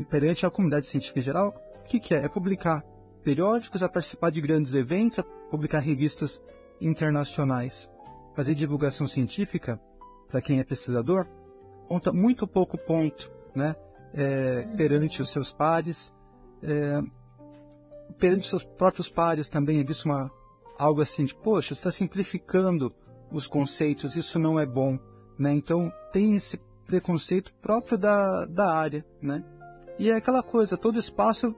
perante 0.08 0.46
a 0.46 0.50
comunidade 0.50 0.86
científica 0.86 1.20
em 1.20 1.22
geral, 1.22 1.52
o 1.84 1.86
que, 1.86 2.00
que 2.00 2.14
é? 2.14 2.24
É 2.24 2.28
publicar 2.28 2.82
periódicos, 3.22 3.82
a 3.82 3.88
participar 3.88 4.30
de 4.30 4.40
grandes 4.40 4.74
eventos, 4.74 5.18
a 5.18 5.22
publicar 5.22 5.80
revistas 5.80 6.42
internacionais. 6.80 7.88
Fazer 8.34 8.54
divulgação 8.54 9.06
científica, 9.06 9.80
para 10.28 10.40
quem 10.40 10.58
é 10.58 10.64
pesquisador, 10.64 11.26
conta 11.86 12.12
muito 12.12 12.46
pouco 12.46 12.76
ponto, 12.78 13.30
né? 13.54 13.76
É, 14.14 14.62
perante 14.76 15.20
os 15.20 15.28
seus 15.30 15.52
pares, 15.52 16.12
é, 16.62 17.02
perante 18.18 18.42
os 18.42 18.50
seus 18.50 18.64
próprios 18.64 19.08
pares 19.08 19.48
também 19.48 19.80
é 19.80 19.84
visto 19.84 20.06
uma, 20.06 20.30
algo 20.78 21.02
assim 21.02 21.24
de, 21.24 21.34
poxa, 21.34 21.72
está 21.72 21.90
simplificando 21.90 22.94
os 23.30 23.46
conceitos, 23.46 24.16
isso 24.16 24.38
não 24.38 24.58
é 24.58 24.64
bom, 24.64 24.98
né? 25.38 25.52
Então 25.52 25.92
tem 26.12 26.34
esse 26.34 26.58
preconceito 26.86 27.52
próprio 27.60 27.98
da, 27.98 28.46
da 28.46 28.72
área, 28.72 29.04
né? 29.20 29.44
E 29.98 30.10
é 30.10 30.14
aquela 30.14 30.42
coisa, 30.42 30.76
todo 30.76 30.98
espaço 30.98 31.54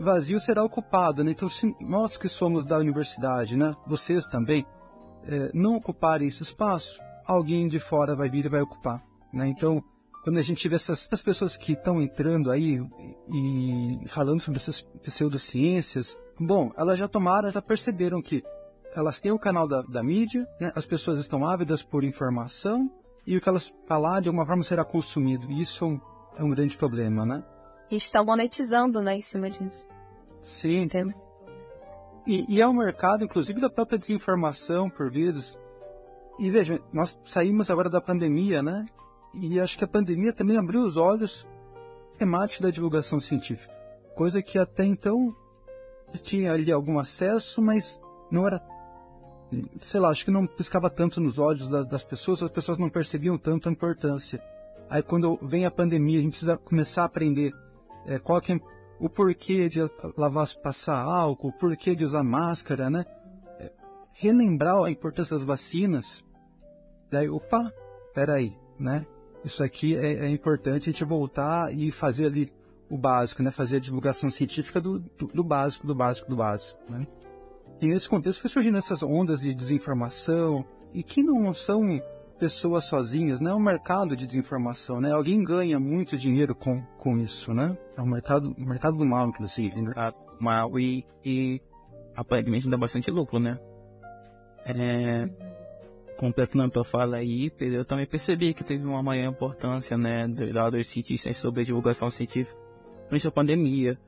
vazio 0.00 0.40
será 0.40 0.64
ocupado, 0.64 1.22
né? 1.22 1.30
Então, 1.30 1.48
se 1.48 1.76
nós 1.80 2.16
que 2.16 2.28
somos 2.28 2.64
da 2.64 2.78
universidade, 2.78 3.56
né, 3.56 3.76
vocês 3.86 4.26
também, 4.26 4.66
é, 5.24 5.50
não 5.52 5.76
ocuparem 5.76 6.26
esse 6.26 6.42
espaço, 6.42 7.00
alguém 7.26 7.68
de 7.68 7.78
fora 7.78 8.16
vai 8.16 8.30
vir 8.30 8.46
e 8.46 8.48
vai 8.48 8.62
ocupar, 8.62 9.02
né? 9.32 9.46
Então, 9.46 9.84
quando 10.24 10.38
a 10.38 10.42
gente 10.42 10.68
vê 10.68 10.76
essas, 10.76 11.06
pessoas 11.22 11.56
que 11.56 11.72
estão 11.72 12.00
entrando 12.00 12.50
aí 12.50 12.80
e 13.32 14.08
falando 14.08 14.40
sobre 14.40 14.58
essas 14.58 14.82
pseudociências, 15.02 16.18
bom, 16.38 16.72
elas 16.76 16.98
já 16.98 17.08
tomaram, 17.08 17.50
já 17.50 17.62
perceberam 17.62 18.20
que 18.20 18.42
elas 18.94 19.20
têm 19.20 19.32
o 19.32 19.38
canal 19.38 19.66
da, 19.66 19.82
da 19.82 20.02
mídia, 20.02 20.46
né? 20.60 20.72
as 20.74 20.84
pessoas 20.84 21.20
estão 21.20 21.46
ávidas 21.46 21.82
por 21.82 22.04
informação 22.04 22.90
e 23.26 23.36
o 23.36 23.40
que 23.40 23.48
elas 23.48 23.72
falar 23.86 24.20
de 24.20 24.28
alguma 24.28 24.44
forma 24.44 24.62
será 24.62 24.84
consumido. 24.84 25.50
E 25.50 25.60
isso 25.62 25.84
é 25.84 25.88
um, 25.88 26.00
é 26.38 26.44
um 26.44 26.50
grande 26.50 26.76
problema, 26.76 27.24
né? 27.24 27.42
E 27.90 27.96
estão 27.96 28.24
monetizando, 28.24 29.00
né, 29.00 29.16
em 29.16 29.22
cima 29.22 29.50
disso. 29.50 29.86
Sim. 30.42 30.82
Entendo. 30.82 31.14
E, 32.26 32.44
e 32.48 32.60
é 32.60 32.68
um 32.68 32.72
mercado, 32.72 33.24
inclusive, 33.24 33.60
da 33.60 33.70
própria 33.70 33.98
desinformação, 33.98 34.88
por 34.88 35.10
vezes. 35.10 35.58
E 36.38 36.50
veja, 36.50 36.80
nós 36.92 37.18
saímos 37.24 37.70
agora 37.70 37.90
da 37.90 38.00
pandemia, 38.00 38.62
né? 38.62 38.86
E 39.34 39.60
acho 39.60 39.78
que 39.78 39.84
a 39.84 39.88
pandemia 39.88 40.32
também 40.32 40.56
abriu 40.56 40.82
os 40.82 40.96
olhos 40.96 41.46
temática 42.18 42.64
da 42.64 42.70
divulgação 42.70 43.18
científica. 43.18 43.72
Coisa 44.14 44.42
que 44.42 44.58
até 44.58 44.84
então 44.84 45.34
tinha 46.22 46.52
ali 46.52 46.70
algum 46.70 46.98
acesso, 46.98 47.62
mas 47.62 47.98
não 48.30 48.46
era. 48.46 48.62
Sei 49.78 49.98
lá, 49.98 50.10
acho 50.10 50.24
que 50.24 50.30
não 50.30 50.46
piscava 50.46 50.90
tanto 50.90 51.20
nos 51.20 51.38
olhos 51.38 51.66
das, 51.66 51.86
das 51.86 52.04
pessoas, 52.04 52.42
as 52.42 52.50
pessoas 52.50 52.78
não 52.78 52.88
percebiam 52.88 53.38
tanto 53.38 53.68
a 53.68 53.72
importância. 53.72 54.42
Aí 54.88 55.02
quando 55.02 55.38
vem 55.42 55.64
a 55.64 55.70
pandemia, 55.70 56.18
a 56.18 56.22
gente 56.22 56.32
precisa 56.32 56.56
começar 56.58 57.02
a 57.02 57.06
aprender 57.06 57.52
é, 58.06 58.18
qual 58.18 58.40
que 58.40 58.52
é 58.52 58.60
o 59.00 59.08
porquê 59.08 59.68
de 59.68 59.80
lavar, 60.16 60.46
passar 60.62 61.00
álcool, 61.00 61.48
o 61.48 61.52
porquê 61.52 61.94
de 61.94 62.04
usar 62.04 62.22
máscara, 62.22 62.90
né? 62.90 63.06
É, 63.58 63.72
relembrar 64.12 64.84
a 64.84 64.90
importância 64.90 65.34
das 65.34 65.44
vacinas. 65.44 66.22
Daí, 67.10 67.28
opa, 67.28 67.72
peraí, 68.14 68.54
né? 68.78 69.06
Isso 69.42 69.64
aqui 69.64 69.96
é, 69.96 70.26
é 70.26 70.28
importante 70.28 70.90
a 70.90 70.92
gente 70.92 71.02
voltar 71.02 71.74
e 71.74 71.90
fazer 71.90 72.26
ali 72.26 72.52
o 72.90 72.98
básico, 72.98 73.42
né? 73.42 73.50
Fazer 73.50 73.76
a 73.76 73.80
divulgação 73.80 74.30
científica 74.30 74.78
do, 74.78 74.98
do, 74.98 75.28
do 75.28 75.42
básico, 75.42 75.86
do 75.86 75.94
básico, 75.94 76.28
do 76.28 76.36
básico, 76.36 76.78
né? 76.90 77.06
E 77.80 77.88
nesse 77.88 78.06
contexto 78.06 78.42
foi 78.42 78.50
surgindo 78.50 78.76
essas 78.76 79.02
ondas 79.02 79.40
de 79.40 79.54
desinformação 79.54 80.62
e 80.92 81.02
que 81.02 81.22
não 81.22 81.54
são 81.54 82.02
pessoas 82.40 82.84
sozinhas, 82.84 83.40
né? 83.40 83.50
É 83.50 83.54
um 83.54 83.60
mercado 83.60 84.16
de 84.16 84.26
desinformação, 84.26 84.98
né? 84.98 85.12
Alguém 85.12 85.44
ganha 85.44 85.78
muito 85.78 86.16
dinheiro 86.16 86.54
com, 86.54 86.82
com 86.98 87.18
isso, 87.18 87.52
né? 87.52 87.76
É 87.96 88.00
um 88.00 88.06
mercado, 88.06 88.56
um 88.58 88.64
mercado 88.64 88.96
do 88.96 89.04
mal, 89.04 89.28
inclusive. 89.28 89.82
Né? 89.82 89.92
Mal 90.40 90.80
e, 90.80 91.04
e 91.22 91.60
aparentemente 92.16 92.68
dá 92.68 92.78
bastante 92.78 93.10
lucro, 93.10 93.38
né? 93.38 93.58
É, 94.64 95.28
completando 96.16 96.64
a 96.64 96.70
tua 96.70 96.84
fala 96.84 97.18
aí, 97.18 97.52
eu 97.60 97.84
também 97.84 98.06
percebi 98.06 98.54
que 98.54 98.64
teve 98.64 98.84
uma 98.84 99.02
maior 99.02 99.30
importância, 99.30 99.96
né, 99.96 100.26
dos 100.26 100.86
cientistas 100.86 101.36
sobre 101.36 101.60
a 101.60 101.64
divulgação 101.64 102.10
científica 102.10 102.58
durante 103.08 103.28
a 103.28 103.30
pandemia. 103.30 103.98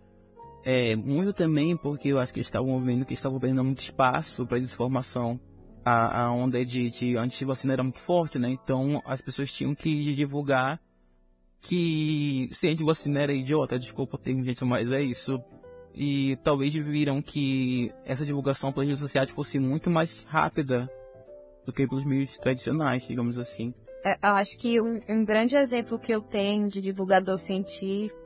É, 0.64 0.94
muito 0.96 1.32
também 1.32 1.76
porque 1.76 2.08
eu 2.08 2.20
acho 2.20 2.32
que 2.32 2.38
eles 2.38 2.46
estavam 2.46 2.80
vendo 2.80 3.04
que 3.04 3.14
estavam 3.14 3.38
perdendo 3.38 3.64
muito 3.64 3.80
espaço 3.80 4.46
para 4.46 4.58
desinformação 4.58 5.40
a, 5.84 6.24
a 6.24 6.32
onda 6.32 6.64
de, 6.64 6.90
de 6.90 7.16
antivacina 7.16 7.72
era 7.72 7.82
muito 7.82 8.00
forte, 8.00 8.38
né? 8.38 8.50
Então 8.50 9.02
as 9.04 9.20
pessoas 9.20 9.52
tinham 9.52 9.74
que 9.74 10.14
divulgar 10.14 10.80
que 11.60 12.48
se 12.52 12.68
antivacina 12.68 13.20
era 13.20 13.32
idiota, 13.32 13.78
desculpa 13.78 14.18
ter 14.18 14.34
gente, 14.42 14.64
mas 14.64 14.90
é 14.90 15.00
isso. 15.00 15.40
E 15.94 16.36
talvez 16.42 16.72
viram 16.74 17.20
que 17.20 17.92
essa 18.04 18.24
divulgação 18.24 18.72
pelas 18.72 18.88
redes 18.88 19.00
sociais 19.00 19.30
fosse 19.30 19.58
muito 19.58 19.90
mais 19.90 20.24
rápida 20.24 20.90
do 21.64 21.72
que 21.72 21.86
pelos 21.86 22.04
meios 22.04 22.36
tradicionais, 22.38 23.06
digamos 23.06 23.38
assim. 23.38 23.72
É, 24.04 24.14
eu 24.14 24.34
acho 24.34 24.58
que 24.58 24.80
um, 24.80 25.00
um, 25.08 25.24
grande 25.24 25.56
exemplo 25.56 25.98
que 25.98 26.12
eu 26.12 26.20
tenho 26.20 26.66
de 26.66 26.80
divulgador 26.80 27.38
científico 27.38 28.20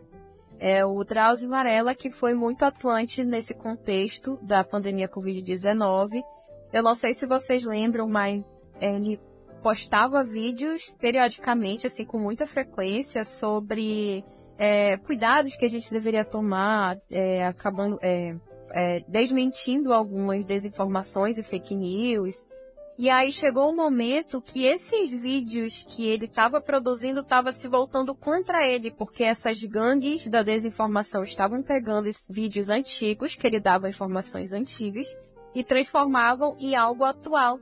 é 0.59 0.87
o 0.87 1.05
Drauzio 1.05 1.51
Varela, 1.51 1.95
que 1.95 2.11
foi 2.11 2.33
muito 2.33 2.65
atuante 2.65 3.23
nesse 3.23 3.53
contexto 3.53 4.39
da 4.41 4.65
pandemia 4.65 5.07
Covid-19 5.07 6.23
eu 6.73 6.83
não 6.83 6.95
sei 6.95 7.15
se 7.15 7.27
vocês 7.27 7.65
lembram, 7.65 8.09
mas 8.09 8.45
ele 8.81 9.21
postava 9.63 10.23
vídeos 10.23 10.95
periodicamente, 10.99 11.87
assim, 11.87 12.05
com 12.05 12.19
muita 12.19 12.47
frequência, 12.47 13.25
sobre 13.25 14.25
é, 14.59 14.97
cuidados 14.97 15.57
que 15.57 15.65
a 15.65 15.69
gente 15.69 15.91
deveria 15.91 16.25
tomar, 16.25 16.99
é, 17.11 17.47
acabando, 17.47 17.99
é, 18.03 18.37
é, 18.71 19.01
desmentindo 19.09 19.93
algumas 19.93 20.45
desinformações 20.45 21.39
e 21.39 21.43
fake 21.43 21.75
news. 21.75 22.47
E 22.99 23.11
aí 23.11 23.31
chegou 23.31 23.71
um 23.71 23.77
momento 23.77 24.41
que 24.41 24.65
esses 24.65 25.11
vídeos 25.11 25.85
que 25.87 26.07
ele 26.07 26.25
estava 26.25 26.63
produzindo 26.63 27.21
estavam 27.21 27.53
se 27.53 27.69
voltando 27.69 28.15
contra 28.15 28.67
ele, 28.67 28.91
porque 28.91 29.23
essas 29.23 29.63
gangues 29.63 30.27
da 30.29 30.43
desinformação 30.43 31.23
estavam 31.23 31.63
pegando 31.63 32.07
esses 32.07 32.27
vídeos 32.27 32.71
antigos, 32.71 33.37
que 33.37 33.47
ele 33.47 33.61
dava 33.61 33.91
informações 33.91 34.55
antigas, 34.55 35.15
e 35.57 35.65
transformavam 35.65 36.57
em 36.61 36.77
algo 36.77 37.03
atual. 37.03 37.59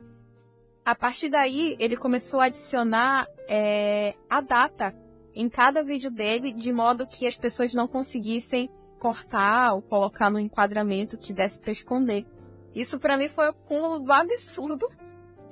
A 0.85 0.95
partir 0.95 1.31
daí, 1.31 1.77
ele 1.79 1.97
começou 1.97 2.41
a 2.41 2.45
adicionar 2.45 3.27
é, 3.49 4.15
a 4.29 4.43
data 4.43 4.95
em 5.35 5.49
cada 5.49 5.83
vídeo 5.83 6.11
dele, 6.11 6.53
de 6.53 6.73
modo 6.73 7.07
que 7.07 7.27
as 7.27 7.37
pessoas 7.37 7.73
não 7.73 7.89
conseguissem 7.89 8.69
cortar 8.99 9.73
ou 9.73 9.81
colocar 9.81 10.31
no 10.31 10.39
enquadramento 10.39 11.17
que 11.17 11.33
desse 11.33 11.59
para 11.59 11.73
esconder. 11.73 12.27
Isso 12.75 12.99
para 12.99 13.17
mim 13.17 13.29
foi 13.29 13.51
um 13.71 14.13
absurdo 14.13 14.89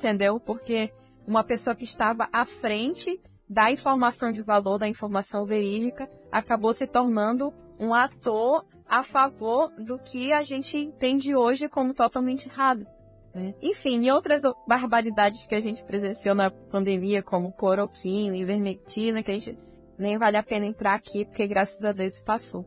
entendeu? 0.02 0.40
Porque 0.40 0.92
uma 1.26 1.44
pessoa 1.44 1.76
que 1.76 1.84
estava 1.84 2.28
à 2.32 2.44
frente 2.44 3.20
da 3.48 3.70
informação 3.70 4.32
de 4.32 4.42
valor, 4.42 4.78
da 4.78 4.88
informação 4.88 5.46
verídica, 5.46 6.10
acabou 6.30 6.74
se 6.74 6.86
tornando 6.86 7.54
um 7.78 7.94
ator 7.94 8.64
a 8.92 9.02
favor 9.02 9.72
do 9.78 9.98
que 9.98 10.34
a 10.34 10.42
gente 10.42 10.76
entende 10.76 11.34
hoje 11.34 11.66
como 11.66 11.94
totalmente 11.94 12.46
errado. 12.46 12.86
Né? 13.34 13.54
Enfim, 13.62 14.04
e 14.04 14.12
outras 14.12 14.42
barbaridades 14.68 15.46
que 15.46 15.54
a 15.54 15.60
gente 15.60 15.82
presenciou 15.82 16.34
na 16.34 16.50
pandemia, 16.50 17.22
como 17.22 17.52
cloroquina, 17.52 18.36
ivermectina, 18.36 19.22
que 19.22 19.30
a 19.30 19.34
gente 19.34 19.58
nem 19.96 20.18
vale 20.18 20.36
a 20.36 20.42
pena 20.42 20.66
entrar 20.66 20.92
aqui, 20.92 21.24
porque 21.24 21.46
graças 21.46 21.82
a 21.82 21.92
Deus 21.92 22.20
passou. 22.20 22.66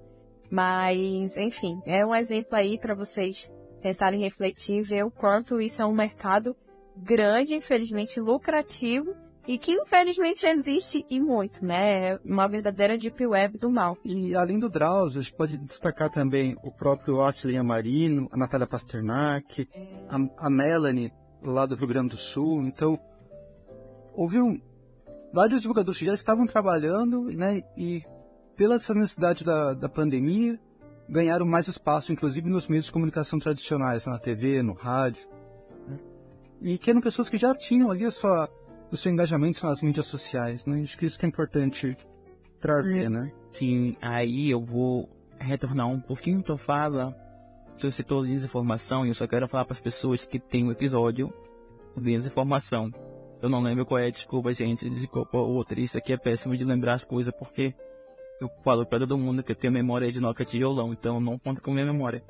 Mas, 0.49 1.37
enfim, 1.37 1.79
é 1.85 2.03
um 2.03 2.15
exemplo 2.15 2.55
aí 2.55 2.79
para 2.79 2.95
vocês 2.95 3.47
tentarem 3.79 4.19
refletir 4.19 4.79
e 4.79 4.81
ver 4.81 5.05
o 5.05 5.11
quanto 5.11 5.61
isso 5.61 5.83
é 5.83 5.85
um 5.85 5.93
mercado 5.93 6.57
grande, 6.97 7.53
infelizmente 7.53 8.19
lucrativo, 8.19 9.15
e 9.47 9.57
que 9.57 9.73
infelizmente 9.73 10.45
existe 10.45 11.05
e 11.09 11.19
muito, 11.19 11.63
né? 11.63 12.11
É 12.11 12.19
uma 12.25 12.47
verdadeira 12.47 12.97
deep 12.97 13.25
web 13.25 13.57
do 13.57 13.69
mal. 13.69 13.97
E 14.03 14.35
além 14.35 14.59
do 14.59 14.69
Drauzio, 14.69 15.19
a 15.19 15.23
gente 15.23 15.35
pode 15.35 15.57
destacar 15.57 16.09
também 16.09 16.55
o 16.63 16.71
próprio 16.71 17.21
Ashley 17.21 17.57
Amarino, 17.57 18.27
a 18.31 18.37
Natália 18.37 18.67
Pasternak, 18.67 19.67
a, 20.09 20.45
a 20.47 20.49
Melanie, 20.49 21.11
lá 21.43 21.65
do 21.65 21.75
Rio 21.75 21.87
Grande 21.87 22.09
do 22.09 22.17
Sul. 22.17 22.63
Então, 22.63 22.99
houve 24.13 24.39
um, 24.39 24.59
vários 25.33 25.61
divulgadores 25.61 25.99
que 25.99 26.05
já 26.05 26.13
estavam 26.13 26.47
trabalhando, 26.47 27.23
né? 27.31 27.61
E 27.77 28.03
pela 28.55 28.75
essa 28.75 28.93
necessidade 28.93 29.43
da, 29.43 29.73
da 29.73 29.89
pandemia, 29.89 30.59
ganharam 31.07 31.45
mais 31.45 31.67
espaço, 31.67 32.11
inclusive 32.11 32.49
nos 32.49 32.67
meios 32.67 32.85
de 32.85 32.91
comunicação 32.91 33.37
tradicionais, 33.37 34.07
na 34.07 34.17
TV, 34.17 34.63
no 34.63 34.73
rádio 34.73 35.27
e 36.61 36.77
que 36.77 36.89
eram 36.89 37.01
pessoas 37.01 37.29
que 37.29 37.37
já 37.37 37.53
tinham 37.53 37.91
ali 37.91 38.05
a 38.05 38.11
sua, 38.11 38.49
o 38.91 38.97
seu 38.97 39.11
engajamento 39.11 39.65
nas 39.65 39.81
mídias 39.81 40.05
sociais, 40.05 40.65
né? 40.65 40.81
Acho 40.81 40.97
que 40.97 41.05
isso 41.05 41.19
que 41.19 41.25
é 41.25 41.29
importante 41.29 41.97
trazer, 42.59 43.09
né? 43.09 43.31
Sim, 43.51 43.95
aí 44.01 44.49
eu 44.49 44.61
vou 44.61 45.09
retornar 45.39 45.87
um 45.87 45.99
pouquinho 45.99 46.41
tua 46.41 46.57
fala. 46.57 47.15
Você 47.77 47.91
citou 47.91 48.25
desinformação 48.25 49.05
e 49.05 49.09
eu 49.09 49.13
só 49.13 49.27
quero 49.27 49.47
falar 49.47 49.65
para 49.65 49.73
as 49.73 49.81
pessoas 49.81 50.25
que 50.25 50.39
tem 50.39 50.63
um 50.63 50.71
episódio 50.71 51.33
de 51.95 52.03
desinformação. 52.03 52.91
Eu 53.41 53.49
não 53.49 53.61
lembro 53.61 53.85
qual 53.85 53.99
é, 53.99 54.09
desculpa 54.09 54.53
gente, 54.53 54.89
desculpa 54.89 55.37
outra. 55.37 55.79
Isso 55.79 55.97
aqui 55.97 56.13
é 56.13 56.17
péssimo 56.17 56.55
de 56.55 56.63
lembrar 56.63 56.95
as 56.95 57.03
coisas 57.03 57.33
porque 57.37 57.75
eu 58.39 58.49
falo 58.63 58.85
para 58.85 58.99
todo 58.99 59.17
mundo 59.17 59.43
que 59.43 59.51
eu 59.51 59.55
tenho 59.55 59.73
memória 59.73 60.11
de 60.11 60.19
noca 60.19 60.45
tijolão, 60.45 60.93
então 60.93 61.19
não 61.19 61.37
conta 61.37 61.61
com 61.61 61.71
minha 61.71 61.85
memória. 61.85 62.23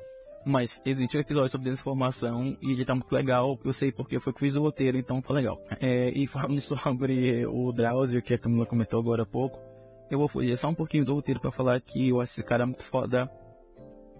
Mas 0.48 0.80
existe 0.84 1.16
um 1.16 1.20
episódio 1.20 1.50
sobre 1.50 1.70
desinformação 1.70 2.56
e 2.62 2.70
ele 2.70 2.84
tá 2.84 2.94
muito 2.94 3.12
legal. 3.12 3.58
Eu 3.64 3.72
sei 3.72 3.90
porque 3.90 4.20
foi 4.20 4.32
que 4.32 4.38
fiz 4.38 4.54
o 4.54 4.62
roteiro, 4.62 4.96
então 4.96 5.20
tá 5.20 5.34
legal. 5.34 5.60
É, 5.80 6.10
e 6.10 6.24
falando 6.28 6.60
sobre 6.62 7.44
o 7.46 7.72
Drauzio, 7.72 8.22
que 8.22 8.32
a 8.32 8.38
Camila 8.38 8.64
comentou 8.64 9.00
agora 9.00 9.24
há 9.24 9.26
pouco, 9.26 9.58
eu 10.08 10.20
vou 10.20 10.28
fugir 10.28 10.56
só 10.56 10.68
um 10.68 10.74
pouquinho 10.74 11.04
do 11.04 11.14
roteiro 11.14 11.40
para 11.40 11.50
falar 11.50 11.80
que 11.80 12.10
eu 12.10 12.20
acho 12.20 12.30
esse 12.30 12.44
cara 12.44 12.64
muito 12.64 12.84
foda. 12.84 13.28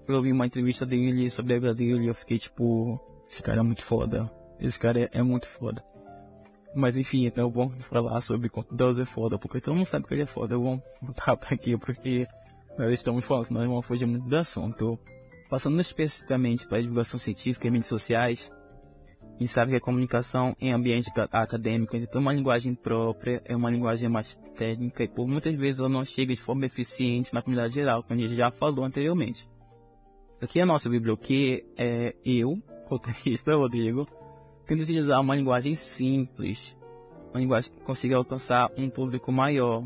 Eu 0.09 0.21
vi 0.21 0.33
uma 0.33 0.45
entrevista 0.45 0.85
dele 0.85 1.31
sobre 1.31 1.55
a 1.55 1.61
vida 1.61 1.73
dele 1.73 2.07
e 2.07 2.09
eu 2.09 2.15
fiquei 2.15 2.41
tipo, 2.41 3.01
esse 3.31 3.41
cara 3.41 3.61
é 3.61 3.63
muito 3.63 3.85
foda. 3.85 4.29
Esse 4.59 4.81
cara 4.81 5.03
é, 5.03 5.11
é 5.13 5.23
muito 5.23 5.47
foda. 5.47 5.85
Mas 6.75 6.97
enfim, 6.97 7.25
então 7.27 7.45
eu 7.45 7.51
vou 7.53 7.71
falar 7.83 8.21
sobre 8.21 8.51
o 8.53 8.75
Deus 8.75 8.99
é 8.99 9.05
foda, 9.05 9.39
porque 9.39 9.61
todo 9.61 9.77
mundo 9.77 9.87
sabe 9.87 10.05
que 10.09 10.15
ele 10.15 10.23
é 10.23 10.27
foda. 10.27 10.57
Eu 10.57 10.61
vou 10.61 10.83
botar 11.01 11.37
pra 11.39 11.55
aqui 11.55 11.79
porque 11.79 12.27
nós 12.77 12.91
estamos 12.91 13.25
falando, 13.25 13.49
nós 13.51 13.69
vamos 13.69 13.87
fugir 13.87 14.07
muito 14.07 14.29
do 14.29 14.37
assunto. 14.37 14.99
Passando 15.49 15.81
especificamente 15.81 16.67
para 16.67 16.79
a 16.79 16.81
divulgação 16.81 17.19
científica 17.19 17.69
e 17.69 17.71
mídias 17.71 17.87
sociais, 17.87 18.51
a 19.21 19.39
gente 19.39 19.53
sabe 19.53 19.71
que 19.73 19.77
a 19.77 19.81
comunicação 19.81 20.57
em 20.59 20.73
ambiente 20.73 21.13
acadêmico 21.31 21.93
tem 21.93 22.21
uma 22.21 22.33
linguagem 22.33 22.75
própria, 22.75 23.43
é 23.45 23.55
uma 23.55 23.71
linguagem 23.71 24.09
mais 24.09 24.35
técnica 24.57 25.05
e 25.05 25.09
por 25.09 25.29
muitas 25.29 25.55
vezes 25.55 25.79
ela 25.79 25.89
não 25.89 26.05
chega 26.05 26.35
de 26.35 26.41
forma 26.41 26.65
eficiente 26.65 27.33
na 27.33 27.43
comunidade 27.43 27.75
geral, 27.75 28.03
como 28.03 28.19
a 28.19 28.23
gente 28.23 28.35
já 28.35 28.51
falou 28.51 28.85
anteriormente. 28.85 29.49
Aqui 30.41 30.61
a 30.61 30.67
nossa 30.67 30.89
biblioteca 30.89 31.65
é 31.77 32.15
eu, 32.25 32.61
roteirista 32.89 33.55
Rodrigo, 33.55 34.09
tendo 34.67 34.83
utilizar 34.83 35.21
uma 35.21 35.37
linguagem 35.37 35.75
simples, 35.75 36.77
uma 37.31 37.39
linguagem 37.39 37.73
que 37.73 37.81
consiga 37.83 38.17
alcançar 38.17 38.71
um 38.77 38.91
público 38.91 39.31
maior, 39.31 39.83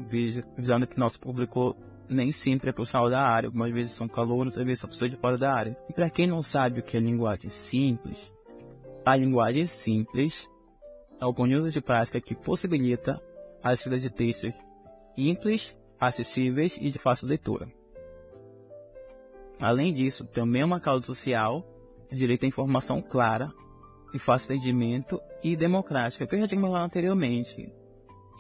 visando 0.56 0.86
que 0.86 0.98
nosso 0.98 1.20
público 1.20 1.76
nem 2.10 2.32
sempre 2.32 2.70
é 2.70 2.72
profissional 2.72 3.08
da 3.08 3.20
área, 3.20 3.46
algumas 3.46 3.72
vezes 3.72 3.92
são 3.92 4.08
calouros, 4.08 4.48
outras 4.48 4.66
vezes 4.66 4.80
são 4.80 4.90
pessoas 4.90 5.10
de 5.10 5.16
fora 5.16 5.38
da 5.38 5.54
área. 5.54 5.76
E 5.88 5.92
para 5.92 6.10
quem 6.10 6.26
não 6.26 6.42
sabe 6.42 6.80
o 6.80 6.82
que 6.82 6.96
é 6.96 7.00
linguagem 7.00 7.48
simples, 7.48 8.30
a 9.04 9.16
linguagem 9.16 9.66
simples 9.66 10.50
é 11.20 11.24
o 11.24 11.32
conjunto 11.32 11.70
de 11.70 11.80
prática 11.80 12.20
que 12.20 12.34
possibilita 12.34 13.22
a 13.62 13.72
escrita 13.72 13.98
de 13.98 14.10
textos 14.10 14.52
simples, 15.14 15.76
acessíveis 15.98 16.76
e 16.80 16.90
de 16.90 16.98
fácil 16.98 17.28
leitura. 17.28 17.68
Além 19.60 19.92
disso, 19.92 20.24
também 20.24 20.62
é 20.62 20.64
uma 20.64 20.80
causa 20.80 21.04
social, 21.04 21.64
direito 22.10 22.44
à 22.44 22.48
informação 22.48 23.02
clara, 23.02 23.52
de 24.12 24.18
fácil 24.18 24.54
entendimento 24.54 25.20
e 25.42 25.54
democrática, 25.54 26.26
que 26.26 26.34
eu 26.34 26.40
já 26.40 26.48
tinha 26.48 26.60
falado 26.60 26.84
anteriormente. 26.84 27.70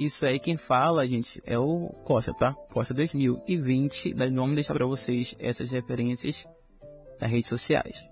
Isso 0.00 0.24
aí 0.24 0.38
quem 0.38 0.56
fala, 0.56 1.06
gente, 1.06 1.42
é 1.44 1.58
o 1.58 1.88
Costa, 2.04 2.32
tá? 2.32 2.54
Costa 2.72 2.94
2020. 2.94 4.14
Nós 4.14 4.32
vamos 4.32 4.54
deixar 4.54 4.72
para 4.72 4.86
vocês 4.86 5.36
essas 5.38 5.70
referências 5.70 6.48
nas 7.20 7.30
redes 7.30 7.50
sociais. 7.50 8.02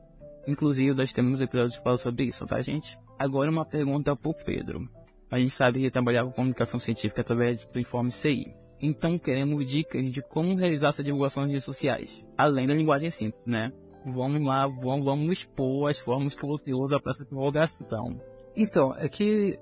Inclusive, 0.46 0.92
nós 0.92 1.14
temos 1.14 1.40
episódios 1.40 1.78
que 1.78 1.82
falam 1.82 1.96
sobre 1.96 2.24
isso, 2.24 2.46
tá, 2.46 2.60
gente? 2.60 2.98
Agora 3.18 3.50
uma 3.50 3.64
pergunta 3.64 4.14
pro 4.14 4.34
Pedro. 4.34 4.86
A 5.30 5.38
gente 5.38 5.48
sabe 5.48 5.80
que 5.80 5.90
trabalhar 5.90 6.26
com 6.26 6.32
comunicação 6.32 6.78
científica 6.78 7.22
através 7.22 7.64
do 7.64 7.80
Informe 7.80 8.10
CI. 8.10 8.54
Então 8.82 9.18
queremos 9.18 9.64
dicas 9.66 10.10
de 10.10 10.20
como 10.20 10.56
realizar 10.56 10.88
essa 10.88 11.02
divulgação 11.02 11.44
nas 11.44 11.52
redes 11.52 11.64
sociais. 11.64 12.22
Além 12.36 12.66
da 12.66 12.74
linguagem 12.74 13.10
simples, 13.10 13.42
né? 13.46 13.72
Vamos 14.04 14.44
lá, 14.44 14.66
vamos, 14.66 15.06
vamos 15.06 15.38
expor 15.38 15.88
as 15.88 15.98
formas 15.98 16.34
que 16.34 16.44
você 16.44 16.70
usa 16.74 17.00
para 17.00 17.12
essa 17.12 17.24
divulgação. 17.24 18.20
Então, 18.54 18.94
é 18.94 19.08
que 19.08 19.58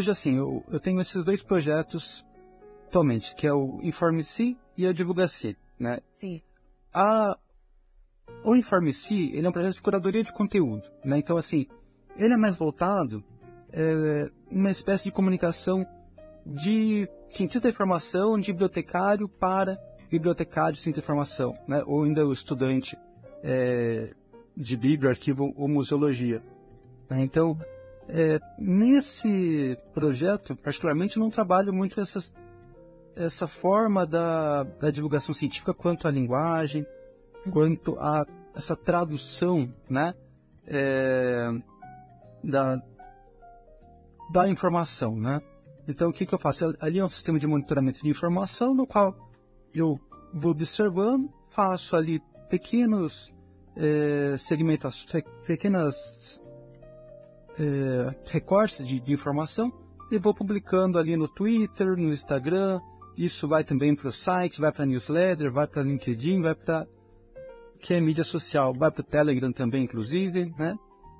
já 0.00 0.12
assim, 0.12 0.36
eu, 0.36 0.64
eu 0.70 0.80
tenho 0.80 1.00
esses 1.00 1.24
dois 1.24 1.42
projetos 1.42 2.24
atualmente, 2.86 3.34
que 3.34 3.46
é 3.46 3.52
o 3.52 3.80
Informe-se 3.82 4.56
e 4.76 4.86
a 4.86 4.92
Divulga-se, 4.92 5.56
né? 5.78 6.00
Sim. 6.14 6.40
A, 6.92 7.38
o 8.44 8.54
Informe-se, 8.54 9.30
ele 9.34 9.46
é 9.46 9.48
um 9.48 9.52
projeto 9.52 9.74
de 9.74 9.82
curadoria 9.82 10.22
de 10.22 10.32
conteúdo, 10.32 10.90
né? 11.04 11.18
Então, 11.18 11.36
assim, 11.36 11.66
ele 12.16 12.34
é 12.34 12.36
mais 12.36 12.56
voltado 12.56 13.22
é, 13.72 14.30
uma 14.50 14.70
espécie 14.70 15.04
de 15.04 15.12
comunicação 15.12 15.86
de 16.44 17.08
cientista 17.30 17.60
da 17.60 17.70
informação, 17.70 18.38
de 18.38 18.52
bibliotecário 18.52 19.28
para 19.28 19.78
bibliotecário 20.10 20.74
de 20.74 20.80
ciência 20.80 21.02
da 21.02 21.04
informação, 21.04 21.56
né? 21.66 21.82
Ou 21.86 22.04
ainda 22.04 22.26
o 22.26 22.32
estudante 22.32 22.96
é, 23.42 24.14
de 24.56 24.76
Bíblia, 24.76 25.10
arquivo 25.10 25.52
ou 25.56 25.68
museologia. 25.68 26.42
Né? 27.08 27.22
Então, 27.22 27.58
é, 28.08 28.40
nesse 28.58 29.76
projeto, 29.92 30.56
particularmente, 30.56 31.18
não 31.18 31.30
trabalho 31.30 31.72
muito 31.72 32.00
essas, 32.00 32.32
essa 33.14 33.46
forma 33.46 34.06
da, 34.06 34.62
da 34.62 34.90
divulgação 34.90 35.34
científica 35.34 35.74
quanto 35.74 36.08
à 36.08 36.10
linguagem, 36.10 36.86
quanto 37.50 37.98
a 37.98 38.26
essa 38.54 38.74
tradução, 38.74 39.72
né, 39.88 40.14
é, 40.66 41.48
da, 42.42 42.82
da 44.32 44.48
informação, 44.48 45.14
né. 45.14 45.42
Então, 45.86 46.10
o 46.10 46.12
que, 46.12 46.26
que 46.26 46.34
eu 46.34 46.38
faço? 46.38 46.76
Ali 46.80 46.98
é 46.98 47.04
um 47.04 47.08
sistema 47.08 47.38
de 47.38 47.46
monitoramento 47.46 48.02
de 48.02 48.08
informação, 48.08 48.74
no 48.74 48.86
qual 48.86 49.16
eu 49.74 49.98
vou 50.32 50.52
observando, 50.52 51.32
faço 51.50 51.96
ali 51.96 52.22
pequenos 52.48 53.32
é, 53.76 54.36
segmentações, 54.38 55.24
pequenas 55.46 56.40
é, 57.58 58.14
recortes 58.30 58.86
de, 58.86 59.00
de, 59.00 59.12
informação 59.12 59.72
e 60.10 60.18
vou 60.18 60.32
publicando 60.32 60.98
ali 60.98 61.16
no 61.16 61.28
Twitter, 61.28 61.96
no 61.96 62.12
Instagram. 62.12 62.80
Isso 63.16 63.48
vai 63.48 63.64
também 63.64 63.94
para 63.94 64.08
o 64.08 64.12
site, 64.12 64.60
vai 64.60 64.72
para 64.72 64.86
newsletter, 64.86 65.52
vai 65.52 65.66
para 65.66 65.82
LinkedIn, 65.82 66.40
vai 66.40 66.54
para 66.54 66.86
que 67.80 67.94
é 67.94 68.00
mídia 68.00 68.24
social, 68.24 68.74
vai 68.74 68.90
para 68.90 69.00
o 69.00 69.04
Telegram 69.04 69.52
também, 69.52 69.84
inclusive, 69.84 70.52
né? 70.58 70.76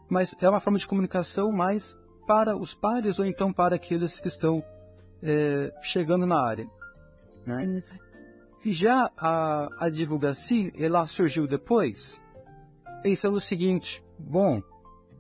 Mas 0.09 0.35
é 0.41 0.49
uma 0.49 0.61
forma 0.61 0.79
de 0.79 0.87
comunicação 0.87 1.53
mais 1.53 1.97
para 2.27 2.57
os 2.57 2.75
pares 2.75 3.19
ou 3.19 3.25
então 3.25 3.53
para 3.53 3.77
aqueles 3.77 4.21
que 4.21 4.29
estão 4.29 4.63
é, 5.23 5.73
chegando 5.83 6.27
na 6.27 6.41
área. 6.41 6.69
Né? 7.47 7.83
E 8.65 8.73
já 8.73 9.11
a, 9.17 9.69
a 9.79 9.89
divulgação, 9.89 10.71
ela 10.77 11.07
surgiu 11.07 11.47
depois, 11.47 12.21
pensando 13.03 13.37
o 13.37 13.41
seguinte, 13.41 14.03
bom, 14.19 14.63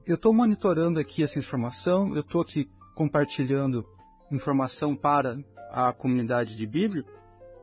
eu 0.08 0.14
estou 0.14 0.32
monitorando 0.32 0.98
aqui 0.98 1.22
essa 1.22 1.38
informação, 1.38 2.14
eu 2.14 2.22
estou 2.22 2.40
aqui 2.40 2.66
compartilhando 2.94 3.86
informação 4.32 4.96
para 4.96 5.38
a 5.70 5.92
comunidade 5.92 6.56
de 6.56 6.66
Bíblia, 6.66 7.04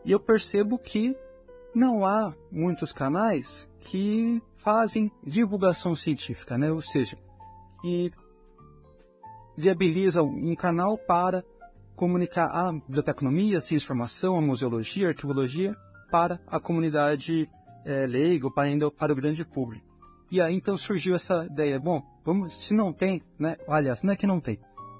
e 0.05 0.11
eu 0.11 0.19
percebo 0.19 0.77
que 0.77 1.17
não 1.73 2.05
há 2.05 2.35
muitos 2.51 2.93
canais 2.93 3.67
que 3.79 4.39
fazem 4.57 5.11
divulgação 5.25 5.95
científica, 5.95 6.55
né? 6.55 6.71
ou 6.71 6.81
seja, 6.81 7.17
que 7.81 8.11
viabilizam 9.57 10.27
um 10.27 10.55
canal 10.55 10.99
para 10.99 11.43
comunicar 11.95 12.45
a 12.51 12.71
biblioteconomia, 12.71 13.57
a 13.57 13.61
ciência 13.61 13.85
informação, 13.85 14.37
a 14.37 14.41
museologia, 14.41 15.07
a 15.07 15.09
arquivologia 15.09 15.75
para 16.11 16.39
a 16.45 16.59
comunidade 16.59 17.49
é, 17.83 18.05
leiga, 18.05 18.51
para 18.51 18.65
ainda 18.65 18.91
para 18.91 19.11
o 19.11 19.15
grande 19.15 19.43
público. 19.43 19.83
E 20.29 20.39
aí 20.39 20.53
então 20.53 20.77
surgiu 20.77 21.15
essa 21.15 21.45
ideia, 21.45 21.79
bom, 21.79 22.14
vamos, 22.25 22.55
se 22.65 22.73
não 22.73 22.91
tem, 22.91 23.21
né? 23.37 23.57
Aliás, 23.67 24.01
não 24.01 24.13
é 24.13 24.15
que 24.15 24.27
não 24.27 24.39
tem, 24.39 24.59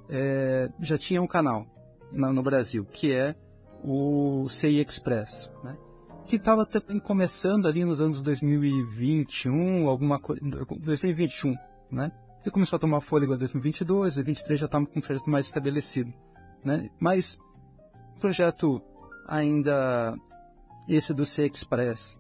é, 0.10 0.70
já 0.80 0.98
tinha 0.98 1.22
um 1.22 1.28
canal 1.28 1.66
no, 2.12 2.32
no 2.32 2.44
Brasil 2.44 2.86
que 2.86 3.12
é 3.12 3.36
o 3.84 4.48
CI 4.50 4.80
Express, 4.80 5.52
né? 5.64 5.78
Que 6.26 6.38
estava 6.38 6.66
também 6.66 7.00
começando 7.00 7.68
ali 7.68 7.84
nos 7.84 8.00
anos 8.00 8.22
2021, 8.22 9.88
alguma 9.88 10.20
coisa, 10.20 10.42
2021, 10.80 11.56
né? 11.92 12.12
E 12.46 12.52
começou 12.52 12.78
a 12.78 12.80
tomar 12.80 13.02
fôlego 13.02 13.34
em 13.34 13.38
2022, 13.38 14.16
2023 14.16 14.60
já 14.60 14.66
estava 14.68 14.86
com 14.86 15.00
um 15.00 15.02
projeto 15.02 15.30
mais 15.30 15.46
estabelecido 15.48 16.14
né? 16.66 16.90
Mas 17.00 17.38
o 18.16 18.20
projeto 18.20 18.82
ainda 19.28 20.16
esse 20.90 21.14
do 21.14 21.26
C 21.26 21.46
Express 21.46 22.18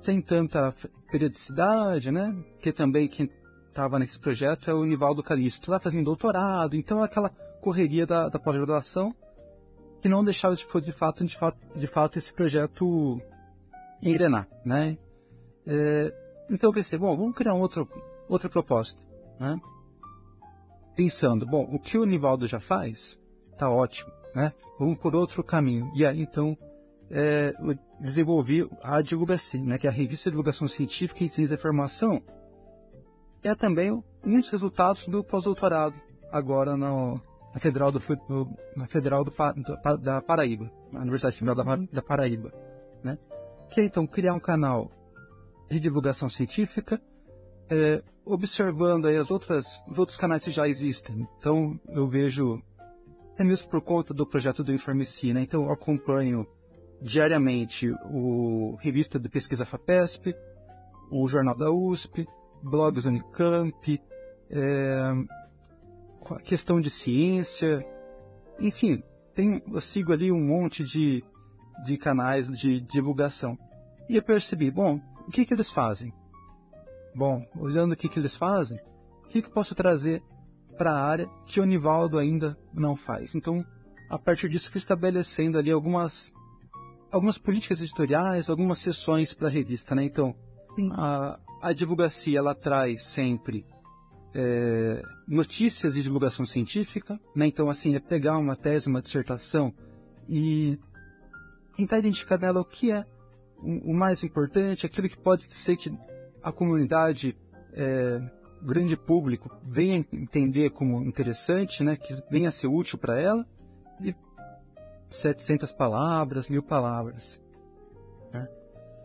sem 0.00 0.20
tanta 0.20 0.72
periodicidade, 1.10 2.12
né? 2.12 2.36
Que 2.60 2.70
também 2.70 3.08
quem 3.08 3.28
estava 3.68 3.98
nesse 3.98 4.18
projeto 4.18 4.70
é 4.70 4.74
o 4.74 4.84
Nivaldo 4.84 5.22
Calixto, 5.22 5.70
lá 5.70 5.78
fazendo 5.78 6.04
doutorado, 6.04 6.76
então 6.76 7.02
aquela 7.02 7.30
correria 7.60 8.06
da, 8.06 8.28
da 8.28 8.38
pós-graduação 8.38 9.14
que 10.00 10.08
não 10.08 10.24
deixava 10.24 10.54
de, 10.54 10.64
de, 10.80 10.92
fato, 10.92 11.24
de, 11.24 11.36
fato, 11.36 11.58
de 11.76 11.86
fato 11.86 12.18
esse 12.18 12.32
projeto 12.32 13.20
engrenar, 14.02 14.48
né? 14.64 14.96
É, 15.66 16.14
então 16.50 16.70
eu 16.70 16.74
pensei, 16.74 16.98
bom, 16.98 17.16
vamos 17.16 17.34
criar 17.34 17.54
outro, 17.54 17.88
outra 18.28 18.48
proposta, 18.48 19.02
né? 19.38 19.60
Pensando, 20.94 21.46
bom, 21.46 21.68
o 21.72 21.78
que 21.78 21.98
o 21.98 22.04
Nivaldo 22.04 22.46
já 22.46 22.60
faz, 22.60 23.18
tá 23.56 23.70
ótimo, 23.70 24.10
né? 24.34 24.52
Vamos 24.78 24.98
por 24.98 25.14
outro 25.14 25.42
caminho. 25.42 25.90
E 25.94 26.06
aí, 26.06 26.20
então, 26.20 26.56
é, 27.10 27.54
desenvolvi 28.00 28.68
a 28.82 29.00
Divulgaci, 29.02 29.58
né? 29.58 29.78
Que 29.78 29.86
é 29.86 29.90
a 29.90 29.92
Revista 29.92 30.30
de 30.30 30.32
Divulgação 30.32 30.66
Científica 30.68 31.24
e 31.24 31.28
Ciência 31.28 31.56
da 31.56 31.60
Informação. 31.60 32.22
É 33.42 33.54
também 33.54 34.02
muitos 34.24 34.50
resultados 34.50 35.06
do 35.06 35.22
pós-doutorado, 35.22 35.94
agora 36.30 36.76
no, 36.76 37.20
na 37.54 37.60
Federal, 37.60 37.92
do, 37.92 38.00
na 38.76 38.86
Federal 38.86 39.24
do, 39.24 39.30
do, 39.30 39.98
da 39.98 40.20
Paraíba, 40.20 40.70
na 40.92 41.00
Universidade 41.00 41.36
Federal 41.36 41.56
da, 41.56 41.76
da 41.92 42.02
Paraíba, 42.02 42.52
né? 43.02 43.18
Que 43.70 43.80
é, 43.80 43.84
então, 43.84 44.06
criar 44.06 44.34
um 44.34 44.40
canal 44.40 44.90
de 45.70 45.78
divulgação 45.78 46.28
científica, 46.28 47.00
é, 47.70 48.02
observando 48.24 49.06
aí 49.06 49.16
as 49.16 49.30
outras, 49.30 49.82
os 49.88 49.98
outros 49.98 50.16
canais 50.16 50.42
que 50.42 50.50
já 50.50 50.66
existem. 50.66 51.28
Então, 51.38 51.78
eu 51.88 52.08
vejo 52.08 52.62
até 53.38 53.44
mesmo 53.44 53.68
por 53.68 53.80
conta 53.80 54.12
do 54.12 54.26
projeto 54.26 54.64
do 54.64 54.72
Informici, 54.72 55.32
né? 55.32 55.42
Então 55.42 55.66
eu 55.66 55.70
acompanho 55.70 56.44
diariamente 57.00 57.88
o 58.10 58.76
revista 58.80 59.16
de 59.16 59.28
pesquisa 59.28 59.64
FAPESP, 59.64 60.34
o 61.08 61.28
jornal 61.28 61.56
da 61.56 61.70
USP, 61.70 62.26
blogs 62.62 63.06
Unicamp, 63.06 64.00
é, 64.50 65.12
questão 66.44 66.80
de 66.80 66.90
ciência, 66.90 67.84
enfim, 68.58 69.02
tem, 69.34 69.62
eu 69.72 69.80
sigo 69.80 70.12
ali 70.12 70.32
um 70.32 70.44
monte 70.44 70.82
de, 70.82 71.24
de 71.84 71.96
canais 71.96 72.48
de 72.48 72.80
divulgação. 72.80 73.56
E 74.08 74.16
eu 74.16 74.22
percebi, 74.22 74.70
bom, 74.70 75.00
o 75.26 75.30
que, 75.30 75.44
que 75.44 75.54
eles 75.54 75.70
fazem? 75.70 76.12
Bom, 77.14 77.46
olhando 77.56 77.92
o 77.92 77.96
que, 77.96 78.08
que 78.08 78.18
eles 78.18 78.36
fazem, 78.36 78.78
o 79.24 79.28
que, 79.28 79.42
que 79.42 79.48
eu 79.48 79.52
posso 79.52 79.74
trazer 79.74 80.22
para 80.76 80.92
a 80.92 81.04
área 81.04 81.28
que 81.46 81.60
o 81.60 81.64
Nivaldo 81.64 82.18
ainda 82.18 82.58
não 82.72 82.96
faz. 82.96 83.34
Então, 83.34 83.64
a 84.08 84.18
partir 84.18 84.48
disso, 84.48 84.70
fui 84.70 84.78
estabelecendo 84.78 85.58
ali 85.58 85.70
algumas, 85.70 86.32
algumas 87.10 87.36
políticas 87.36 87.80
editoriais, 87.80 88.48
algumas 88.48 88.78
sessões 88.78 89.34
para 89.34 89.48
a 89.48 89.50
revista. 89.50 89.94
Né? 89.94 90.04
Então, 90.04 90.34
a, 90.92 91.38
a 91.60 91.72
divulgação 91.72 92.34
ela 92.34 92.54
traz 92.54 93.02
sempre 93.04 93.64
é, 94.34 95.02
notícias 95.26 95.94
de 95.94 96.02
divulgação 96.02 96.44
científica. 96.44 97.18
Né? 97.34 97.46
Então, 97.46 97.68
assim, 97.68 97.94
é 97.94 98.00
pegar 98.00 98.38
uma 98.38 98.56
tese, 98.56 98.88
uma 98.88 99.00
dissertação 99.00 99.74
e 100.28 100.78
tentar 101.76 101.98
identificar 101.98 102.38
nela 102.38 102.60
o 102.60 102.64
que 102.64 102.90
é 102.90 103.04
o, 103.58 103.90
o 103.90 103.94
mais 103.94 104.22
importante, 104.22 104.86
aquilo 104.86 105.08
que 105.08 105.18
pode 105.18 105.52
ser 105.52 105.76
que 105.76 105.92
a 106.42 106.52
comunidade 106.52 107.36
é, 107.72 108.20
grande 108.62 108.96
público 108.96 109.50
venha 109.64 110.04
entender 110.12 110.70
como 110.70 111.02
interessante, 111.02 111.82
né, 111.82 111.96
que 111.96 112.14
venha 112.30 112.50
ser 112.50 112.66
útil 112.66 112.98
para 112.98 113.20
ela, 113.20 113.46
e 114.00 114.14
700 115.08 115.72
palavras, 115.72 116.48
mil 116.48 116.62
palavras. 116.62 117.40
Né? 118.32 118.48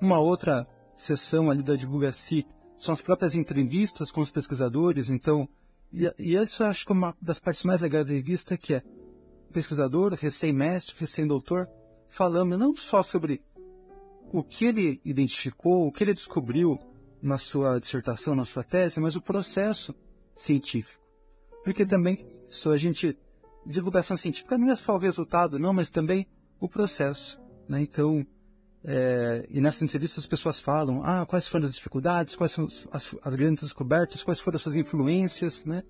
Uma 0.01 0.19
outra 0.19 0.67
sessão 0.95 1.49
ali 1.49 1.63
da 1.63 1.75
divulgação 1.75 2.43
são 2.77 2.93
as 2.93 3.01
próprias 3.01 3.35
entrevistas 3.35 4.11
com 4.11 4.21
os 4.21 4.31
pesquisadores, 4.31 5.09
então, 5.09 5.47
e, 5.91 6.11
e 6.19 6.35
isso 6.35 6.63
eu 6.63 6.67
acho 6.67 6.85
que 6.85 6.91
é 6.91 6.95
uma 6.95 7.15
das 7.21 7.39
partes 7.39 7.63
mais 7.63 7.81
legais 7.81 8.05
da 8.05 8.13
revista, 8.13 8.57
que 8.57 8.73
é 8.73 8.83
pesquisador, 9.51 10.13
recém-mestre, 10.13 10.95
recém-doutor, 10.97 11.67
falando 12.09 12.57
não 12.57 12.75
só 12.75 13.03
sobre 13.03 13.41
o 14.31 14.43
que 14.43 14.65
ele 14.65 14.99
identificou, 15.05 15.87
o 15.87 15.91
que 15.91 16.03
ele 16.03 16.13
descobriu, 16.13 16.79
na 17.23 17.37
sua 17.37 17.79
dissertação, 17.79 18.35
na 18.35 18.43
sua 18.43 18.65
tese, 18.65 18.99
mas 18.99 19.15
o 19.15 19.21
processo 19.21 19.95
científico. 20.35 21.01
Porque 21.63 21.85
também, 21.85 22.27
se 22.49 22.67
a 22.67 22.75
gente. 22.75 23.17
Divulgação 23.65 24.17
científica 24.17 24.57
não 24.57 24.71
é 24.71 24.75
só 24.75 24.93
o 24.93 24.99
resultado, 24.99 25.57
não, 25.57 25.71
mas 25.71 25.89
também 25.89 26.27
o 26.59 26.67
processo. 26.67 27.39
Né? 27.65 27.79
Então, 27.81 28.27
é, 28.85 29.47
e 29.49 29.61
nessa 29.61 29.83
entrevista 29.83 30.19
as 30.19 30.25
pessoas 30.25 30.59
falam, 30.59 31.01
ah, 31.03 31.25
quais 31.25 31.47
foram 31.47 31.65
as 31.65 31.75
dificuldades, 31.75 32.35
quais 32.35 32.51
são 32.51 32.67
as, 32.91 33.15
as, 33.23 33.35
grandes 33.35 33.63
descobertas, 33.63 34.21
quais 34.21 34.39
foram 34.39 34.57
as 34.57 34.61
suas 34.61 34.75
influências, 34.75 35.63
né? 35.63 35.83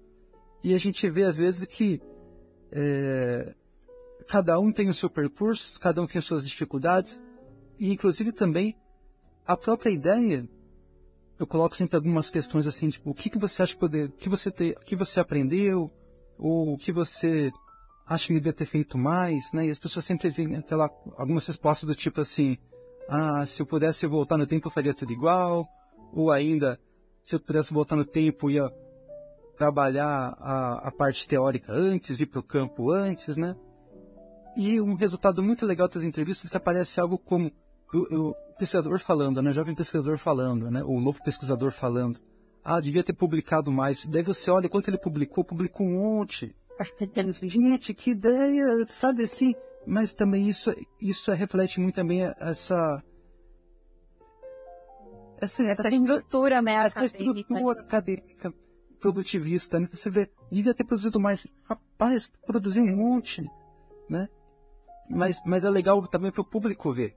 E 0.63 0.75
a 0.75 0.77
gente 0.77 1.09
vê 1.09 1.23
às 1.23 1.37
vezes 1.37 1.65
que 1.65 2.01
é, 2.71 3.55
cada 4.27 4.59
um 4.59 4.71
tem 4.71 4.89
o 4.89 4.93
seu 4.93 5.09
percurso, 5.09 5.79
cada 5.79 6.01
um 6.01 6.05
tem 6.05 6.19
as 6.19 6.25
suas 6.25 6.47
dificuldades, 6.47 7.19
e 7.79 7.91
inclusive 7.91 8.31
também 8.31 8.75
a 9.45 9.57
própria 9.57 9.89
ideia 9.89 10.47
eu 11.39 11.47
coloco 11.47 11.75
sempre 11.75 11.95
algumas 11.95 12.29
questões 12.29 12.67
assim, 12.67 12.89
tipo, 12.89 13.09
o 13.09 13.13
que, 13.13 13.29
que 13.29 13.39
você 13.39 13.63
acha 13.63 13.75
poder, 13.75 14.11
que 14.11 14.29
você 14.29 14.51
ter, 14.51 14.79
que 14.85 14.95
você 14.95 15.19
aprendeu, 15.19 15.91
ou 16.37 16.73
o 16.73 16.77
que 16.77 16.91
você 16.91 17.51
acha 18.05 18.27
que 18.27 18.33
devia 18.33 18.53
ter 18.53 18.65
feito 18.65 18.97
mais, 18.97 19.51
né? 19.51 19.65
E 19.67 19.71
as 19.71 19.79
pessoas 19.79 20.05
sempre 20.05 20.29
vêm 20.29 20.55
aquela, 20.55 20.89
algumas 21.17 21.45
respostas 21.47 21.87
do 21.87 21.95
tipo 21.95 22.21
assim, 22.21 22.57
ah, 23.15 23.45
se 23.45 23.61
eu 23.61 23.65
pudesse 23.67 24.07
voltar 24.07 24.39
no 24.39 24.47
tempo 24.47 24.67
eu 24.67 24.71
faria 24.71 24.91
tudo 24.91 25.13
igual, 25.13 25.67
ou 26.11 26.31
ainda, 26.31 26.79
se 27.23 27.35
eu 27.35 27.39
pudesse 27.39 27.71
voltar 27.71 27.95
no 27.95 28.03
tempo 28.03 28.49
ia 28.49 28.71
trabalhar 29.55 30.35
a, 30.39 30.87
a 30.87 30.91
parte 30.91 31.27
teórica 31.27 31.71
antes, 31.71 32.19
ir 32.19 32.25
para 32.25 32.39
o 32.39 32.43
campo 32.43 32.89
antes, 32.89 33.37
né? 33.37 33.55
E 34.57 34.81
um 34.81 34.95
resultado 34.95 35.43
muito 35.43 35.63
legal 35.63 35.87
das 35.87 36.01
entrevistas 36.01 36.49
é 36.49 36.49
que 36.49 36.57
aparece 36.57 36.99
algo 36.99 37.19
como 37.19 37.51
o, 37.93 38.29
o 38.29 38.35
pesquisador 38.57 38.97
falando, 38.97 39.43
né? 39.43 39.53
Jovem 39.53 39.75
pesquisador 39.75 40.17
falando, 40.17 40.71
né? 40.71 40.83
O 40.83 40.99
novo 40.99 41.23
pesquisador 41.23 41.71
falando. 41.71 42.19
Ah, 42.63 42.81
devia 42.81 43.03
ter 43.03 43.13
publicado 43.13 43.71
mais. 43.71 44.05
Daí 44.05 44.23
você 44.23 44.49
olha 44.49 44.67
quanto 44.67 44.89
ele 44.89 44.97
publicou, 44.97 45.43
publicou 45.43 45.85
um 45.85 46.01
monte. 46.01 46.55
Gente, 47.47 47.93
que 47.93 48.09
ideia, 48.09 48.87
sabe 48.87 49.23
assim? 49.25 49.53
Mas 49.85 50.13
também 50.13 50.47
isso, 50.47 50.73
isso 51.01 51.31
reflete 51.31 51.79
muito 51.79 51.95
também 51.95 52.21
essa 52.39 53.03
essa, 55.41 55.63
essa 55.63 55.89
estrutura, 55.89 56.61
né, 56.61 56.73
essa 56.73 56.99
acadêmica. 56.99 57.39
estrutura 57.39 57.81
acadêmica 57.81 58.53
produtivista, 58.99 59.79
né? 59.81 59.89
Você 59.91 60.09
vê, 60.09 60.31
devia 60.49 60.73
ter 60.73 60.85
produzido 60.85 61.19
mais. 61.19 61.45
Rapaz, 61.65 62.31
produziu 62.45 62.83
um 62.83 62.95
monte, 62.95 63.43
né? 64.09 64.29
Mas, 65.09 65.41
mas 65.45 65.65
é 65.65 65.69
legal 65.69 66.05
também 66.07 66.31
para 66.31 66.41
o 66.41 66.49
público 66.49 66.93
ver 66.93 67.13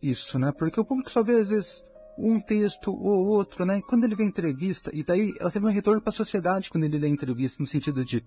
isso, 0.00 0.38
né? 0.38 0.52
Porque 0.52 0.78
o 0.78 0.84
público 0.84 1.10
só 1.10 1.24
vê, 1.24 1.40
às 1.40 1.48
vezes, 1.48 1.82
um 2.16 2.40
texto 2.40 2.92
ou 2.92 3.26
outro, 3.26 3.64
né? 3.64 3.82
Quando 3.82 4.04
ele 4.04 4.14
vê 4.14 4.22
entrevista, 4.22 4.90
e 4.94 5.02
daí 5.02 5.34
ela 5.40 5.50
teve 5.50 5.66
um 5.66 5.70
retorno 5.70 6.00
para 6.00 6.10
a 6.10 6.16
sociedade 6.16 6.70
quando 6.70 6.84
ele 6.84 6.98
lê 6.98 7.08
entrevista, 7.08 7.60
no 7.60 7.66
sentido 7.66 8.04
de 8.04 8.24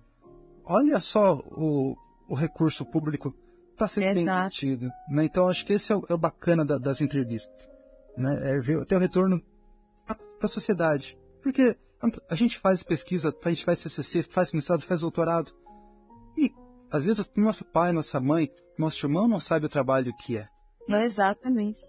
olha 0.64 1.00
só 1.00 1.38
o, 1.46 1.96
o 2.28 2.34
recurso 2.34 2.84
público 2.84 3.34
está 3.84 3.88
sendo 3.88 4.14
bem 4.14 4.22
investido. 4.24 4.90
Né? 5.08 5.24
Então, 5.24 5.48
acho 5.48 5.64
que 5.64 5.72
esse 5.72 5.92
é 5.92 5.96
o, 5.96 6.04
é 6.08 6.14
o 6.14 6.18
bacana 6.18 6.64
da- 6.64 6.78
das 6.78 7.00
entrevistas. 7.00 7.68
Né? 8.16 8.56
É 8.56 8.60
ver, 8.60 8.84
ter 8.86 8.96
o 8.96 8.98
retorno 8.98 9.42
para 10.06 10.16
a 10.42 10.48
sociedade. 10.48 11.18
Porque 11.42 11.76
a, 12.28 12.34
gente 12.34 12.58
faz 12.58 12.82
pesquisa, 12.82 13.34
a 13.44 13.48
gente 13.48 13.64
faz 13.64 13.78
CCC, 13.80 14.22
faz 14.22 14.52
mestrado, 14.52 14.82
faz 14.82 15.00
doutorado. 15.00 15.52
E, 16.36 16.52
às 16.90 17.04
vezes, 17.04 17.30
nosso 17.36 17.64
pai, 17.64 17.92
nossa 17.92 18.20
mãe, 18.20 18.50
nosso 18.78 19.04
irmão 19.04 19.28
não 19.28 19.40
sabe 19.40 19.66
o 19.66 19.68
trabalho 19.68 20.14
que 20.14 20.36
é. 20.36 20.48
Exatamente. 20.88 21.80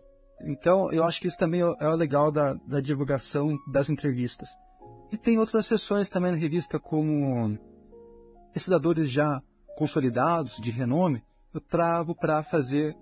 Então, 0.44 0.92
eu 0.92 1.04
acho 1.04 1.22
que 1.22 1.28
isso 1.28 1.38
também 1.38 1.62
é 1.62 1.88
o 1.88 1.96
legal 1.96 2.32
da, 2.32 2.54
da 2.54 2.82
divulgação 2.82 3.58
das 3.72 3.90
entrevistas. 3.90 4.50
E 5.12 5.18
tem 5.18 5.38
outras 5.38 5.66
sessões 5.66 6.10
também 6.10 6.32
na 6.32 6.38
revista, 6.38 6.80
como 6.80 7.58
esses 8.56 8.70
dadores 8.70 9.10
já 9.10 9.42
consolidados, 9.78 10.58
de 10.58 10.72
renome, 10.72 11.24
eu 11.54 11.62
trago 11.62 12.16
para 12.16 12.44
fazer, 12.44 12.96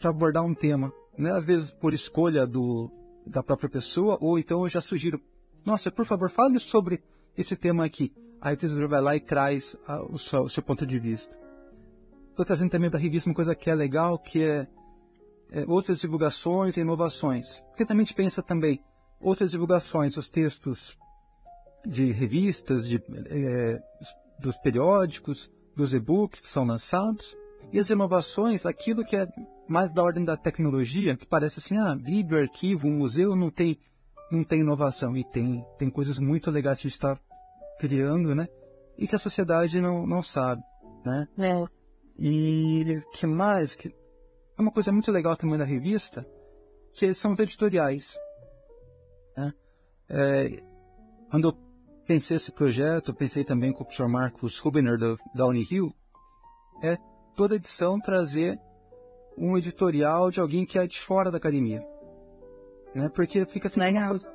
para 0.00 0.10
abordar 0.10 0.44
um 0.44 0.54
tema. 0.54 0.92
Né? 1.16 1.30
Às 1.30 1.44
vezes 1.44 1.70
por 1.70 1.94
escolha 1.94 2.46
do, 2.46 2.90
da 3.26 3.42
própria 3.42 3.68
pessoa, 3.68 4.18
ou 4.20 4.38
então 4.38 4.62
eu 4.62 4.68
já 4.68 4.80
sugiro, 4.80 5.20
nossa, 5.64 5.90
por 5.90 6.04
favor, 6.04 6.30
fale 6.30 6.58
sobre 6.58 7.02
esse 7.36 7.56
tema 7.56 7.84
aqui. 7.84 8.12
Aí 8.40 8.54
o 8.54 8.58
pesquisador 8.58 8.88
vai 8.88 9.00
lá 9.00 9.16
e 9.16 9.20
traz 9.20 9.76
ah, 9.86 10.02
o, 10.02 10.18
seu, 10.18 10.42
o 10.42 10.48
seu 10.50 10.62
ponto 10.62 10.84
de 10.84 10.98
vista. 10.98 11.34
Estou 12.30 12.44
trazendo 12.44 12.70
também 12.70 12.90
para 12.90 12.98
a 12.98 13.02
revista 13.02 13.30
uma 13.30 13.34
coisa 13.34 13.54
que 13.54 13.70
é 13.70 13.74
legal, 13.74 14.18
que 14.18 14.42
é 14.42 14.66
é, 15.54 15.64
outras 15.68 16.00
divulgações 16.00 16.76
e 16.76 16.80
inovações. 16.80 17.60
Porque 17.68 17.84
também 17.84 18.02
a 18.02 18.04
gente 18.04 18.16
pensa 18.16 18.42
também 18.42 18.82
outras 19.20 19.52
divulgações, 19.52 20.16
os 20.16 20.28
textos 20.28 20.98
de 21.86 22.10
revistas, 22.10 22.88
de, 22.88 22.96
é, 22.96 23.80
dos 24.40 24.56
periódicos, 24.56 25.50
dos 25.76 25.92
e-books 25.92 26.40
que 26.40 26.48
são 26.48 26.64
lançados, 26.64 27.36
e 27.72 27.78
as 27.78 27.90
inovações, 27.90 28.64
aquilo 28.66 29.04
que 29.04 29.16
é 29.16 29.26
mais 29.66 29.92
da 29.92 30.02
ordem 30.02 30.24
da 30.24 30.36
tecnologia, 30.36 31.16
que 31.16 31.26
parece 31.26 31.58
assim, 31.58 31.76
ah, 31.76 31.94
livro, 31.94 32.38
arquivo, 32.38 32.86
um 32.86 32.98
museu 32.98 33.34
não 33.34 33.50
tem, 33.50 33.78
não 34.30 34.44
tem 34.44 34.60
inovação. 34.60 35.16
E 35.16 35.24
tem, 35.24 35.64
tem 35.78 35.90
coisas 35.90 36.18
muito 36.18 36.50
legais 36.50 36.80
que 36.80 36.86
a 36.86 36.90
gente 36.90 36.96
está 36.96 37.18
criando, 37.78 38.34
né? 38.34 38.46
E 38.96 39.08
que 39.08 39.16
a 39.16 39.18
sociedade 39.18 39.80
não, 39.80 40.06
não 40.06 40.22
sabe, 40.22 40.62
né? 41.04 41.26
É. 41.38 41.64
E 42.16 43.02
que 43.12 43.26
mais? 43.26 43.74
Que 43.74 43.88
é 44.56 44.62
uma 44.62 44.70
coisa 44.70 44.92
muito 44.92 45.10
legal 45.10 45.36
também 45.36 45.58
da 45.58 45.64
revista, 45.64 46.24
que 46.92 47.12
são 47.12 47.32
os 47.32 47.38
editoriais. 47.40 48.16
Né? 49.36 49.52
É, 50.08 50.62
quando 51.28 51.48
eu 51.48 51.63
pensei 52.06 52.36
esse 52.36 52.52
projeto, 52.52 53.14
pensei 53.14 53.44
também 53.44 53.72
com 53.72 53.82
o 53.82 53.84
professor 53.84 54.08
Marcos 54.08 54.58
Rubiner 54.58 54.98
da, 54.98 55.16
da 55.34 55.46
Unirio, 55.46 55.92
é 56.82 56.96
toda 57.34 57.56
edição 57.56 57.98
trazer 58.00 58.58
um 59.36 59.56
editorial 59.56 60.30
de 60.30 60.40
alguém 60.40 60.64
que 60.64 60.78
é 60.78 60.86
de 60.86 61.00
fora 61.00 61.30
da 61.30 61.38
academia. 61.38 61.84
Né? 62.94 63.08
Porque 63.08 63.44
fica 63.46 63.68
assim, 63.68 63.80
uma 63.80 64.08
coisa, 64.08 64.34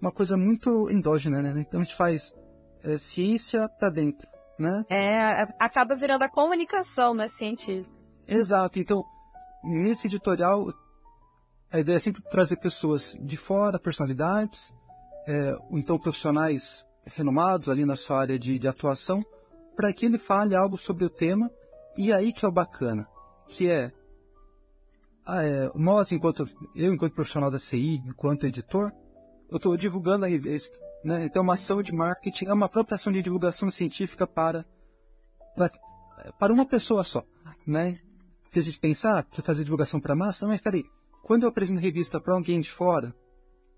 uma 0.00 0.12
coisa 0.12 0.36
muito 0.36 0.90
endógena, 0.90 1.40
né? 1.40 1.54
Então 1.60 1.80
a 1.80 1.84
gente 1.84 1.94
faz 1.94 2.34
é, 2.82 2.98
ciência 2.98 3.68
para 3.68 3.90
dentro, 3.90 4.26
né? 4.58 4.84
É, 4.88 5.42
acaba 5.58 5.94
virando 5.94 6.22
a 6.22 6.28
comunicação, 6.28 7.14
né, 7.14 7.28
científica. 7.28 7.88
Exato. 8.26 8.78
Então, 8.78 9.04
nesse 9.62 10.08
editorial, 10.08 10.72
a 11.70 11.78
ideia 11.78 11.96
é 11.96 12.00
sempre 12.00 12.22
trazer 12.22 12.56
pessoas 12.56 13.16
de 13.20 13.36
fora, 13.36 13.78
personalidades, 13.78 14.72
é, 15.26 15.56
ou 15.70 15.78
então 15.78 15.98
profissionais 15.98 16.84
renomados 17.06 17.68
ali 17.68 17.84
na 17.84 17.96
sua 17.96 18.20
área 18.20 18.38
de, 18.38 18.58
de 18.58 18.68
atuação, 18.68 19.24
para 19.76 19.92
que 19.92 20.06
ele 20.06 20.18
fale 20.18 20.54
algo 20.54 20.76
sobre 20.76 21.04
o 21.04 21.10
tema. 21.10 21.50
E 21.96 22.12
aí 22.12 22.32
que 22.32 22.44
é 22.44 22.48
o 22.48 22.52
bacana, 22.52 23.06
que 23.48 23.68
é, 23.70 23.92
ah, 25.24 25.44
é, 25.44 25.70
nós, 25.74 26.10
enquanto 26.10 26.48
eu, 26.74 26.92
enquanto 26.92 27.14
profissional 27.14 27.50
da 27.50 27.58
CI, 27.58 28.02
enquanto 28.04 28.46
editor, 28.46 28.92
eu 29.48 29.58
estou 29.58 29.76
divulgando 29.76 30.24
a 30.24 30.28
revista. 30.28 30.76
Né? 31.04 31.24
Então, 31.26 31.42
uma 31.42 31.54
ação 31.54 31.82
de 31.82 31.94
marketing 31.94 32.46
é 32.46 32.52
uma 32.52 32.68
própria 32.68 32.96
ação 32.96 33.12
de 33.12 33.22
divulgação 33.22 33.70
científica 33.70 34.26
para, 34.26 34.66
para, 35.54 35.70
para 36.38 36.52
uma 36.52 36.66
pessoa 36.66 37.04
só. 37.04 37.22
Né? 37.66 38.00
que 38.54 38.60
a 38.60 38.62
gente 38.62 38.78
pensar, 38.78 39.18
ah, 39.18 39.22
precisa 39.24 39.44
fazer 39.44 39.64
divulgação 39.64 40.00
para 40.00 40.14
massa, 40.14 40.46
mas 40.46 40.60
peraí, 40.60 40.84
quando 41.24 41.42
eu 41.42 41.48
apresento 41.48 41.80
revista 41.80 42.20
para 42.20 42.34
alguém 42.34 42.60
de 42.60 42.70
fora, 42.70 43.12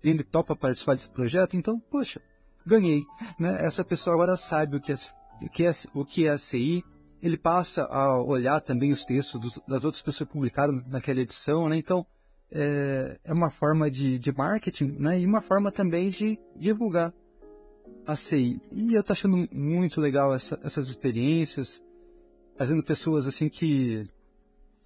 ele 0.03 0.23
topa 0.23 0.55
participar 0.55 0.93
desse 0.93 1.09
projeto, 1.09 1.57
então, 1.57 1.79
poxa, 1.79 2.21
ganhei. 2.67 3.03
Né? 3.39 3.57
Essa 3.65 3.83
pessoa 3.83 4.13
agora 4.15 4.35
sabe 4.35 4.77
o 4.77 4.81
que 4.81 4.91
é, 4.91 4.95
o 5.41 5.49
que 5.49 5.65
é, 5.65 5.71
o 5.93 6.05
que 6.05 6.25
é 6.25 6.29
a 6.31 6.37
CI, 6.37 6.83
ele 7.21 7.37
passa 7.37 7.83
a 7.85 8.21
olhar 8.21 8.61
também 8.61 8.91
os 8.91 9.03
textos 9.05 9.59
das 9.67 9.83
outras 9.83 10.01
pessoas 10.01 10.27
que 10.27 10.33
publicaram 10.33 10.83
naquela 10.87 11.19
edição, 11.21 11.67
né? 11.67 11.77
então 11.77 12.05
é, 12.51 13.19
é 13.23 13.33
uma 13.33 13.49
forma 13.49 13.89
de, 13.89 14.19
de 14.19 14.31
marketing 14.31 14.95
né? 14.99 15.19
e 15.19 15.25
uma 15.25 15.41
forma 15.41 15.71
também 15.71 16.09
de 16.09 16.39
divulgar 16.55 17.13
a 18.05 18.15
CI. 18.15 18.61
E 18.71 18.93
eu 18.93 19.03
tô 19.03 19.13
achando 19.13 19.47
muito 19.51 19.99
legal 19.99 20.33
essa- 20.33 20.59
essas 20.63 20.87
experiências, 20.87 21.83
trazendo 22.55 22.83
pessoas 22.83 23.27
assim 23.27 23.49
que 23.49 24.07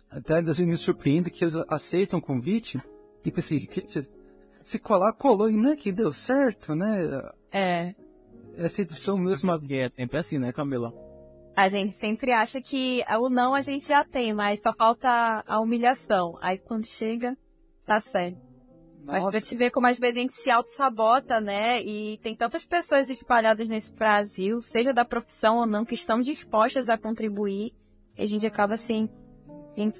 até 0.10 0.39
às 0.39 0.46
vezes 0.46 0.65
me 0.65 0.76
surpreende 0.78 1.30
que 1.30 1.44
eles 1.44 1.56
aceitam 1.67 2.20
o 2.20 2.22
convite 2.22 2.82
e 3.24 3.32
pensei, 3.32 3.60
"Gente, 3.60 4.08
se 4.63 4.80
colar, 4.80 5.13
colou, 5.13 5.50
e 5.50 5.56
não 5.56 5.71
é 5.71 5.76
que 5.76 5.91
deu 5.91 6.12
certo, 6.12 6.76
né? 6.76 7.32
É. 7.52 7.95
Essa 8.58 8.82
edição 8.82 9.17
mesmo, 9.17 9.52
é 9.52 9.89
sempre 9.89 10.17
assim, 10.17 10.38
né, 10.38 10.52
Camila? 10.52 10.93
A 11.56 11.67
gente 11.67 11.95
sempre 11.95 12.32
acha 12.32 12.62
que 12.62 13.04
o 13.19 13.30
não 13.30 13.54
a 13.54 13.62
gente 13.62 13.88
já 13.88 14.04
tem, 14.04 14.34
mas 14.34 14.62
só 14.62 14.74
falta 14.74 15.43
a 15.45 15.60
humilhação. 15.60 16.38
Aí 16.41 16.58
quando 16.58 16.86
chega, 16.86 17.38
tá 17.86 18.00
certo. 18.00 18.39
Mas 19.04 19.26
pra 19.26 19.41
te 19.41 19.56
ver 19.56 19.71
como 19.71 19.88
às 19.88 19.97
vezes 19.97 20.15
a 20.17 20.19
gente 20.21 20.34
se 20.34 20.50
auto-sabota, 20.50 21.41
né? 21.41 21.82
E 21.82 22.17
tem 22.19 22.36
tantas 22.36 22.63
pessoas 22.63 23.10
espalhadas 23.10 23.67
nesse 23.67 23.93
Brasil, 23.93 24.62
seja 24.62 24.93
da 24.93 25.04
profissão 25.04 25.58
ou 25.58 25.65
não, 25.65 25.84
que 25.84 25.95
estão 25.95 26.21
dispostas 26.21 26.88
a 26.88 26.97
contribuir. 26.97 27.74
E 28.17 28.24
a 28.24 28.26
gente 28.26 28.45
acaba 28.45 28.74
assim. 28.76 29.10
em- 29.76 29.93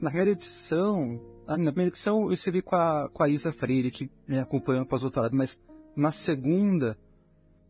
na 0.00 0.10
edição, 0.26 1.20
na 1.46 1.56
primeira 1.56 1.88
edição 1.88 2.22
eu 2.22 2.32
escrevi 2.32 2.62
com 2.62 2.76
a, 2.76 3.08
com 3.08 3.22
a 3.22 3.28
Isa 3.28 3.52
Freire, 3.52 3.90
que 3.90 4.10
me 4.26 4.38
acompanhou 4.38 4.80
no 4.80 4.86
pós-doutorado, 4.86 5.36
mas 5.36 5.60
na 5.96 6.10
segunda 6.10 6.96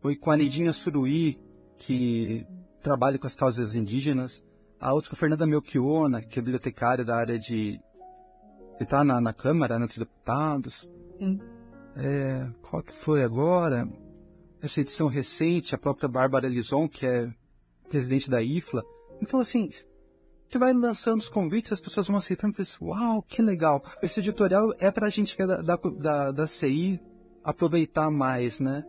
foi 0.00 0.16
com 0.16 0.30
a 0.30 0.36
Nidinha 0.36 0.72
Suruí, 0.72 1.38
que 1.78 2.46
trabalha 2.82 3.18
com 3.18 3.26
as 3.26 3.34
causas 3.34 3.74
indígenas, 3.74 4.44
a 4.80 4.92
outra 4.92 5.10
com 5.10 5.16
a 5.16 5.18
Fernanda 5.18 5.46
Melchiona, 5.46 6.20
que 6.20 6.38
é 6.38 6.42
bibliotecária 6.42 7.04
da 7.04 7.16
área 7.16 7.38
de... 7.38 7.80
que 8.76 8.82
está 8.82 9.04
na, 9.04 9.20
na 9.20 9.32
Câmara, 9.32 9.78
né, 9.78 9.86
dos 9.86 9.98
Deputados. 9.98 10.88
Sim. 11.18 11.40
É, 11.96 12.48
qual 12.62 12.82
que 12.82 12.92
foi 12.92 13.22
agora? 13.22 13.88
Essa 14.60 14.80
edição 14.80 15.08
recente, 15.08 15.74
a 15.74 15.78
própria 15.78 16.08
Bárbara 16.08 16.48
Lison, 16.48 16.88
que 16.88 17.06
é 17.06 17.32
presidente 17.88 18.30
da 18.30 18.42
IFLA. 18.42 18.82
Então, 19.20 19.38
assim, 19.38 19.70
você 20.52 20.58
vai 20.58 20.72
lançando 20.72 21.20
os 21.20 21.28
convites, 21.28 21.72
as 21.72 21.80
pessoas 21.80 22.06
vão 22.06 22.16
aceitando 22.16 22.52
e 22.52 22.56
pensam, 22.58 22.88
uau, 22.88 23.22
que 23.22 23.40
legal. 23.42 23.82
Esse 24.02 24.20
editorial 24.20 24.72
é 24.78 24.90
pra 24.90 25.08
gente 25.08 25.34
que 25.34 25.42
é 25.42 25.46
da, 25.46 25.62
da, 25.62 25.76
da, 25.76 26.30
da 26.30 26.46
CI 26.46 27.00
aproveitar 27.42 28.10
mais, 28.10 28.60
né? 28.60 28.84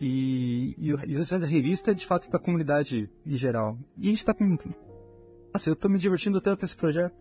E, 0.00 0.74
e, 0.78 0.92
o- 0.94 1.00
e 1.06 1.16
essa 1.16 1.38
revista 1.38 1.90
é 1.90 1.94
de 1.94 2.06
fato 2.06 2.28
para 2.28 2.38
a 2.38 2.42
comunidade 2.42 3.10
em 3.24 3.34
geral. 3.36 3.78
E 3.98 4.08
a 4.08 4.10
gente 4.10 4.24
tá 4.24 4.34
com. 4.34 4.56
Nossa, 5.52 5.70
eu 5.70 5.74
tô 5.76 5.88
me 5.88 5.98
divertindo 5.98 6.40
tanto 6.40 6.62
nesse 6.62 6.76
projeto. 6.76 7.14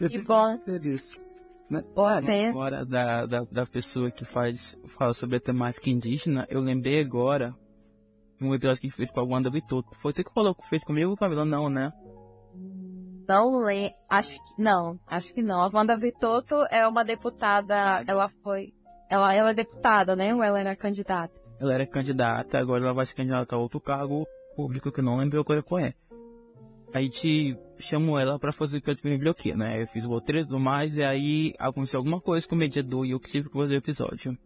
Eu 0.00 0.08
Que 0.10 0.18
bom. 0.18 0.58
Feliz. 0.64 1.18
Né? 1.70 1.82
É. 2.28 2.48
Agora, 2.48 2.84
da, 2.84 3.24
da, 3.26 3.40
da 3.50 3.66
pessoa 3.66 4.10
que 4.10 4.24
faz, 4.24 4.78
fala 4.86 5.14
sobre 5.14 5.36
a 5.36 5.40
temática 5.40 5.88
indígena, 5.88 6.46
eu 6.50 6.60
lembrei 6.60 7.00
agora 7.00 7.54
de 8.38 8.44
um 8.46 8.54
episódio 8.54 8.82
que 8.82 8.90
foi 8.90 8.96
feito 9.06 9.14
com 9.14 9.20
a 9.20 9.24
Wanda 9.24 9.50
Vitoto. 9.50 9.94
Foi 9.94 10.12
tu 10.12 10.22
que 10.22 10.32
falou 10.34 10.54
que 10.54 10.68
fez 10.68 10.84
comigo, 10.84 11.16
Camila? 11.16 11.44
Não, 11.46 11.70
né? 11.70 11.90
Não 13.28 13.64
lê. 13.64 13.92
Acho 14.08 14.36
que. 14.36 14.62
Não, 14.62 14.98
acho 15.06 15.34
que 15.34 15.42
não. 15.42 15.62
A 15.62 15.70
Wanda 15.72 15.96
Vitoto 15.96 16.54
é 16.70 16.86
uma 16.86 17.04
deputada. 17.04 18.04
Ela 18.06 18.28
foi. 18.42 18.72
Ela, 19.08 19.34
ela 19.34 19.50
é 19.50 19.54
deputada, 19.54 20.16
né? 20.16 20.34
Ou 20.34 20.42
ela 20.42 20.58
era 20.58 20.74
candidata? 20.76 21.42
Ela 21.60 21.74
era 21.74 21.86
candidata, 21.86 22.58
agora 22.58 22.82
ela 22.82 22.92
vai 22.92 23.04
se 23.04 23.14
candidatar 23.14 23.54
a 23.54 23.58
outro 23.58 23.80
cargo 23.80 24.26
público 24.56 24.90
que 24.90 24.98
eu 24.98 25.04
não 25.04 25.18
lembro 25.18 25.44
qual 25.44 25.78
é. 25.78 25.94
Aí 26.92 27.08
te 27.08 27.56
chamou 27.78 28.18
ela 28.18 28.38
pra 28.38 28.52
fazer 28.52 28.78
o 28.78 28.82
que 28.82 28.90
eu 28.90 28.94
descobri 28.94 29.54
né? 29.56 29.80
Eu 29.80 29.86
fiz 29.86 30.04
o 30.04 30.08
roteiro 30.08 30.40
e 30.40 30.44
tudo 30.44 30.58
mais, 30.58 30.96
e 30.96 31.02
aí 31.02 31.54
aconteceu 31.58 31.98
alguma 31.98 32.20
coisa 32.20 32.46
com 32.46 32.54
o 32.54 32.58
mediador 32.58 33.06
e 33.06 33.12
eu 33.12 33.20
que 33.20 33.30
tive 33.30 33.48
que 33.48 33.56
fazer 33.56 33.74
o 33.74 33.78
episódio. 33.78 34.36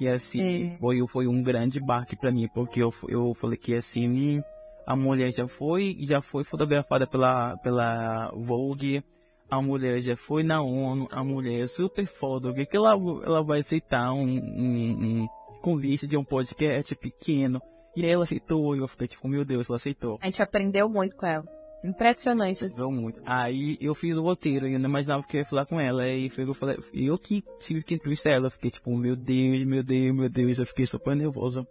E 0.00 0.08
assim, 0.08 0.74
É. 0.74 0.78
foi, 0.78 1.06
foi 1.06 1.26
um 1.26 1.42
grande 1.42 1.78
baque 1.78 2.16
pra 2.16 2.32
mim, 2.32 2.48
porque 2.52 2.82
eu, 2.82 2.92
eu 3.08 3.34
falei 3.34 3.56
que 3.56 3.74
assim, 3.74 4.42
a 4.90 4.96
mulher 4.96 5.32
já 5.32 5.46
foi, 5.46 5.96
já 6.00 6.20
foi 6.20 6.42
fotografada 6.42 7.06
pela, 7.06 7.56
pela 7.58 8.32
Vogue, 8.34 9.04
a 9.48 9.62
mulher 9.62 10.00
já 10.00 10.16
foi 10.16 10.42
na 10.42 10.60
ONU, 10.60 11.06
a 11.12 11.22
mulher 11.22 11.60
é 11.60 11.66
super 11.68 12.04
foda, 12.06 12.52
que 12.52 12.76
ela, 12.76 12.94
ela 13.24 13.40
vai 13.40 13.60
aceitar 13.60 14.12
um, 14.12 14.26
um, 14.26 15.22
um 15.22 15.28
convite 15.62 16.08
de 16.08 16.16
um 16.16 16.24
podcast 16.24 16.92
pequeno. 16.96 17.62
E 17.94 18.04
aí 18.04 18.10
ela 18.10 18.24
aceitou, 18.24 18.74
e 18.74 18.80
eu 18.80 18.88
fiquei 18.88 19.06
tipo, 19.06 19.28
meu 19.28 19.44
Deus, 19.44 19.70
ela 19.70 19.76
aceitou. 19.76 20.18
A 20.20 20.26
gente 20.26 20.42
aprendeu 20.42 20.88
muito 20.88 21.14
com 21.14 21.26
ela. 21.26 21.44
Impressionante. 21.84 22.64
Aceitou 22.64 22.90
muito. 22.90 23.22
Aí 23.24 23.78
eu 23.80 23.94
fiz 23.94 24.16
o 24.16 24.22
roteiro, 24.22 24.66
e 24.66 24.72
eu 24.72 24.80
não 24.80 24.88
imaginava 24.88 25.22
que 25.22 25.36
eu 25.36 25.38
ia 25.38 25.44
falar 25.44 25.66
com 25.66 25.78
ela. 25.78 26.08
E 26.08 26.28
foi 26.30 26.42
eu 26.42 26.52
falei, 26.52 26.78
eu 26.92 27.16
que 27.16 27.44
tive 27.60 27.84
que 27.84 27.94
entrevistar 27.94 28.30
ela. 28.30 28.46
Eu 28.46 28.50
fiquei 28.50 28.72
tipo, 28.72 28.90
meu 28.96 29.14
Deus, 29.14 29.62
meu 29.62 29.84
Deus, 29.84 30.16
meu 30.16 30.28
Deus. 30.28 30.58
Eu 30.58 30.66
fiquei 30.66 30.84
super 30.84 31.14
nervoso. 31.14 31.64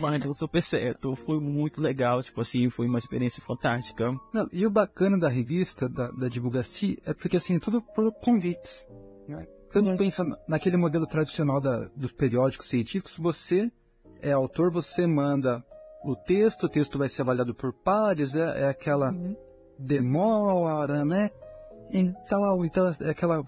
Mas 0.00 0.20
deu 0.20 0.34
super 0.34 0.62
certo. 0.62 1.14
Foi 1.14 1.40
muito 1.40 1.80
legal, 1.80 2.22
tipo 2.22 2.40
assim, 2.40 2.68
foi 2.68 2.86
uma 2.86 2.98
experiência 2.98 3.42
fantástica. 3.42 4.12
Não, 4.32 4.48
e 4.52 4.66
o 4.66 4.70
bacana 4.70 5.18
da 5.18 5.28
revista, 5.28 5.88
da, 5.88 6.10
da 6.10 6.28
divulgação, 6.28 6.94
é 7.06 7.14
porque 7.14 7.36
assim, 7.36 7.56
é 7.56 7.58
tudo 7.58 7.80
por 7.80 8.12
convites. 8.20 8.86
Né? 9.26 9.46
Quando 9.72 9.96
pensa 9.96 10.24
naquele 10.46 10.76
modelo 10.76 11.06
tradicional 11.06 11.60
da, 11.60 11.88
dos 11.96 12.12
periódicos 12.12 12.68
científicos, 12.68 13.16
você 13.18 13.70
é 14.20 14.32
autor, 14.32 14.70
você 14.70 15.06
manda 15.06 15.64
o 16.04 16.14
texto, 16.16 16.64
o 16.64 16.68
texto 16.68 16.98
vai 16.98 17.08
ser 17.08 17.22
avaliado 17.22 17.54
por 17.54 17.72
pares, 17.72 18.34
é, 18.34 18.62
é 18.62 18.68
aquela 18.68 19.10
Uhum. 19.12 19.36
demora, 19.78 21.04
né? 21.04 21.30
Então, 21.92 22.64
então 22.64 22.94
é 23.00 23.10
aquela, 23.10 23.42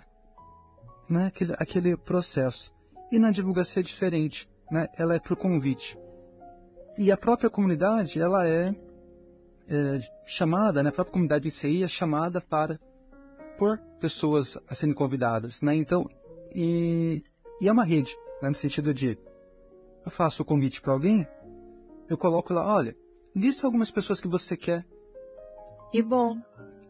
né? 1.09 1.26
Aquele, 1.26 1.55
aquele 1.59 1.97
processo. 1.97 2.72
E 3.11 3.18
na 3.18 3.30
divulgação 3.30 3.80
é 3.80 3.84
diferente, 3.84 4.49
né? 4.70 4.88
Ela 4.97 5.14
é 5.14 5.18
por 5.18 5.36
convite. 5.36 5.99
E 7.01 7.11
a 7.11 7.16
própria 7.16 7.48
comunidade, 7.48 8.20
ela 8.20 8.46
é, 8.46 8.74
é 9.66 10.01
chamada, 10.26 10.82
né? 10.82 10.90
A 10.90 10.92
própria 10.92 11.14
comunidade 11.14 11.48
em 11.48 11.51
si 11.51 11.82
é 11.82 11.88
chamada 11.88 12.42
para 12.42 12.78
por 13.57 13.78
pessoas 13.98 14.59
a 14.68 14.74
serem 14.74 14.94
convidadas, 14.94 15.62
né? 15.62 15.74
Então, 15.74 16.07
e, 16.55 17.24
e 17.59 17.68
é 17.68 17.72
uma 17.72 17.84
rede, 17.84 18.14
né? 18.42 18.51
no 18.51 18.55
sentido 18.55 18.92
de 18.92 19.18
eu 20.05 20.11
faço 20.11 20.42
o 20.42 20.44
convite 20.44 20.82
para 20.82 20.92
alguém, 20.92 21.26
eu 22.07 22.18
coloco 22.18 22.53
lá, 22.53 22.70
olha, 22.70 22.94
lista 23.34 23.66
algumas 23.66 23.90
pessoas 23.90 24.20
que 24.20 24.28
você 24.28 24.55
quer 24.55 24.84
Que 25.90 26.03
bom. 26.03 26.36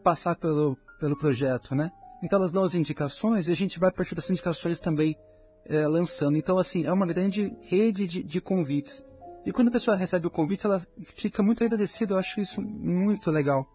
passar 0.03 0.35
pelo, 0.35 0.77
pelo 0.99 1.17
projeto, 1.17 1.73
né? 1.73 1.89
Então 2.21 2.37
elas 2.37 2.51
dão 2.51 2.63
as 2.63 2.75
indicações 2.75 3.47
e 3.47 3.51
a 3.53 3.55
gente 3.55 3.79
vai 3.79 3.87
a 3.87 3.93
partir 3.93 4.13
dessas 4.13 4.31
indicações 4.31 4.77
também 4.77 5.15
é, 5.63 5.87
lançando. 5.87 6.35
Então, 6.35 6.57
assim, 6.57 6.83
é 6.83 6.91
uma 6.91 7.07
grande 7.07 7.55
rede 7.61 8.05
de, 8.05 8.21
de 8.21 8.41
convites. 8.41 9.01
E 9.45 9.51
quando 9.51 9.69
a 9.69 9.71
pessoa 9.71 9.97
recebe 9.97 10.27
o 10.27 10.31
convite, 10.31 10.65
ela 10.65 10.85
fica 11.15 11.41
muito 11.41 11.63
agradecida. 11.63 12.13
Eu 12.13 12.17
acho 12.17 12.39
isso 12.39 12.61
muito 12.61 13.31
legal. 13.31 13.67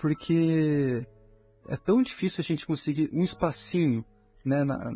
Porque 0.00 1.06
é 1.68 1.76
tão 1.76 2.02
difícil 2.02 2.40
a 2.40 2.44
gente 2.44 2.66
conseguir 2.66 3.10
um 3.12 3.22
espacinho 3.22 4.04
né, 4.44 4.64
na, 4.64 4.94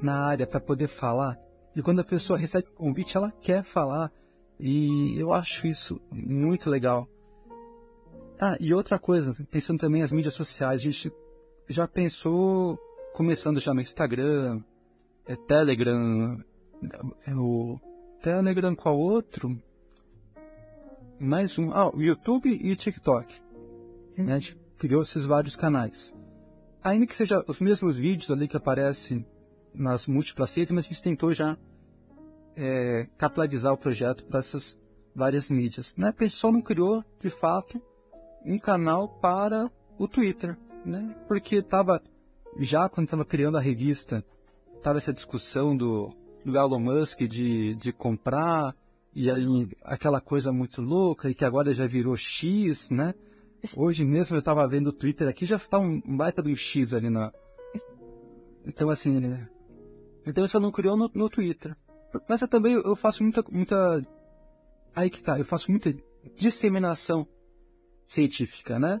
na 0.00 0.26
área 0.26 0.46
para 0.46 0.60
poder 0.60 0.88
falar. 0.88 1.38
E 1.76 1.82
quando 1.82 2.00
a 2.00 2.04
pessoa 2.04 2.38
recebe 2.38 2.68
o 2.68 2.72
convite, 2.72 3.16
ela 3.16 3.32
quer 3.40 3.62
falar. 3.62 4.10
E 4.58 5.18
eu 5.18 5.32
acho 5.32 5.66
isso 5.66 6.00
muito 6.10 6.68
legal. 6.68 7.08
Ah, 8.40 8.56
e 8.58 8.72
outra 8.72 8.98
coisa, 8.98 9.36
pensando 9.50 9.78
também 9.78 10.00
nas 10.00 10.12
mídias 10.12 10.34
sociais, 10.34 10.80
a 10.80 10.84
gente 10.84 11.12
já 11.68 11.86
pensou, 11.86 12.78
começando 13.12 13.60
já 13.60 13.74
no 13.74 13.82
Instagram, 13.82 14.62
é 15.26 15.36
Telegram, 15.36 16.42
é 17.26 17.34
o 17.34 17.78
Telegram 18.22 18.76
qual 18.76 18.98
outro? 18.98 19.58
Mais 21.18 21.58
um, 21.58 21.70
ah, 21.72 21.88
o 21.94 22.02
YouTube 22.02 22.50
e 22.50 22.76
TikTok. 22.76 23.40
Né? 24.16 24.34
A 24.34 24.38
gente 24.38 24.58
criou 24.76 25.02
esses 25.02 25.24
vários 25.24 25.56
canais. 25.56 26.12
Ainda 26.82 27.06
que 27.06 27.16
seja 27.16 27.42
os 27.46 27.60
mesmos 27.60 27.96
vídeos 27.96 28.30
ali 28.30 28.46
que 28.46 28.56
aparecem 28.56 29.24
nas 29.72 30.06
múltiplas 30.06 30.54
redes, 30.54 30.70
mas 30.72 30.84
a 30.84 30.88
gente 30.88 31.02
tentou 31.02 31.32
já 31.32 31.56
é, 32.54 33.08
capilarizar 33.16 33.72
o 33.72 33.78
projeto 33.78 34.24
para 34.24 34.40
essas 34.40 34.78
várias 35.14 35.48
mídias. 35.48 35.94
Né? 35.96 36.08
A 36.08 36.12
pessoa 36.12 36.52
não 36.52 36.60
criou, 36.60 37.02
de 37.22 37.30
fato, 37.30 37.80
um 38.44 38.58
canal 38.58 39.08
para 39.08 39.70
o 39.98 40.06
Twitter, 40.06 40.58
né? 40.84 41.16
Porque 41.26 41.56
estava 41.56 42.02
já 42.58 42.88
quando 42.88 43.06
estava 43.06 43.24
criando 43.24 43.56
a 43.56 43.60
revista, 43.60 44.24
tava 44.82 44.98
essa 44.98 45.12
discussão 45.12 45.76
do, 45.76 46.14
do 46.44 46.56
Elon 46.56 46.78
Musk 46.78 47.20
de, 47.20 47.74
de 47.74 47.92
comprar 47.92 48.74
e 49.14 49.30
aí 49.30 49.68
aquela 49.82 50.20
coisa 50.20 50.52
muito 50.52 50.80
louca 50.80 51.28
e 51.28 51.34
que 51.34 51.44
agora 51.44 51.74
já 51.74 51.86
virou 51.86 52.16
X, 52.16 52.90
né? 52.90 53.14
Hoje 53.76 54.04
mesmo 54.04 54.36
eu 54.36 54.40
estava 54.40 54.66
vendo 54.68 54.88
o 54.88 54.92
Twitter 54.92 55.28
aqui, 55.28 55.44
já 55.44 55.56
está 55.56 55.78
um, 55.78 56.00
baita 56.00 56.42
do 56.42 56.54
X 56.54 56.94
ali 56.94 57.10
na. 57.10 57.32
Então 58.64 58.88
assim, 58.88 59.18
né? 59.20 59.48
Então 60.26 60.44
isso 60.44 60.58
não 60.60 60.70
criou 60.70 60.96
no, 60.96 61.10
no 61.12 61.28
Twitter. 61.28 61.76
Mas 62.28 62.40
eu 62.40 62.48
também 62.48 62.74
eu 62.74 62.96
faço 62.96 63.22
muita, 63.22 63.44
muita. 63.50 64.04
Aí 64.94 65.10
que 65.10 65.22
tá, 65.22 65.38
eu 65.38 65.44
faço 65.44 65.70
muita 65.70 65.94
disseminação 66.36 67.26
científica, 68.06 68.78
né? 68.78 68.98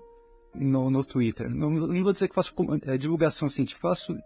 No, 0.54 0.90
no 0.90 1.04
Twitter. 1.04 1.48
Não, 1.48 1.70
não 1.70 2.02
vou 2.02 2.12
dizer 2.12 2.28
que 2.28 2.34
faço 2.34 2.54
é, 2.82 2.96
divulgação 2.96 3.48
científica, 3.48 3.88
faço. 3.88 4.16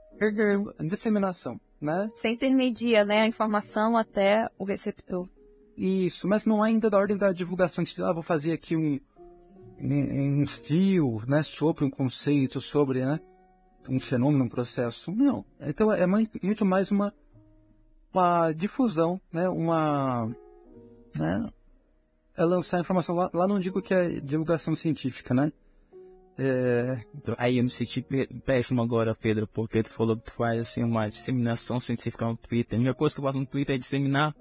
Disseminação, 0.80 1.60
né? 1.80 2.10
Você 2.14 2.28
intermedia, 2.28 3.04
né, 3.04 3.22
a 3.22 3.26
informação 3.26 3.96
até 3.96 4.48
o 4.58 4.64
receptor. 4.64 5.28
Isso, 5.76 6.28
mas 6.28 6.44
não 6.44 6.64
é 6.64 6.68
ainda 6.68 6.88
da 6.88 6.98
ordem 6.98 7.16
da 7.16 7.32
divulgação 7.32 7.82
de 7.82 8.02
ah, 8.02 8.12
vou 8.12 8.22
fazer 8.22 8.52
aqui 8.52 8.76
um, 8.76 9.00
um, 9.80 10.40
um 10.40 10.42
estilo, 10.42 11.22
né, 11.26 11.42
sobre 11.42 11.84
um 11.84 11.90
conceito, 11.90 12.60
sobre, 12.60 13.04
né, 13.04 13.18
um 13.88 13.98
fenômeno, 13.98 14.44
um 14.44 14.48
processo. 14.48 15.10
Não. 15.12 15.44
Então 15.60 15.92
é 15.92 16.06
muito 16.06 16.64
mais 16.64 16.90
uma, 16.90 17.12
uma 18.12 18.52
difusão, 18.52 19.20
né, 19.32 19.48
uma, 19.48 20.26
né, 21.14 21.50
é 22.36 22.44
lançar 22.44 22.80
informação 22.80 23.14
lá, 23.14 23.30
lá 23.32 23.46
não 23.46 23.58
digo 23.58 23.80
que 23.80 23.94
é 23.94 24.20
divulgação 24.20 24.74
científica, 24.74 25.32
né? 25.32 25.52
É, 26.36 27.00
Aí 27.38 27.58
eu 27.58 27.64
me 27.64 27.70
senti 27.70 28.02
pé- 28.02 28.26
péssimo 28.44 28.82
agora, 28.82 29.14
Pedro, 29.14 29.46
porque 29.46 29.82
tu 29.82 29.90
falou 29.90 30.16
que 30.16 30.24
tu 30.24 30.32
faz 30.32 30.60
assim 30.60 30.82
uma 30.82 31.08
disseminação 31.08 31.78
científica 31.78 32.26
no 32.26 32.36
Twitter. 32.36 32.76
A 32.78 32.80
única 32.80 32.94
coisa 32.94 33.14
que 33.14 33.20
eu 33.20 33.24
faço 33.24 33.38
no 33.38 33.46
Twitter 33.46 33.76
é 33.76 33.78
disseminar 33.78 34.34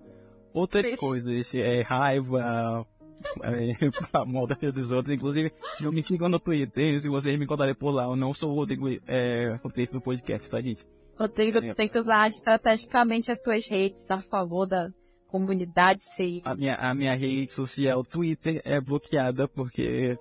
outra 0.53 0.81
Triste. 0.81 0.97
coisa, 0.99 1.31
esse 1.31 1.61
é 1.61 1.81
raiva, 1.83 2.85
é, 3.43 3.73
a 4.11 4.25
mal 4.25 4.47
da 4.47 4.55
vida 4.55 4.71
dos 4.71 4.91
outros. 4.91 5.13
Inclusive, 5.15 5.51
não 5.79 5.91
me 5.91 6.01
sigam 6.01 6.29
no 6.29 6.39
Twitter, 6.39 6.99
se 6.99 7.09
vocês 7.09 7.37
me 7.37 7.45
encontrarem 7.45 7.75
por 7.75 7.91
lá, 7.91 8.05
eu 8.05 8.15
não 8.15 8.33
sou 8.33 8.51
o 8.51 8.55
Rodrigo, 8.55 8.87
é, 9.07 9.55
roteirista 9.63 9.95
do 9.97 10.01
podcast, 10.01 10.49
tá, 10.49 10.59
gente? 10.61 10.83
Rodrigo, 11.15 11.61
tu 11.61 11.75
tem 11.75 11.87
que 11.87 11.99
usar 11.99 12.27
estrategicamente 12.29 13.31
as 13.31 13.37
tuas 13.39 13.67
redes 13.67 14.09
a 14.09 14.19
favor 14.23 14.65
da 14.65 14.89
comunidade 15.27 16.01
CI. 16.03 16.41
A 16.43 16.55
minha, 16.55 16.75
a 16.75 16.93
minha 16.95 17.15
rede 17.15 17.53
social 17.53 18.03
Twitter 18.03 18.61
é 18.65 18.81
bloqueada 18.81 19.47
porque 19.47 20.17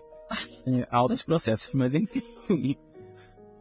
é, 0.67 0.87
altos 0.91 1.23
processos, 1.23 1.73
mas 1.73 1.95
enfim. 1.95 2.23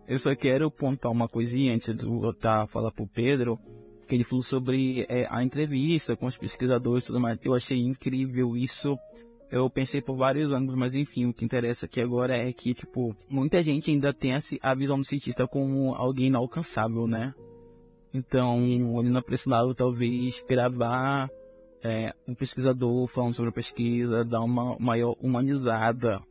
Eu 0.07 0.19
só 0.19 0.35
quero 0.35 0.69
pontuar 0.69 1.13
uma 1.13 1.27
coisinha 1.29 1.73
antes 1.73 1.95
de 1.95 2.05
voltar 2.05 2.63
a 2.63 2.67
falar 2.67 2.91
pro 2.91 3.07
Pedro, 3.07 3.57
que 4.07 4.15
ele 4.15 4.23
falou 4.25 4.41
sobre 4.43 5.05
é, 5.07 5.25
a 5.29 5.41
entrevista 5.41 6.17
com 6.17 6.25
os 6.25 6.37
pesquisadores 6.37 7.03
e 7.03 7.07
tudo 7.07 7.19
mais. 7.19 7.39
Eu 7.43 7.53
achei 7.53 7.77
incrível 7.79 8.57
isso. 8.57 8.97
Eu 9.49 9.69
pensei 9.69 10.01
por 10.01 10.15
vários 10.17 10.51
ângulos, 10.51 10.77
mas 10.77 10.95
enfim, 10.95 11.25
o 11.27 11.33
que 11.33 11.45
interessa 11.45 11.85
aqui 11.85 12.01
agora 12.01 12.35
é 12.35 12.51
que, 12.51 12.73
tipo, 12.73 13.15
muita 13.29 13.61
gente 13.61 13.91
ainda 13.91 14.13
tem 14.13 14.31
esse- 14.33 14.59
a 14.61 14.73
visão 14.73 14.97
do 14.97 15.05
cientista 15.05 15.47
como 15.47 15.93
alguém 15.95 16.27
inalcançável, 16.27 17.07
né? 17.07 17.33
Então, 18.13 18.59
ele 18.65 19.09
não 19.09 19.21
precisava 19.21 19.73
talvez 19.73 20.43
gravar 20.47 21.29
é, 21.83 22.13
um 22.27 22.35
pesquisador 22.35 23.07
falando 23.07 23.33
sobre 23.33 23.49
a 23.49 23.53
pesquisa, 23.53 24.23
dar 24.23 24.41
uma 24.41 24.77
maior 24.77 25.15
humanizada 25.21 26.21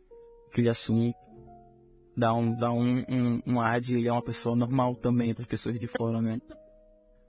aquele 0.50 0.68
assunto, 0.68 1.16
dar 2.16 2.34
um, 2.34 2.54
dar 2.54 2.72
um, 2.72 3.04
um, 3.08 3.42
um 3.46 3.60
ar 3.60 3.80
de 3.80 3.96
ele 3.96 4.08
é 4.08 4.12
uma 4.12 4.22
pessoa 4.22 4.56
normal 4.56 4.94
também 4.94 5.32
para 5.32 5.42
as 5.42 5.48
pessoas 5.48 5.78
de 5.78 5.86
fora, 5.86 6.20
né? 6.20 6.40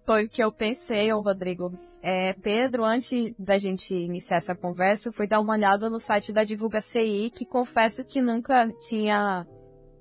Foi 0.05 0.25
o 0.25 0.29
que 0.29 0.43
eu 0.43 0.51
pensei, 0.51 1.13
ô 1.13 1.21
Rodrigo. 1.21 1.71
É, 2.01 2.33
Pedro, 2.33 2.83
antes 2.83 3.33
da 3.37 3.59
gente 3.59 3.93
iniciar 3.93 4.37
essa 4.37 4.55
conversa, 4.55 5.11
fui 5.11 5.27
dar 5.27 5.39
uma 5.39 5.53
olhada 5.53 5.87
no 5.87 5.99
site 5.99 6.33
da 6.33 6.43
Divulga 6.43 6.81
CI, 6.81 7.31
que 7.33 7.45
confesso 7.45 8.03
que 8.03 8.19
nunca 8.19 8.67
tinha 8.81 9.45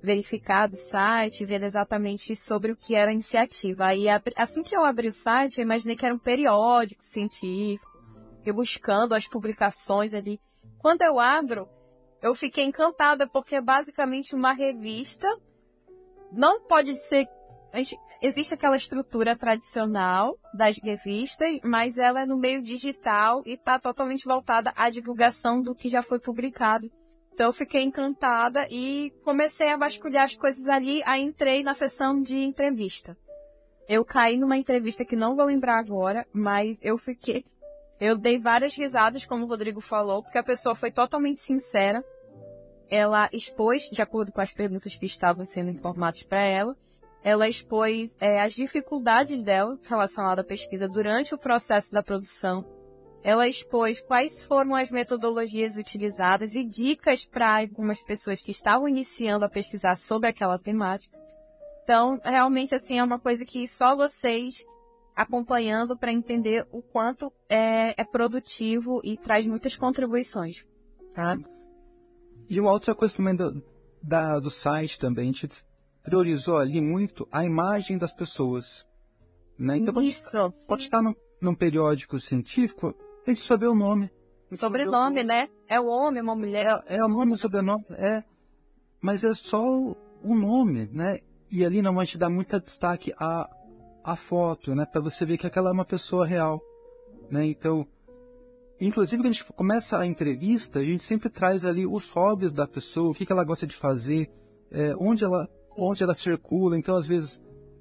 verificado 0.03 0.75
o 0.75 0.79
site, 0.79 1.45
vendo 1.45 1.65
exatamente 1.65 2.35
sobre 2.35 2.73
o 2.73 2.77
que 2.77 2.95
era 2.95 3.11
a 3.11 3.13
iniciativa. 3.13 3.85
Aí, 3.85 4.07
assim 4.35 4.63
que 4.63 4.75
eu 4.75 4.83
abri 4.83 5.09
o 5.09 5.13
site, 5.13 5.59
eu 5.59 5.63
imaginei 5.63 5.95
que 5.95 6.07
era 6.07 6.15
um 6.15 6.19
periódico 6.19 7.05
científico, 7.05 8.03
eu 8.47 8.55
buscando 8.55 9.15
as 9.15 9.29
publicações 9.29 10.15
ali. 10.15 10.41
Quando 10.79 11.03
eu 11.03 11.21
abro, 11.21 11.69
eu 12.23 12.35
fiquei 12.35 12.65
encantada, 12.65 13.27
porque 13.27 13.57
é 13.57 13.61
basicamente 13.61 14.35
uma 14.35 14.53
revista. 14.53 15.29
Não 16.33 16.61
pode 16.61 16.97
ser 16.97 17.29
existe 18.21 18.55
aquela 18.55 18.77
estrutura 18.77 19.37
tradicional 19.37 20.37
das 20.53 20.77
revistas, 20.79 21.59
mas 21.65 21.97
ela 21.97 22.23
é 22.23 22.27
no 22.27 22.37
meio 22.37 22.63
digital 22.63 23.43
e 23.47 23.53
está 23.53 23.79
totalmente 23.79 24.25
voltada 24.25 24.73
à 24.77 24.91
divulgação 24.91 25.63
do 25.63 25.75
que 25.75 25.89
já 25.89 26.03
foi 26.03 26.19
publicado. 26.19 26.91
Então 27.33 27.47
eu 27.47 27.53
fiquei 27.53 27.83
encantada 27.83 28.67
e 28.71 29.13
comecei 29.25 29.69
a 29.69 29.77
vasculhar 29.77 30.25
as 30.25 30.35
coisas 30.35 30.69
ali, 30.69 31.03
aí 31.07 31.23
entrei 31.23 31.63
na 31.63 31.73
sessão 31.73 32.21
de 32.21 32.37
entrevista. 32.37 33.17
Eu 33.89 34.05
caí 34.05 34.37
numa 34.37 34.59
entrevista 34.59 35.05
que 35.05 35.17
não 35.17 35.35
vou 35.35 35.47
lembrar 35.47 35.79
agora, 35.79 36.27
mas 36.33 36.77
eu 36.83 36.99
fiquei 36.99 37.45
Eu 38.01 38.17
dei 38.17 38.39
várias 38.39 38.75
risadas, 38.75 39.27
como 39.27 39.45
o 39.45 39.49
Rodrigo 39.49 39.81
falou, 39.81 40.23
porque 40.23 40.39
a 40.39 40.43
pessoa 40.43 40.75
foi 40.75 40.91
totalmente 40.91 41.39
sincera. 41.39 42.03
Ela 42.89 43.29
expôs, 43.31 43.91
de 43.91 44.01
acordo 44.01 44.33
com 44.33 44.41
as 44.41 44.53
perguntas 44.53 44.95
que 44.95 45.05
estavam 45.05 45.45
sendo 45.45 45.71
informadas 45.71 46.23
para 46.23 46.41
ela, 46.41 46.75
ela 47.23 47.47
expôs 47.47 48.17
é, 48.19 48.41
as 48.41 48.55
dificuldades 48.55 49.43
dela 49.43 49.79
relacionadas 49.83 50.43
à 50.43 50.49
pesquisa 50.49 50.89
durante 50.89 51.35
o 51.35 51.39
processo 51.39 51.93
da 51.93 52.03
produção. 52.03 52.65
Ela 53.23 53.47
expôs 53.47 54.01
quais 54.01 54.43
foram 54.43 54.75
as 54.75 54.91
metodologias 54.91 55.77
utilizadas 55.77 56.55
e 56.55 56.65
dicas 56.65 57.27
para 57.27 57.61
algumas 57.61 58.03
pessoas 58.03 58.41
que 58.41 58.51
estavam 58.51 58.89
iniciando 58.89 59.45
a 59.45 59.49
pesquisar 59.49 59.97
sobre 59.97 60.31
aquela 60.31 60.59
temática. 60.59 61.19
Então, 61.85 62.19
realmente, 62.25 62.75
assim, 62.75 62.99
é 62.99 63.05
uma 63.05 63.19
coisa 63.19 63.45
que 63.45 63.69
só 63.69 63.95
vocês 63.95 64.65
acompanhando 65.21 65.97
para 65.97 66.11
entender 66.11 66.67
o 66.73 66.81
quanto 66.81 67.31
é, 67.49 68.01
é, 68.01 68.05
produtivo 68.05 69.01
e 69.05 69.19
traz 69.19 69.47
muitas 69.47 69.77
contribuições. 69.77 70.65
Tá? 71.15 71.37
E 72.49 72.59
uma 72.59 72.73
outra 72.73 72.95
coisa 72.95 73.15
também 73.15 73.37
do, 73.37 73.63
da, 74.03 74.39
do 74.39 74.49
site 74.49 74.99
também, 74.99 75.25
a 75.25 75.33
gente 75.33 75.49
priorizou 76.03 76.57
ali 76.57 76.81
muito 76.81 77.29
a 77.31 77.45
imagem 77.45 77.99
das 77.99 78.15
pessoas. 78.15 78.87
Né? 79.59 79.77
Então, 79.77 80.03
Isso. 80.03 80.31
Pode, 80.67 80.85
estar 80.85 81.03
num, 81.03 81.15
num, 81.41 81.55
periódico 81.55 82.19
científico, 82.19 82.95
a 83.27 83.31
gente 83.31 83.43
só 83.43 83.59
vê 83.59 83.67
o 83.67 83.75
nome. 83.75 84.11
Sobrenome, 84.53 85.23
né? 85.23 85.49
É 85.69 85.79
o 85.79 85.87
homem, 85.87 86.23
uma 86.23 86.35
mulher. 86.35 86.83
É, 86.87 86.97
é 86.97 87.05
o 87.05 87.09
nome, 87.09 87.35
o 87.35 87.37
sobrenome, 87.37 87.85
é. 87.91 88.25
Mas 89.01 89.23
é 89.23 89.35
só 89.35 89.63
o, 89.63 90.35
nome, 90.35 90.89
né? 90.91 91.21
E 91.51 91.65
ali 91.65 91.83
normalmente 91.83 92.17
dá 92.17 92.31
muito 92.31 92.59
destaque 92.59 93.13
a, 93.19 93.49
a 94.13 94.17
foto, 94.17 94.75
né? 94.75 94.85
Para 94.85 95.01
você 95.01 95.25
ver 95.25 95.39
que 95.39 95.47
aquela 95.47 95.71
é 95.71 95.73
uma 95.73 95.85
pessoa 95.85 96.27
real, 96.27 96.61
né? 97.31 97.47
Então, 97.47 97.87
inclusive 98.81 99.23
quando 99.23 99.31
a 99.31 99.33
gente 99.33 99.45
começa 99.53 99.99
a 99.99 100.07
entrevista, 100.07 100.81
a 100.81 100.85
gente 100.85 101.03
sempre 101.03 101.29
traz 101.29 101.65
ali 101.65 101.87
os 101.87 102.11
hobbies 102.11 102.53
da 102.53 102.67
pessoa, 102.67 103.11
o 103.11 103.15
que, 103.15 103.25
que 103.25 103.33
ela 103.33 103.45
gosta 103.45 103.67
de 103.67 103.77
fazer, 103.77 104.31
é, 104.71 104.95
onde 104.99 105.25
ela 105.25 105.49
onde 105.77 106.03
ela 106.03 106.15
circula. 106.15 106.79
Então, 106.79 106.97
às 106.97 107.07
vezes, 107.07 107.41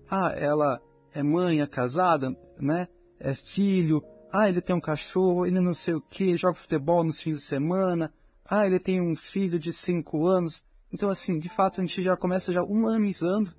ah, 0.09 0.32
ela 0.36 0.82
é 1.13 1.23
mãe, 1.23 1.61
é 1.61 1.67
casada, 1.67 2.36
né? 2.59 2.88
É 3.19 3.34
filho. 3.34 4.03
Ah, 4.32 4.47
ele 4.47 4.61
tem 4.61 4.75
um 4.75 4.82
cachorro, 4.82 5.45
ele 5.45 5.59
não 5.59 5.73
sei 5.73 5.95
o 5.95 6.01
que, 6.01 6.38
joga 6.38 6.55
futebol 6.55 7.03
nos 7.03 7.21
fins 7.21 7.38
de 7.38 7.43
semana. 7.43 8.13
Ah, 8.45 8.65
ele 8.65 8.80
tem 8.80 9.01
um 9.01 9.15
filho 9.15 9.59
de 9.59 9.73
cinco 9.73 10.27
anos. 10.27 10.63
Então, 10.91 11.09
assim, 11.09 11.38
de 11.38 11.49
fato, 11.49 11.82
a 11.82 11.86
gente 11.86 12.03
já 12.03 12.15
começa 12.15 12.53
já 12.53 12.63
humanizando 12.63 13.51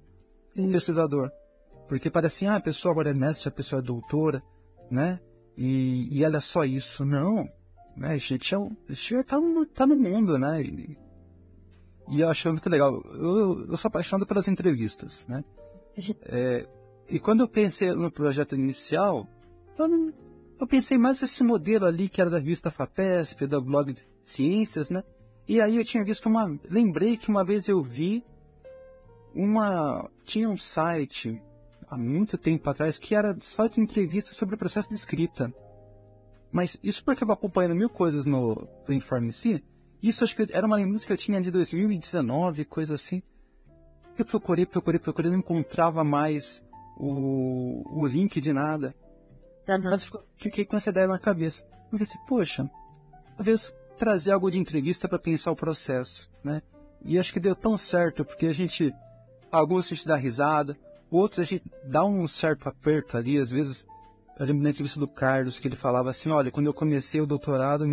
o 0.57 0.71
pesquisador. 0.71 1.31
Porque 1.91 2.09
parece 2.09 2.45
assim, 2.45 2.47
ah, 2.47 2.55
a 2.55 2.61
pessoa 2.61 2.93
agora 2.93 3.11
é 3.11 3.13
mestre, 3.13 3.49
a 3.49 3.51
pessoa 3.51 3.81
é 3.81 3.85
doutora, 3.85 4.41
né? 4.89 5.19
E, 5.57 6.07
e 6.09 6.23
ela 6.23 6.37
é 6.37 6.41
só 6.41 6.65
isso. 6.65 7.05
Não, 7.05 7.49
né? 7.97 8.13
A 8.13 8.17
gente, 8.17 8.55
é, 8.55 8.59
gente 8.91 9.25
tá, 9.25 9.41
no, 9.41 9.67
tá 9.67 9.89
no 9.89 9.97
mundo, 9.97 10.39
né? 10.39 10.63
E, 10.63 10.97
e 12.09 12.21
eu 12.21 12.29
acho 12.29 12.49
muito 12.49 12.71
legal. 12.71 13.03
Eu, 13.07 13.67
eu 13.67 13.77
sou 13.77 13.89
apaixonado 13.89 14.25
pelas 14.25 14.47
entrevistas, 14.47 15.27
né? 15.29 15.45
É, 16.23 16.65
e 17.09 17.19
quando 17.19 17.41
eu 17.41 17.49
pensei 17.49 17.93
no 17.93 18.09
projeto 18.09 18.55
inicial, 18.55 19.27
eu, 19.77 20.15
eu, 20.61 20.67
pensei 20.69 20.97
mais 20.97 21.21
nesse 21.21 21.43
modelo 21.43 21.87
ali 21.87 22.09
que 22.09 22.21
era 22.21 22.31
da 22.31 22.39
revista 22.39 22.71
FAPESP, 22.71 23.49
da 23.49 23.61
blog 23.61 23.97
Ciências, 24.23 24.91
né? 24.91 25.03
E 25.49 25.61
aí 25.61 25.77
eu 25.77 25.85
tinha 25.85 26.05
visto 26.05 26.29
uma... 26.29 26.57
Lembrei 26.71 27.17
que 27.17 27.29
uma 27.29 27.45
vez 27.45 27.67
eu 27.67 27.83
vi 27.83 28.25
uma... 29.35 30.09
Tinha 30.23 30.49
um 30.49 30.57
site, 30.57 31.43
há 31.91 31.97
muito 31.97 32.39
tempo 32.39 32.71
atrás, 32.71 32.97
que 32.99 33.15
era 33.15 33.37
só 33.41 33.67
de 33.67 33.81
entrevistas 33.81 34.37
sobre 34.37 34.55
o 34.55 34.59
processo 34.59 34.89
de 34.89 34.95
escrita. 34.95 35.53
Mas 36.53 36.79
isso 36.83 37.05
porque 37.05 37.23
eu 37.23 37.27
vou 37.27 37.35
acompanhando 37.35 37.75
mil 37.75 37.91
coisas 37.91 38.27
no, 38.27 38.69
no 38.87 38.95
Informe 38.95 39.33
Si, 39.33 39.63
isso 40.03 40.25
acho 40.25 40.35
que 40.35 40.47
era 40.53 40.67
uma 40.67 40.77
lembrança 40.77 41.07
que 41.07 41.13
eu 41.13 41.17
tinha 41.17 41.41
de 41.41 41.51
2019, 41.51 42.65
coisa 42.65 42.95
assim. 42.95 43.23
Eu 44.17 44.25
procurei, 44.25 44.65
procurei, 44.65 44.99
procurei, 44.99 45.31
não 45.31 45.39
encontrava 45.39 46.03
mais 46.03 46.65
o, 46.97 47.83
o 48.01 48.07
link 48.07 48.41
de 48.41 48.53
nada. 48.53 48.95
Uhum. 49.69 49.83
Mas 49.83 50.11
fiquei 50.37 50.65
com 50.65 50.77
essa 50.77 50.91
ideia 50.91 51.07
na 51.07 51.19
cabeça. 51.19 51.65
Eu 51.93 51.99
pensei, 51.99 52.21
poxa, 52.27 52.71
talvez 53.37 53.75
trazer 53.99 54.33
algo 54.33 54.51
de 54.51 54.59
entrevista 54.59 55.09
para 55.09 55.19
pensar 55.19 55.51
o 55.51 55.57
processo, 55.57 56.31
né? 56.43 56.63
E 57.03 57.19
acho 57.19 57.33
que 57.33 57.41
deu 57.41 57.55
tão 57.55 57.77
certo, 57.77 58.25
porque 58.25 58.47
a 58.47 58.53
gente, 58.53 58.93
alguns 59.51 59.87
a 59.87 59.95
gente 59.95 60.07
dá 60.07 60.17
risada, 60.17 60.77
outros 61.11 61.41
a 61.41 61.45
gente 61.45 61.65
dá 61.85 62.05
um 62.05 62.27
certo 62.27 62.69
aperto 62.69 63.17
ali, 63.17 63.39
às 63.39 63.51
vezes, 63.51 63.87
eu 64.39 64.47
lembro 64.47 64.63
na 64.63 64.71
entrevista 64.71 64.99
do 64.99 65.09
Carlos, 65.09 65.61
que 65.61 65.69
ele 65.69 65.77
falava 65.77 66.11
assim, 66.11 66.31
olha, 66.31 66.51
quando 66.51 66.67
eu 66.67 66.75
comecei 66.75 67.21
o 67.21 67.27
doutorado, 67.27 67.87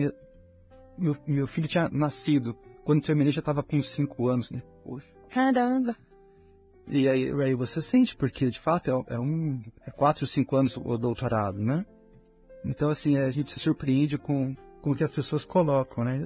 meu, 0.97 1.15
meu 1.25 1.47
filho 1.47 1.67
tinha 1.67 1.89
nascido. 1.89 2.55
Quando 2.83 3.03
terminei 3.03 3.31
já 3.31 3.39
estava 3.39 3.61
com 3.61 3.81
5 3.81 4.27
anos, 4.27 4.49
né? 4.49 4.61
Poxa. 4.83 5.07
Caramba! 5.29 5.95
E 6.87 7.07
aí, 7.07 7.29
aí 7.41 7.53
você 7.53 7.81
sente, 7.81 8.15
porque 8.15 8.49
de 8.49 8.59
fato 8.59 8.89
é, 8.89 9.15
é 9.15 9.19
um. 9.19 9.61
É 9.85 9.91
4 9.91 10.23
ou 10.23 10.27
5 10.27 10.55
anos 10.55 10.77
o 10.77 10.97
doutorado, 10.97 11.59
né? 11.59 11.85
Então, 12.63 12.89
assim, 12.89 13.17
a 13.17 13.29
gente 13.29 13.51
se 13.51 13.59
surpreende 13.59 14.17
com, 14.17 14.55
com 14.81 14.91
o 14.91 14.95
que 14.95 15.03
as 15.03 15.11
pessoas 15.11 15.43
colocam, 15.43 16.03
né? 16.03 16.21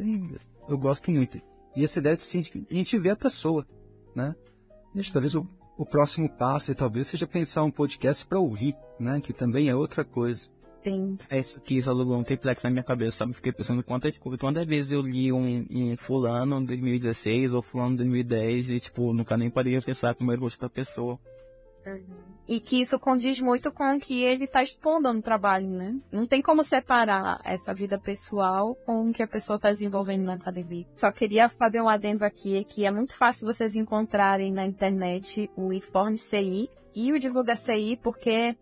Eu 0.69 0.77
gosto 0.77 1.09
muito. 1.09 1.41
E 1.75 1.83
essa 1.83 1.99
ideia 1.99 2.15
de 2.15 2.23
a 2.69 2.73
gente 2.73 2.99
ver 2.99 3.09
a 3.11 3.15
pessoa, 3.15 3.65
né? 4.15 4.35
Gente, 4.93 5.11
talvez 5.11 5.33
o, 5.33 5.47
o 5.81 5.85
próximo 5.85 6.29
passo, 6.29 6.75
talvez 6.75 7.07
seja 7.07 7.25
pensar 7.25 7.63
um 7.63 7.71
podcast 7.71 8.23
para 8.27 8.39
ouvir, 8.39 8.75
né? 8.99 9.19
Que 9.19 9.33
também 9.33 9.67
é 9.67 9.75
outra 9.75 10.05
coisa. 10.05 10.47
Sim. 10.83 11.17
É 11.27 11.39
isso 11.39 11.59
que 11.59 11.75
isso 11.75 11.89
alugou 11.89 12.15
um 12.19 12.23
triplex 12.23 12.61
na 12.61 12.69
minha 12.69 12.83
cabeça, 12.83 13.17
sabe? 13.17 13.33
Fiquei 13.33 13.51
pensando 13.51 13.83
quantas, 13.83 14.15
quantas 14.39 14.65
vezes 14.67 14.91
eu 14.91 15.01
li 15.01 15.31
um, 15.31 15.65
um 15.71 15.97
fulano 15.97 16.59
em 16.59 16.65
2016 16.65 17.53
ou 17.53 17.63
fulano 17.63 17.93
em 17.93 17.97
2010 17.97 18.69
e, 18.69 18.79
tipo, 18.79 19.11
nunca 19.11 19.35
nem 19.35 19.49
parei 19.49 19.75
a 19.75 19.81
pensar 19.81 20.13
como 20.13 20.31
era 20.31 20.39
o 20.39 20.49
da 20.59 20.69
pessoa. 20.69 21.19
Uhum. 21.85 22.31
E 22.47 22.59
que 22.59 22.81
isso 22.81 22.99
condiz 22.99 23.39
muito 23.39 23.71
com 23.71 23.95
o 23.95 23.99
que 23.99 24.23
ele 24.23 24.43
está 24.45 24.61
expondo 24.61 25.11
no 25.11 25.21
trabalho, 25.21 25.67
né? 25.67 25.95
Não 26.11 26.27
tem 26.27 26.41
como 26.41 26.63
separar 26.63 27.39
essa 27.43 27.73
vida 27.73 27.97
pessoal 27.97 28.75
com 28.85 29.09
o 29.09 29.13
que 29.13 29.23
a 29.23 29.27
pessoa 29.27 29.55
está 29.55 29.69
desenvolvendo 29.69 30.23
na 30.23 30.33
academia. 30.33 30.85
Só 30.95 31.11
queria 31.11 31.47
fazer 31.47 31.81
um 31.81 31.87
adendo 31.87 32.25
aqui, 32.25 32.63
que 32.65 32.85
é 32.85 32.91
muito 32.91 33.15
fácil 33.15 33.47
vocês 33.47 33.75
encontrarem 33.75 34.51
na 34.51 34.65
internet 34.65 35.49
o 35.55 35.71
Informe 35.71 36.17
CI 36.17 36.69
e 36.93 37.13
o 37.13 37.19
Divulga 37.19 37.55
CI, 37.55 37.97
porque 38.01 38.55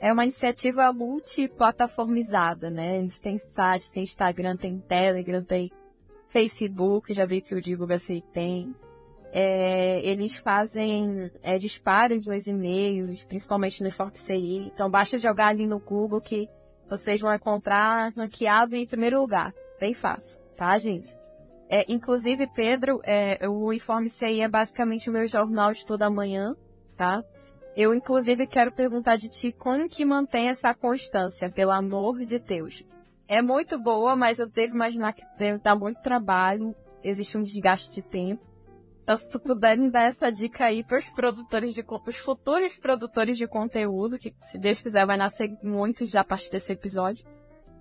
é 0.00 0.12
uma 0.12 0.24
iniciativa 0.24 0.92
multiplataformizada, 0.92 2.70
né? 2.70 2.98
A 2.98 3.00
gente 3.02 3.20
tem 3.20 3.38
site, 3.38 3.92
tem 3.92 4.02
Instagram, 4.02 4.56
tem 4.56 4.78
Telegram, 4.78 5.42
tem 5.42 5.70
Facebook, 6.28 7.12
já 7.12 7.26
vi 7.26 7.40
que 7.40 7.54
o 7.54 7.60
Digo 7.60 7.86
BC 7.86 8.22
tem. 8.32 8.74
É, 9.32 10.00
eles 10.04 10.36
fazem 10.36 11.30
é, 11.42 11.56
disparos 11.56 12.26
nos 12.26 12.46
e-mails, 12.46 13.24
principalmente 13.24 13.82
no 13.82 13.90
FortCI. 13.90 14.70
Então 14.72 14.90
basta 14.90 15.18
jogar 15.18 15.48
ali 15.48 15.66
no 15.66 15.78
Google 15.78 16.20
que 16.20 16.48
vocês 16.88 17.20
vão 17.20 17.32
encontrar 17.32 18.12
ranqueado 18.16 18.74
em 18.74 18.86
primeiro 18.86 19.20
lugar. 19.20 19.54
Bem 19.78 19.94
fácil, 19.94 20.40
tá, 20.56 20.76
gente? 20.78 21.16
É, 21.68 21.84
inclusive, 21.88 22.48
Pedro, 22.48 23.00
é, 23.04 23.48
o 23.48 23.72
Informe 23.72 24.10
CI 24.10 24.40
é 24.40 24.48
basicamente 24.48 25.08
o 25.08 25.12
meu 25.12 25.24
jornal 25.28 25.72
de 25.72 25.86
toda 25.86 26.10
manhã, 26.10 26.56
tá? 26.96 27.22
Eu, 27.76 27.94
inclusive, 27.94 28.44
quero 28.48 28.72
perguntar 28.72 29.14
de 29.14 29.28
ti 29.28 29.52
como 29.52 29.88
que 29.88 30.04
mantém 30.04 30.48
essa 30.48 30.74
constância, 30.74 31.48
pelo 31.48 31.70
amor 31.70 32.24
de 32.24 32.40
Deus. 32.40 32.84
É 33.28 33.40
muito 33.40 33.78
boa, 33.78 34.16
mas 34.16 34.40
eu 34.40 34.48
devo 34.48 34.74
imaginar 34.74 35.12
que 35.12 35.22
deve 35.38 35.58
dar 35.58 35.76
muito 35.76 36.02
trabalho, 36.02 36.74
existe 37.04 37.38
um 37.38 37.42
desgaste 37.42 37.94
de 37.94 38.02
tempo. 38.02 38.49
Então, 39.02 39.16
se 39.16 39.28
tu 39.28 39.40
puder 39.40 39.76
me 39.76 39.90
dar 39.90 40.02
essa 40.02 40.30
dica 40.30 40.66
aí 40.66 40.84
para 40.84 40.98
os 40.98 41.08
produtores 41.08 41.74
de 41.74 41.84
os 42.06 42.16
futuros 42.16 42.78
produtores 42.78 43.36
de 43.36 43.46
conteúdo, 43.46 44.18
que 44.18 44.34
se 44.40 44.58
Deus 44.58 44.80
quiser 44.80 45.06
vai 45.06 45.16
nascer 45.16 45.56
muito 45.62 46.06
já 46.06 46.20
a 46.20 46.24
partir 46.24 46.50
desse 46.50 46.72
episódio. 46.72 47.24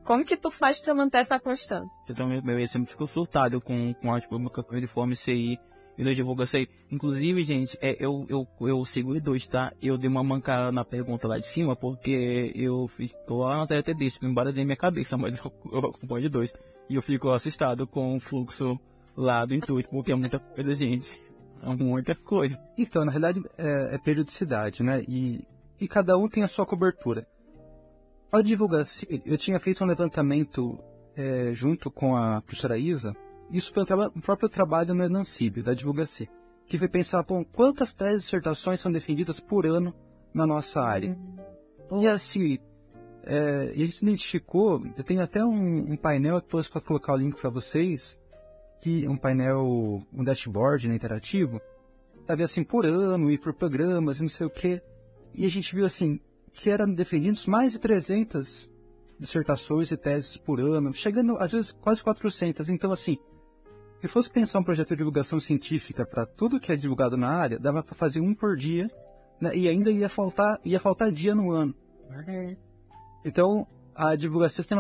Como 0.04 0.26
que 0.26 0.38
tu 0.38 0.50
faz 0.50 0.80
para 0.80 0.96
manter 0.96 1.20
essa 1.20 1.40
constância? 1.40 1.88
Eu 2.08 2.16
também 2.16 2.42
eu 2.44 2.68
sempre 2.68 2.90
fico 2.90 3.06
surtado 3.06 3.62
com, 3.62 3.94
com 3.94 4.14
a 4.14 4.22
publicação 4.22 4.80
de 4.80 4.88
fome 4.88 5.16
CI 5.16 5.60
e 6.00 6.04
da 6.04 6.14
divulgação. 6.14 6.66
Inclusive, 6.90 7.44
gente, 7.44 7.78
é, 7.82 7.96
eu, 8.00 8.26
eu, 8.30 8.48
eu 8.62 8.80
o 8.80 9.22
dois, 9.22 9.46
tá? 9.46 9.74
Eu 9.82 9.98
dei 9.98 10.10
uma 10.10 10.24
mancada 10.24 10.72
na 10.72 10.86
pergunta 10.86 11.28
lá 11.28 11.38
de 11.38 11.46
cima, 11.46 11.76
porque 11.76 12.52
eu 12.56 12.88
fico 12.88 13.36
lá 13.36 13.58
na 13.58 13.64
até 13.64 13.94
desse, 13.94 14.18
embora 14.26 14.54
dê 14.54 14.64
minha 14.64 14.78
cabeça, 14.78 15.18
mas 15.18 15.38
eu 15.38 15.80
acompanho 15.80 16.24
de 16.24 16.30
dois. 16.30 16.54
E 16.90 16.96
eu 16.96 17.02
fico 17.02 17.30
assustado 17.30 17.86
com 17.86 18.16
o 18.16 18.20
fluxo 18.20 18.80
lá 19.20 19.46
do 19.46 19.54
intuito, 19.54 19.90
porque 19.90 20.14
é 20.14 20.16
muita 20.16 20.40
coisa, 20.40 20.74
gente. 20.74 21.22
É 21.62 21.76
muita 21.76 22.16
coisa. 22.16 22.58
Então, 22.78 23.04
na 23.04 23.12
realidade, 23.12 23.44
é, 23.58 23.96
é 23.96 23.98
periodicidade, 23.98 24.82
né? 24.82 25.04
E, 25.08 25.46
e 25.80 25.88
cada 25.88 26.18
um 26.18 26.30
tem 26.30 26.42
a 26.42 26.48
sua 26.48 26.66
cobertura. 26.66 27.28
Ao 28.32 28.42
divulgar, 28.42 28.86
eu 29.26 29.38
tinha 29.38 29.60
feito 29.60 29.84
um 29.84 29.88
levantamento 29.88 30.80
é, 31.18 31.52
junto 31.54 31.92
com 31.92 32.16
a 32.16 32.42
professora 32.42 32.78
Isa, 32.78 33.14
isso 33.52 33.74
foi 33.74 33.84
um, 33.84 34.22
próprio 34.22 34.48
trabalho 34.48 34.94
no 34.94 35.04
Enancib, 35.04 35.62
da 35.64 35.74
Divulgaci, 35.74 36.30
que 36.68 36.78
foi 36.78 36.88
pensar, 36.88 37.24
bom, 37.24 37.44
quantas 37.44 37.92
teses 37.94 38.24
e 38.24 38.26
dissertações 38.26 38.80
são 38.80 38.92
defendidas 38.92 39.40
por 39.40 39.66
ano 39.66 39.94
na 40.34 40.46
nossa 40.46 40.82
área. 40.82 41.18
Uhum. 41.92 42.04
E 42.04 42.08
assim, 42.08 42.60
É, 43.24 43.74
e 43.76 43.84
a 43.84 43.86
gente 43.86 44.02
identificou, 44.02 44.82
eu 44.96 45.04
tenho 45.04 45.22
até 45.22 45.44
um, 45.44 45.92
um 45.92 45.98
painel 45.98 46.40
depois 46.40 46.70
para 46.70 46.80
colocar 46.80 47.14
o 47.14 47.18
link 47.18 47.36
para 47.36 47.50
vocês, 47.50 48.18
que 48.80 49.08
um 49.08 49.18
painel, 49.18 50.02
um 50.14 50.24
dashboard 50.24 50.88
né, 50.88 50.96
interativo, 50.96 51.62
tava 52.26 52.44
assim 52.44 52.64
por 52.64 52.86
ano 52.86 53.30
e 53.32 53.38
por 53.38 53.54
programas 53.54 54.20
e 54.20 54.22
não 54.22 54.30
sei 54.30 54.48
o 54.48 54.50
quê. 54.50 54.82
E 55.34 55.46
a 55.46 55.50
gente 55.50 55.76
viu 55.76 55.86
assim 55.86 56.20
que 56.54 56.70
eram 56.70 56.92
defendidos 56.94 57.46
mais 57.46 57.74
de 57.74 57.80
300 57.80 58.70
dissertações 59.20 59.92
e 59.92 59.98
teses 59.98 60.38
por 60.38 60.60
ano, 60.60 60.94
chegando 60.94 61.38
às 61.38 61.52
vezes 61.52 61.72
quase 61.72 62.02
400. 62.04 62.70
Então 62.70 62.92
assim, 62.92 63.18
se 64.02 64.08
fosse 64.08 64.30
pensar 64.32 64.60
um 64.60 64.64
projeto 64.64 64.90
de 64.90 64.96
divulgação 64.96 65.40
científica 65.40 66.06
para 66.06 66.26
tudo 66.26 66.60
que 66.60 66.72
é 66.72 66.76
divulgado 66.76 67.18
na 67.18 67.30
área, 67.30 67.60
dava 67.60 67.84
para 67.84 67.96
fazer 67.96 68.22
um 68.22 68.34
por 68.34 68.56
dia, 68.56 68.88
né, 69.42 69.56
e 69.56 69.68
ainda 69.68 69.92
ia 69.92 70.08
faltar 70.08 70.60
ia 70.64 70.80
faltar 70.80 71.12
dia 71.12 71.36
no 71.36 71.52
ano. 71.52 71.76
Então 73.26 73.68
a 73.94 74.16
divulgação 74.16 74.64
tem 74.64 74.78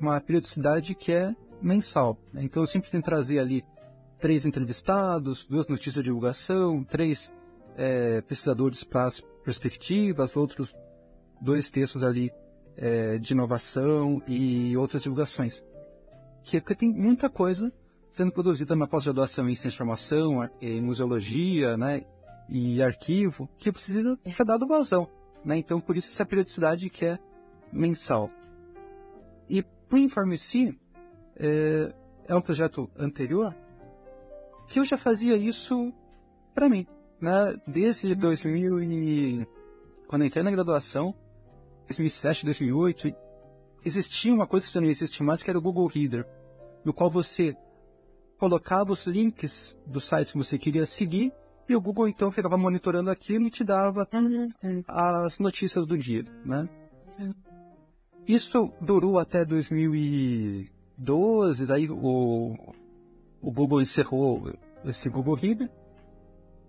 uma 0.00 0.20
periodicidade 0.20 0.94
que 0.94 1.12
é 1.12 1.34
mensal. 1.62 2.18
Então 2.34 2.62
eu 2.62 2.66
sempre 2.66 2.90
tento 2.90 3.04
trazer 3.04 3.38
ali 3.38 3.64
três 4.18 4.44
entrevistados, 4.44 5.46
duas 5.46 5.66
notícias 5.66 5.96
de 5.96 6.04
divulgação, 6.04 6.84
três 6.84 7.30
é, 7.76 8.20
pesquisadores 8.20 8.84
para 8.84 9.04
as 9.04 9.20
perspectivas, 9.44 10.36
outros 10.36 10.74
dois 11.40 11.70
textos 11.70 12.02
ali 12.02 12.30
é, 12.76 13.18
de 13.18 13.32
inovação 13.32 14.22
e 14.26 14.76
outras 14.76 15.02
divulgações. 15.02 15.62
Que, 16.42 16.60
que 16.60 16.74
tem 16.74 16.92
muita 16.92 17.28
coisa 17.28 17.72
sendo 18.10 18.30
produzida 18.30 18.76
na 18.76 18.86
pós-graduação 18.86 19.48
em 19.48 19.54
ciência 19.54 19.70
de 19.70 19.76
informação, 19.76 20.48
em 20.60 20.82
museologia, 20.82 21.78
né, 21.78 22.04
e 22.48 22.82
arquivo, 22.82 23.48
que 23.56 23.72
precisa 23.72 24.18
ser 24.24 24.44
dado 24.44 24.66
vazão. 24.66 25.08
Né? 25.42 25.56
Então, 25.56 25.80
por 25.80 25.96
isso 25.96 26.10
essa 26.10 26.26
periodicidade 26.26 26.90
que 26.90 27.06
é 27.06 27.18
mensal. 27.72 28.30
E 29.48 29.62
para 29.62 29.96
o 29.96 29.98
Informe 29.98 30.36
Si, 30.36 30.78
é, 31.36 31.92
é 32.26 32.34
um 32.34 32.40
projeto 32.40 32.90
anterior 32.96 33.54
que 34.68 34.78
eu 34.78 34.84
já 34.84 34.96
fazia 34.96 35.36
isso 35.36 35.92
para 36.54 36.68
mim, 36.68 36.86
né? 37.20 37.54
Desde 37.66 38.14
2000 38.14 38.82
e 38.82 39.46
quando 40.06 40.24
entrei 40.24 40.42
na 40.42 40.50
graduação, 40.50 41.14
2007, 41.86 42.44
2008, 42.44 43.14
existia 43.84 44.32
uma 44.32 44.46
coisa 44.46 44.70
que 44.70 44.80
não 44.80 44.86
existe 44.86 45.22
mais, 45.22 45.42
que 45.42 45.50
era 45.50 45.58
o 45.58 45.62
Google 45.62 45.86
Reader, 45.86 46.26
no 46.84 46.92
qual 46.92 47.10
você 47.10 47.56
colocava 48.38 48.92
os 48.92 49.06
links 49.06 49.76
dos 49.86 50.04
sites 50.04 50.32
que 50.32 50.38
você 50.38 50.58
queria 50.58 50.84
seguir 50.84 51.32
e 51.68 51.76
o 51.76 51.80
Google 51.80 52.08
então 52.08 52.32
ficava 52.32 52.58
monitorando 52.58 53.10
aquilo 53.10 53.46
e 53.46 53.50
te 53.50 53.62
dava 53.62 54.08
as 54.88 55.38
notícias 55.38 55.86
do 55.86 55.96
dia, 55.96 56.24
né? 56.44 56.68
Isso 58.26 58.72
durou 58.80 59.18
até 59.18 59.44
2012, 60.96 61.66
daí 61.66 61.90
o, 61.90 62.56
o 63.40 63.50
Google 63.50 63.80
encerrou 63.80 64.52
esse 64.84 65.08
Google 65.08 65.34
Reader. 65.34 65.70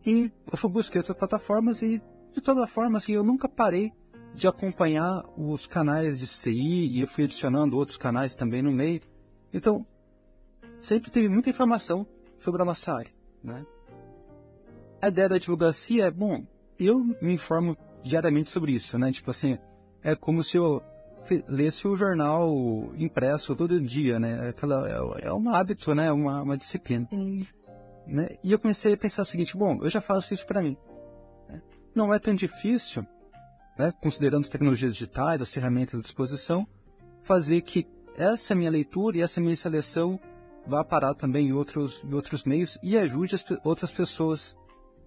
E 0.05 0.31
eu 0.51 0.57
fui 0.57 0.69
buscar 0.69 0.99
outras 0.99 1.17
plataformas 1.17 1.81
e, 1.81 2.01
de 2.33 2.41
toda 2.41 2.67
forma, 2.67 2.97
assim, 2.97 3.13
eu 3.13 3.23
nunca 3.23 3.47
parei 3.47 3.93
de 4.33 4.47
acompanhar 4.47 5.23
os 5.37 5.67
canais 5.67 6.19
de 6.19 6.27
CI 6.27 6.87
e 6.87 7.01
eu 7.01 7.07
fui 7.07 7.25
adicionando 7.25 7.77
outros 7.77 7.97
canais 7.97 8.35
também 8.35 8.61
no 8.61 8.71
meio. 8.71 9.01
Então, 9.53 9.85
sempre 10.79 11.11
teve 11.11 11.29
muita 11.29 11.49
informação 11.49 12.05
sobre 12.39 12.61
a 12.61 12.65
nossa 12.65 12.93
área, 12.93 13.11
né? 13.43 13.65
A 15.01 15.07
ideia 15.09 15.29
da 15.29 15.35
advocacia 15.35 16.05
é, 16.05 16.11
bom, 16.11 16.45
eu 16.79 16.99
me 16.99 17.33
informo 17.33 17.77
diariamente 18.03 18.49
sobre 18.49 18.73
isso, 18.73 18.97
né? 18.97 19.11
Tipo 19.11 19.31
assim, 19.31 19.57
é 20.01 20.15
como 20.15 20.43
se 20.43 20.57
eu 20.57 20.81
lesse 21.47 21.87
o 21.87 21.95
jornal 21.95 22.51
impresso 22.97 23.55
todo 23.55 23.79
dia, 23.79 24.19
né? 24.19 24.49
Aquela, 24.49 24.89
é, 24.89 25.27
é 25.27 25.33
um 25.33 25.49
hábito, 25.49 25.93
né? 25.93 26.11
Uma, 26.11 26.41
uma 26.41 26.57
disciplina. 26.57 27.07
Né? 28.05 28.37
E 28.43 28.51
eu 28.51 28.59
comecei 28.59 28.93
a 28.93 28.97
pensar 28.97 29.21
o 29.21 29.25
seguinte, 29.25 29.55
bom, 29.55 29.79
eu 29.81 29.89
já 29.89 30.01
faço 30.01 30.33
isso 30.33 30.45
para 30.45 30.61
mim. 30.61 30.77
Né? 31.49 31.61
Não 31.95 32.13
é 32.13 32.19
tão 32.19 32.35
difícil, 32.35 33.05
né? 33.77 33.93
considerando 34.01 34.43
as 34.43 34.49
tecnologias 34.49 34.93
digitais, 34.93 35.41
as 35.41 35.51
ferramentas 35.51 35.99
à 35.99 36.03
disposição, 36.03 36.67
fazer 37.23 37.61
que 37.61 37.87
essa 38.17 38.53
minha 38.53 38.69
leitura 38.69 39.17
e 39.17 39.21
essa 39.21 39.39
minha 39.39 39.55
seleção 39.55 40.19
vá 40.67 40.83
parar 40.83 41.13
também 41.13 41.47
em 41.47 41.53
outros, 41.53 42.03
em 42.03 42.13
outros 42.13 42.43
meios 42.43 42.77
e 42.83 42.97
ajude 42.97 43.35
as 43.35 43.45
outras 43.63 43.91
pessoas 43.91 44.55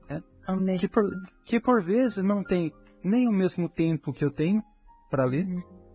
né? 0.09 0.79
que, 0.79 0.89
por, 0.89 1.05
que 1.45 1.61
por 1.61 1.83
vezes 1.83 2.23
não 2.23 2.43
tem 2.43 2.73
nem 3.03 3.29
o 3.29 3.33
mesmo 3.33 3.69
tempo 3.69 4.13
que 4.13 4.25
eu 4.25 4.31
tenho 4.31 4.63
para 5.11 5.25
ler, 5.25 5.47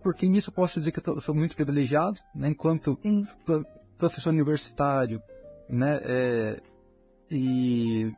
porque 0.02 0.28
nisso 0.28 0.52
posso 0.52 0.80
dizer 0.80 0.92
que 0.92 1.00
eu, 1.08 1.16
eu 1.16 1.22
sou 1.22 1.34
muito 1.36 1.56
privilegiado, 1.56 2.20
né? 2.34 2.50
enquanto 2.50 3.00
professor 3.98 4.30
universitário, 4.30 5.22
né? 5.70 6.00
É, 6.04 6.62
e 7.30 8.12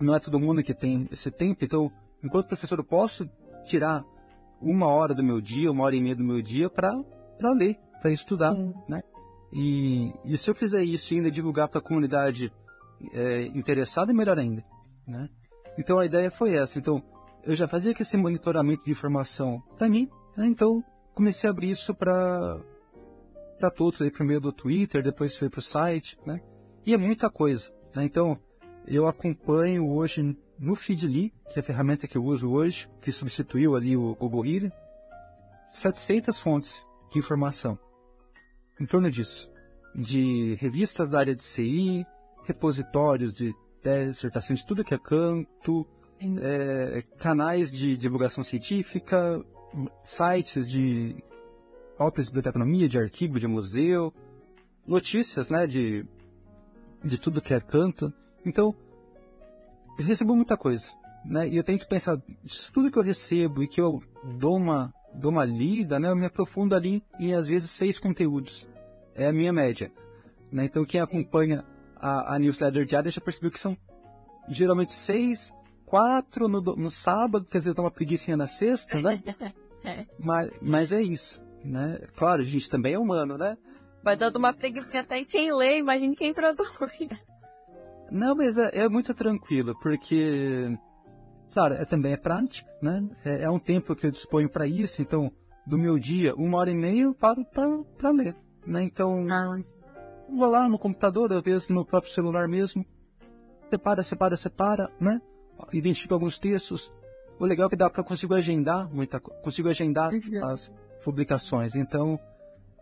não 0.00 0.14
é 0.14 0.20
todo 0.20 0.40
mundo 0.40 0.62
que 0.62 0.72
tem 0.72 1.08
esse 1.10 1.30
tempo, 1.30 1.64
então, 1.64 1.90
enquanto 2.22 2.46
professor, 2.46 2.78
eu 2.78 2.84
posso 2.84 3.28
tirar 3.64 4.04
uma 4.60 4.86
hora 4.86 5.14
do 5.14 5.22
meu 5.22 5.40
dia, 5.40 5.70
uma 5.70 5.84
hora 5.84 5.96
e 5.96 6.00
meia 6.00 6.16
do 6.16 6.24
meu 6.24 6.40
dia 6.40 6.70
para 6.70 7.02
ler, 7.52 7.78
para 8.00 8.10
estudar, 8.10 8.54
né? 8.88 9.02
E, 9.52 10.12
e, 10.24 10.36
se 10.36 10.50
eu 10.50 10.54
fizer 10.54 10.82
isso 10.82 11.12
e 11.12 11.16
ainda 11.16 11.30
divulgar 11.30 11.68
para 11.68 11.78
a 11.78 11.82
comunidade 11.82 12.52
é, 13.12 13.42
interessada, 13.46 14.12
é 14.12 14.14
melhor 14.14 14.38
ainda, 14.38 14.64
né? 15.06 15.28
Então 15.78 15.98
a 15.98 16.06
ideia 16.06 16.30
foi 16.30 16.54
essa. 16.54 16.78
Então 16.78 17.02
eu 17.44 17.54
já 17.54 17.66
fazia 17.66 17.94
esse 17.98 18.16
monitoramento 18.16 18.84
de 18.84 18.90
informação 18.90 19.62
para 19.76 19.88
mim, 19.88 20.08
né? 20.36 20.46
então 20.46 20.84
comecei 21.18 21.48
a 21.48 21.50
abrir 21.50 21.70
isso 21.70 21.92
para 21.92 22.60
para 23.58 23.72
todos 23.72 24.00
aí 24.00 24.08
primeiro 24.08 24.40
do 24.40 24.52
Twitter, 24.52 25.02
depois 25.02 25.36
foi 25.36 25.50
para 25.50 25.58
o 25.58 25.62
site, 25.62 26.16
né? 26.24 26.40
E 26.86 26.94
é 26.94 26.96
muita 26.96 27.28
coisa. 27.28 27.72
Né? 27.92 28.04
Então 28.04 28.38
eu 28.86 29.04
acompanho 29.08 29.90
hoje 29.90 30.38
no 30.56 30.76
Feedly, 30.76 31.34
que 31.50 31.58
é 31.58 31.60
a 31.60 31.64
ferramenta 31.64 32.06
que 32.06 32.16
eu 32.16 32.24
uso 32.24 32.48
hoje, 32.48 32.88
que 33.00 33.10
substituiu 33.10 33.74
ali 33.74 33.96
o 33.96 34.14
Google 34.14 34.42
Reader, 34.42 34.72
700 35.72 36.38
fontes 36.38 36.86
de 37.12 37.18
informação 37.18 37.76
em 38.80 38.86
torno 38.86 39.10
disso, 39.10 39.50
de 39.92 40.54
revistas 40.60 41.10
da 41.10 41.18
área 41.18 41.34
de 41.34 41.42
CI, 41.42 42.06
repositórios 42.44 43.34
de 43.34 43.52
dissertações, 43.82 44.62
tudo 44.62 44.84
que 44.84 44.94
é 44.94 44.98
canto, 44.98 45.84
é, 46.40 47.02
canais 47.18 47.72
de 47.72 47.96
divulgação 47.96 48.44
científica, 48.44 49.44
sites 50.02 50.68
de 50.68 51.22
óperas 51.98 52.26
de 52.26 52.32
biblioteconomia, 52.32 52.88
de 52.88 52.98
arquivo, 52.98 53.40
de 53.40 53.46
museu, 53.46 54.12
notícias, 54.86 55.50
né, 55.50 55.66
de, 55.66 56.06
de 57.02 57.20
tudo 57.20 57.42
que 57.42 57.52
é 57.52 57.60
canto. 57.60 58.12
Então, 58.44 58.74
eu 59.98 60.04
recebo 60.04 60.34
muita 60.34 60.56
coisa, 60.56 60.88
né, 61.24 61.48
e 61.48 61.56
eu 61.56 61.64
tenho 61.64 61.78
que 61.78 61.88
pensar, 61.88 62.20
isso 62.44 62.72
tudo 62.72 62.90
que 62.90 62.98
eu 62.98 63.02
recebo 63.02 63.62
e 63.62 63.68
que 63.68 63.80
eu 63.80 64.02
dou 64.38 64.56
uma, 64.56 64.94
dou 65.12 65.30
uma 65.30 65.44
lida, 65.44 65.98
né, 65.98 66.08
eu 66.08 66.16
me 66.16 66.26
aprofundo 66.26 66.74
ali 66.74 67.02
em, 67.18 67.34
às 67.34 67.48
vezes, 67.48 67.70
seis 67.70 67.98
conteúdos. 67.98 68.68
É 69.14 69.26
a 69.26 69.32
minha 69.32 69.52
média. 69.52 69.90
Né? 70.50 70.64
Então, 70.64 70.84
quem 70.84 71.00
acompanha 71.00 71.64
a, 71.96 72.36
a 72.36 72.38
newsletter 72.38 72.84
diária 72.84 73.10
já 73.10 73.20
percebeu 73.20 73.50
que 73.50 73.58
são 73.58 73.76
geralmente 74.48 74.94
seis, 74.94 75.52
quatro 75.84 76.48
no, 76.48 76.60
no 76.60 76.90
sábado, 76.90 77.44
quer 77.44 77.58
dizer, 77.58 77.74
dá 77.74 77.82
uma 77.82 77.90
preguiça 77.90 78.34
na 78.36 78.46
sexta, 78.46 79.00
né? 79.00 79.22
é. 79.84 80.06
mas, 80.18 80.50
mas 80.60 80.92
é 80.92 81.02
isso, 81.02 81.42
né? 81.64 82.00
Claro, 82.16 82.42
a 82.42 82.44
gente 82.44 82.68
também 82.68 82.94
é 82.94 82.98
humano, 82.98 83.36
né? 83.36 83.56
Vai 84.02 84.16
dando 84.16 84.36
uma 84.36 84.52
preguiça 84.52 85.00
até 85.00 85.18
em 85.18 85.24
quem 85.24 85.52
lê, 85.52 85.78
imagine 85.78 86.14
quem 86.14 86.32
produz. 86.32 86.68
Não, 88.10 88.34
mas 88.34 88.56
é, 88.56 88.70
é, 88.72 88.88
muito 88.88 89.12
tranquilo, 89.12 89.78
porque, 89.82 90.78
claro, 91.52 91.74
é, 91.74 91.84
também 91.84 92.12
é 92.12 92.16
prático, 92.16 92.68
né? 92.80 93.06
É, 93.24 93.42
é 93.44 93.50
um 93.50 93.58
tempo 93.58 93.94
que 93.94 94.06
eu 94.06 94.10
disponho 94.10 94.48
para 94.48 94.66
isso, 94.66 95.02
então, 95.02 95.30
do 95.66 95.76
meu 95.76 95.98
dia, 95.98 96.34
uma 96.34 96.58
hora 96.58 96.70
e 96.70 96.74
meia 96.74 97.02
eu 97.02 97.14
paro 97.14 97.44
para 97.44 98.10
ler, 98.10 98.34
né? 98.66 98.82
Então, 98.82 99.26
ah. 99.30 99.60
vou 100.30 100.48
lá 100.48 100.68
no 100.68 100.78
computador, 100.78 101.32
às 101.32 101.42
vezes 101.42 101.68
no 101.68 101.84
próprio 101.84 102.12
celular 102.12 102.48
mesmo, 102.48 102.84
separa, 103.68 104.02
separa, 104.02 104.36
separa, 104.36 104.90
né? 104.98 105.20
Identifico 105.72 106.14
alguns 106.14 106.38
textos. 106.38 106.92
O 107.38 107.46
legal 107.46 107.66
é 107.66 107.70
que 107.70 107.76
dá 107.76 107.88
para 107.88 108.02
consigo 108.02 108.34
agendar 108.34 108.92
muita 108.92 109.20
consigo 109.20 109.68
agendar 109.68 110.10
as 110.44 110.72
publicações. 111.04 111.74
Então, 111.76 112.18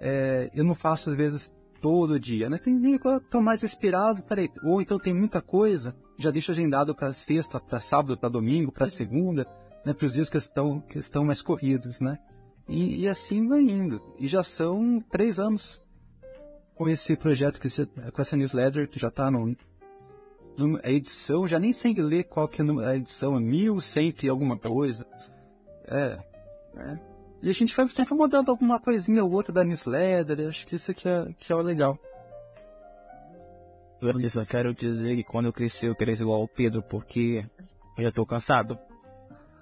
é, 0.01 0.51
eu 0.55 0.65
não 0.65 0.75
faço 0.75 1.11
às 1.11 1.17
vezes 1.17 1.53
todo 1.81 2.19
dia, 2.19 2.49
né? 2.49 2.59
Tem 2.59 2.81
dia 2.81 2.99
que 2.99 3.07
eu 3.07 3.21
tô 3.21 3.41
mais 3.41 3.63
inspirado, 3.63 4.23
peraí, 4.23 4.51
ou 4.63 4.81
então 4.81 4.99
tem 4.99 5.15
muita 5.15 5.41
coisa, 5.43 5.95
já 6.19 6.31
deixo 6.31 6.51
agendado 6.53 6.95
para 6.95 7.13
sexta, 7.13 7.61
para 7.61 7.81
sábado, 7.81 8.17
para 8.17 8.29
domingo, 8.29 8.73
para 8.73 8.89
segunda, 8.89 9.47
né? 9.85 9.93
Para 9.93 10.07
os 10.07 10.15
dias 10.15 10.31
que 10.31 10.39
estão, 10.39 10.81
que 10.81 10.99
estão 10.99 11.25
mais 11.25 11.43
corridos, 11.43 12.01
né? 12.01 12.19
E, 12.69 13.03
e, 13.03 13.09
assim 13.09 13.47
vai 13.47 13.61
indo. 13.61 14.03
E 14.19 14.27
já 14.27 14.43
são 14.43 15.01
três 15.11 15.39
anos 15.39 15.81
com 16.75 16.89
esse 16.89 17.15
projeto, 17.17 17.61
com 17.61 18.21
essa 18.23 18.37
newsletter 18.37 18.89
que 18.89 18.99
já 18.99 19.09
está 19.09 19.31
no, 19.31 19.57
a 20.83 20.91
edição, 20.91 21.47
já 21.47 21.59
nem 21.59 21.73
sei 21.73 21.95
ler 21.95 22.25
qual 22.25 22.49
que 22.49 22.63
é 22.63 22.65
a 22.87 22.97
edição, 22.97 23.37
é 23.37 23.41
mil 23.41 23.81
cento 23.81 24.25
e 24.25 24.29
alguma 24.29 24.59
coisa. 24.59 25.07
É, 25.87 26.19
é. 26.77 26.99
E 27.43 27.51
a 27.51 27.53
gente 27.53 27.75
vai 27.77 27.87
sempre 27.89 28.15
mudando 28.15 28.49
alguma 28.49 28.81
coisinha 28.81 29.23
ou 29.23 29.31
outra 29.31 29.53
da 29.53 29.63
newsletter. 29.65 30.49
Acho 30.49 30.67
que 30.67 30.77
isso 30.77 30.91
aqui 30.91 31.09
é, 31.09 31.33
que 31.39 31.53
é 31.53 31.57
o 31.57 31.61
legal. 31.61 31.99
Eu 34.01 34.31
só 34.31 34.45
quero 34.45 34.75
dizer 34.75 35.17
que 35.17 35.25
quando 35.25 35.47
eu 35.47 35.53
crescer, 35.53 35.89
eu 35.89 35.95
cresci 35.95 36.23
igual 36.23 36.43
o 36.43 36.49
Pedro, 36.49 36.83
porque 36.83 37.45
eu 37.97 38.05
já 38.05 38.13
tô 38.13 38.27
cansado. 38.27 38.79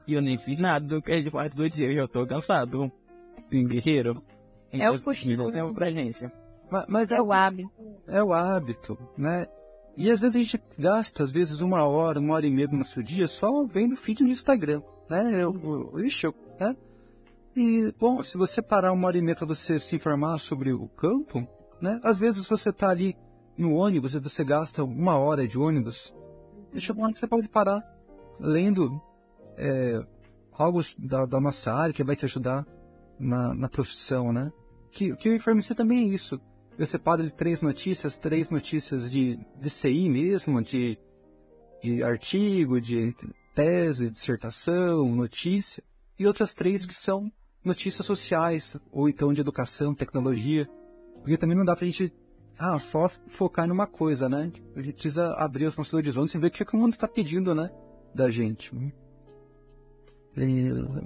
E 0.07 0.15
eu 0.15 0.23
nem 0.23 0.37
fiz 0.37 0.59
nada 0.59 0.85
do 0.87 1.01
que 1.03 1.13
a 1.13 1.17
gente 1.17 1.31
faz 1.31 1.53
do 1.53 1.69
dia, 1.69 1.87
eu 1.91 1.95
já 1.95 2.09
tô 2.09 2.27
cansado. 2.27 2.91
Sim, 3.51 3.67
guerreiro. 3.67 4.23
É 4.73 4.91
o 4.91 5.01
costume. 5.01 5.37
Não 5.37 5.51
tempo 5.51 5.73
pra 5.73 5.91
gente. 5.91 6.29
Mas, 6.71 6.85
mas 6.89 7.13
É 7.13 7.21
o 7.21 7.33
hábito. 7.33 7.71
é 8.09 8.23
o 8.23 8.33
hábito, 8.33 8.99
né? 9.17 9.47
E 9.97 10.11
às 10.11 10.19
vezes 10.19 10.37
a 10.37 10.39
gente 10.39 10.63
gasta, 10.79 11.23
às 11.23 11.31
vezes, 11.31 11.61
uma 11.61 11.85
hora, 11.85 12.19
uma 12.19 12.35
hora 12.35 12.47
e 12.47 12.51
meia 12.51 12.67
do 12.67 12.77
nosso 12.77 13.03
dia 13.03 13.29
só 13.29 13.65
vendo 13.65 13.97
feed 13.97 14.23
no 14.23 14.31
Instagram, 14.31 14.83
né? 15.09 15.31
Eu, 15.35 15.55
eu, 15.63 16.01
eu, 16.23 16.35
né? 16.59 16.77
E, 17.57 17.95
bom, 17.99 18.23
se 18.25 18.37
você 18.37 18.61
parar 18.61 18.93
uma 18.93 19.07
hora 19.07 19.17
e 19.17 19.23
meia 19.23 19.37
para 19.37 19.47
você 19.47 19.79
se 19.79 19.95
informar 19.95 20.39
sobre 20.39 20.73
o 20.73 20.89
campo, 20.89 21.47
né? 21.81 22.01
Às 22.03 22.19
vezes 22.19 22.49
você 22.49 22.73
tá 22.73 22.89
ali 22.89 23.17
no 23.57 23.75
ônibus 23.75 24.15
e 24.15 24.19
você 24.19 24.43
gasta 24.43 24.83
uma 24.83 25.17
hora 25.17 25.47
de 25.47 25.57
ônibus, 25.57 26.13
deixa 26.73 26.93
que 26.93 27.21
você 27.21 27.27
pode 27.29 27.49
parar 27.49 27.83
lendo 28.41 29.01
é, 29.57 30.05
algo 30.53 30.85
da, 30.99 31.25
da 31.27 31.41
nossa 31.41 31.73
área 31.73 31.95
que 31.95 32.03
vai 32.03 32.17
te 32.17 32.25
ajudar 32.25 32.67
na, 33.19 33.55
na 33.55 33.69
profissão, 33.69 34.33
né? 34.33 34.53
Que, 34.91 35.15
que 35.17 35.29
o 35.29 35.37
Informe-C 35.37 35.75
também 35.75 36.11
é 36.11 36.15
isso. 36.15 36.41
Eu 36.77 36.87
separo 36.87 37.23
de 37.23 37.33
três 37.33 37.63
notícias, 37.63 38.17
três 38.17 38.51
notícias 38.51 39.11
de, 39.11 39.39
de 39.61 39.71
CI 39.71 40.09
mesmo, 40.09 40.61
de, 40.61 40.99
de 41.81 42.03
artigo, 42.03 42.81
de 42.81 43.15
tese, 43.55 44.11
dissertação, 44.11 45.15
notícia, 45.15 45.83
e 46.19 46.27
outras 46.27 46.53
três 46.53 46.85
que 46.85 46.95
são 46.95 47.31
notícias 47.65 48.05
sociais, 48.05 48.77
ou 48.91 49.09
então 49.09 49.33
de 49.33 49.41
educação, 49.41 49.95
tecnologia. 49.95 50.69
Porque 51.21 51.37
também 51.37 51.57
não 51.57 51.65
dá 51.65 51.77
pra 51.77 51.87
gente 51.87 52.13
ah, 52.59 52.79
só 52.79 53.09
focar 53.29 53.69
numa 53.69 53.87
coisa, 53.87 54.29
né? 54.29 54.51
A 54.75 54.83
gente 54.83 54.95
precisa 54.95 55.33
abrir 55.35 55.67
os 55.67 55.77
nossos 55.77 55.95
horizontes 55.95 56.35
e 56.35 56.39
ver 56.39 56.49
o 56.49 56.51
que, 56.51 56.65
que 56.65 56.77
o 56.77 56.79
mundo 56.79 56.93
está 56.93 57.07
pedindo, 57.07 57.55
né? 57.55 57.71
Da 58.13 58.29
gente. 58.31 58.73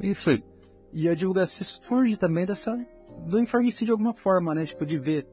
Isso 0.03 0.31
aí. 0.31 0.43
E 0.93 1.09
a 1.09 1.15
divulgação 1.15 1.65
surge 1.65 2.17
também 2.17 2.47
dessa 2.47 2.75
do 3.27 3.39
informe-se 3.39 3.85
de 3.85 3.91
alguma 3.91 4.15
forma, 4.15 4.55
né? 4.55 4.65
Tipo, 4.65 4.87
de 4.87 4.99
ver 4.99 5.27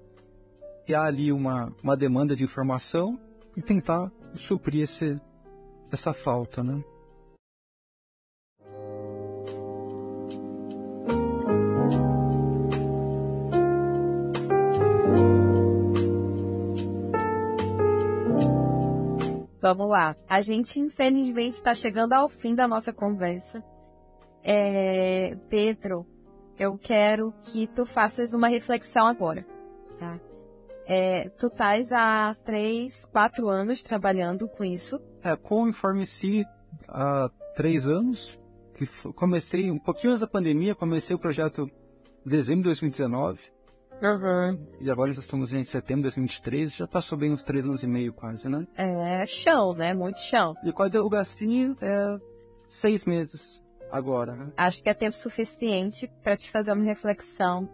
que 0.85 0.93
há 0.93 1.03
ali 1.03 1.31
uma, 1.31 1.73
uma 1.81 1.97
demanda 1.97 2.35
de 2.35 2.43
informação 2.43 3.19
e 3.57 3.61
tentar 3.61 4.11
suprir 4.35 4.83
esse, 4.83 5.19
essa 5.91 6.13
falta, 6.13 6.63
né? 6.63 6.81
Vamos 19.59 19.89
lá. 19.89 20.15
A 20.29 20.41
gente, 20.41 20.79
infelizmente, 20.79 21.53
está 21.53 21.73
chegando 21.73 22.13
ao 22.13 22.29
fim 22.29 22.53
da 22.53 22.67
nossa 22.67 22.93
conversa. 22.93 23.63
É, 24.43 25.35
Pedro, 25.49 26.05
eu 26.59 26.77
quero 26.77 27.33
que 27.41 27.65
tu 27.65 27.83
faças 27.83 28.31
uma 28.33 28.47
reflexão 28.47 29.07
agora, 29.07 29.43
tá? 29.97 30.19
É, 30.87 31.29
tu 31.29 31.47
estás 31.47 31.91
há 31.91 32.35
três, 32.43 33.05
quatro 33.05 33.49
anos 33.49 33.81
trabalhando 33.81 34.47
com 34.47 34.63
isso. 34.63 35.01
É, 35.23 35.35
com 35.35 35.63
o 35.63 35.69
Informe-se 35.69 36.45
há 36.87 37.29
três 37.55 37.87
anos, 37.87 38.39
que 38.75 38.87
comecei 39.13 39.71
um 39.71 39.79
pouquinho 39.79 40.11
antes 40.11 40.21
da 40.21 40.27
pandemia, 40.27 40.75
comecei 40.75 41.15
o 41.15 41.19
projeto 41.19 41.69
em 42.25 42.29
dezembro 42.29 42.63
de 42.63 42.69
2019, 42.69 43.55
e 44.81 44.91
agora 44.91 45.13
já 45.13 45.19
estamos 45.19 45.53
em 45.53 45.63
setembro 45.63 46.03
de 46.03 46.15
2023, 46.15 46.75
já 46.75 46.87
passou 46.87 47.17
bem 47.17 47.31
uns 47.31 47.41
três 47.41 47.65
anos 47.65 47.81
e 47.81 47.87
meio 47.87 48.13
quase, 48.13 48.49
né? 48.49 48.67
É 48.75 49.25
chão, 49.25 49.73
né? 49.73 49.93
Muito 49.93 50.19
chão. 50.19 50.53
E 50.63 50.71
com 50.71 50.83
a 50.83 50.89
divulgação 50.89 51.77
é 51.81 52.19
seis 52.67 53.05
meses 53.05 53.63
agora, 53.89 54.35
né? 54.35 54.51
Acho 54.57 54.83
que 54.83 54.89
é 54.89 54.93
tempo 54.93 55.15
suficiente 55.15 56.11
para 56.21 56.35
te 56.35 56.51
fazer 56.51 56.73
uma 56.73 56.83
reflexão. 56.83 57.69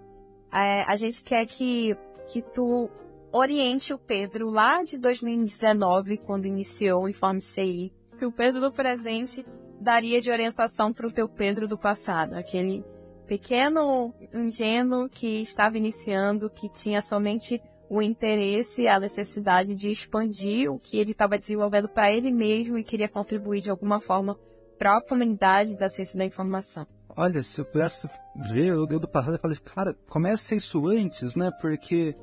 É, 0.53 0.83
a 0.83 0.95
gente 0.95 1.23
quer 1.23 1.45
que, 1.47 1.97
que 2.27 2.41
tu 2.41 2.89
oriente 3.31 3.93
o 3.93 3.97
Pedro 3.97 4.49
lá 4.49 4.83
de 4.83 4.97
2019, 4.97 6.17
quando 6.17 6.45
iniciou 6.45 7.03
o 7.03 7.09
Informe 7.09 7.41
CI, 7.41 7.93
que 8.17 8.25
o 8.25 8.31
Pedro 8.31 8.59
do 8.59 8.71
presente 8.71 9.45
daria 9.79 10.21
de 10.21 10.29
orientação 10.29 10.93
para 10.93 11.07
o 11.07 11.11
teu 11.11 11.27
Pedro 11.27 11.67
do 11.67 11.77
passado, 11.77 12.35
aquele 12.35 12.83
pequeno 13.25 14.13
ingênuo 14.33 15.09
que 15.09 15.41
estava 15.41 15.77
iniciando, 15.77 16.49
que 16.49 16.69
tinha 16.69 17.01
somente 17.01 17.61
o 17.89 18.01
interesse 18.01 18.83
e 18.83 18.87
a 18.87 18.99
necessidade 18.99 19.73
de 19.75 19.89
expandir 19.89 20.71
o 20.71 20.79
que 20.79 20.97
ele 20.97 21.11
estava 21.11 21.37
desenvolvendo 21.37 21.89
para 21.89 22.11
ele 22.11 22.31
mesmo 22.31 22.77
e 22.77 22.83
queria 22.83 23.09
contribuir 23.09 23.61
de 23.61 23.69
alguma 23.69 23.99
forma 23.99 24.37
para 24.77 24.97
a 24.97 25.01
comunidade 25.01 25.75
da 25.75 25.89
ciência 25.89 26.17
da 26.17 26.25
informação. 26.25 26.87
Olha, 27.15 27.43
se 27.43 27.59
eu 27.59 27.65
pudesse 27.65 28.07
ver, 28.49 28.67
eu, 28.67 28.87
eu 28.89 28.99
do 28.99 29.07
passado 29.07 29.35
eu 29.35 29.39
falei, 29.39 29.57
cara, 29.57 29.93
comece 30.07 30.55
isso 30.55 30.87
antes, 30.87 31.35
né? 31.35 31.51
Porque 31.59 32.15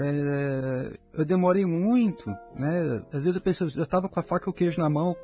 é, 0.00 0.98
eu 1.12 1.24
demorei 1.24 1.66
muito, 1.66 2.30
né? 2.54 3.02
Às 3.12 3.22
vezes 3.22 3.34
eu 3.34 3.40
pensei, 3.40 3.66
eu 3.74 3.86
tava 3.86 4.08
com 4.08 4.20
a 4.20 4.22
faca 4.22 4.48
e 4.48 4.50
o 4.50 4.52
queijo 4.52 4.80
na 4.80 4.88
mão 4.88 5.16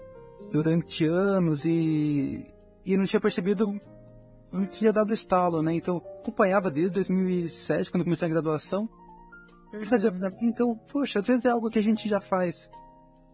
durante 0.50 1.06
anos 1.06 1.64
e, 1.64 2.52
e 2.84 2.96
não 2.96 3.04
tinha 3.04 3.20
percebido, 3.20 3.80
não 4.50 4.66
tinha 4.66 4.92
dado 4.92 5.14
estalo, 5.14 5.62
né? 5.62 5.74
Então, 5.74 5.98
acompanhava 6.20 6.70
desde 6.70 6.94
2007, 6.94 7.90
quando 7.90 8.00
eu 8.00 8.04
comecei 8.04 8.26
a 8.26 8.30
graduação, 8.30 8.88
fazia, 9.86 10.12
então, 10.42 10.76
poxa, 10.92 11.20
às 11.20 11.26
vezes 11.26 11.44
é 11.44 11.50
algo 11.50 11.70
que 11.70 11.78
a 11.78 11.82
gente 11.82 12.08
já 12.08 12.20
faz 12.20 12.68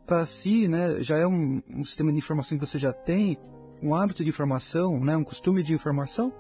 para 0.07 0.27
si, 0.27 0.69
né? 0.69 1.03
Já 1.03 1.17
é 1.17 1.27
um, 1.27 1.63
um 1.71 1.85
sistema 1.85 2.13
de 2.13 2.19
informação 2.19 2.59
que 2.59 2.67
você 2.67 2.79
já 2.79 2.93
tem, 2.93 3.39
um 3.83 3.95
hábito 3.95 4.23
de 4.23 4.29
informação, 4.29 5.01
né? 5.01 5.17
Um 5.17 5.25
costume 5.25 5.63
de 5.63 5.73
informação, 5.73 6.33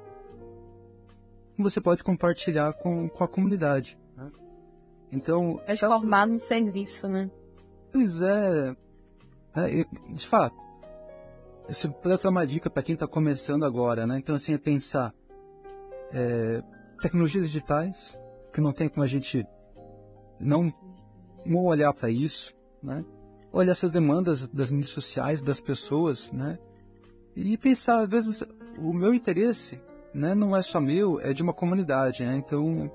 você 1.56 1.80
pode 1.80 2.02
compartilhar 2.02 2.72
com, 2.74 3.08
com 3.08 3.24
a 3.24 3.28
comunidade. 3.28 3.99
Então, 5.12 5.60
É 5.66 5.76
formar 5.76 6.26
no 6.26 6.38
serviço, 6.38 7.08
né? 7.08 7.30
Pois 7.92 8.22
é. 8.22 8.76
é, 9.56 9.84
de 10.12 10.26
fato, 10.26 10.56
se 11.68 11.88
pudesse 11.88 12.24
dar 12.24 12.30
uma 12.30 12.46
dica 12.46 12.70
para 12.70 12.82
quem 12.82 12.94
está 12.94 13.06
começando 13.06 13.64
agora, 13.64 14.06
né? 14.06 14.18
Então, 14.18 14.34
assim, 14.34 14.54
é 14.54 14.58
pensar 14.58 15.12
é, 16.12 16.62
tecnologias 17.00 17.46
digitais, 17.46 18.18
que 18.52 18.60
não 18.60 18.72
tem 18.72 18.88
como 18.88 19.02
a 19.02 19.06
gente 19.06 19.46
não, 20.38 20.72
não 21.44 21.64
olhar 21.64 21.92
para 21.92 22.10
isso, 22.10 22.54
né? 22.82 23.04
Olhar 23.52 23.72
essas 23.72 23.90
demandas 23.90 24.46
das 24.48 24.70
mídias 24.70 24.90
sociais, 24.92 25.42
das 25.42 25.60
pessoas, 25.60 26.30
né? 26.30 26.58
E 27.34 27.56
pensar, 27.56 28.00
às 28.00 28.08
vezes, 28.08 28.44
o 28.78 28.92
meu 28.92 29.12
interesse, 29.12 29.80
né? 30.14 30.34
Não 30.34 30.56
é 30.56 30.62
só 30.62 30.80
meu, 30.80 31.20
é 31.20 31.32
de 31.32 31.42
uma 31.42 31.52
comunidade, 31.52 32.24
né? 32.24 32.36
Então, 32.36 32.90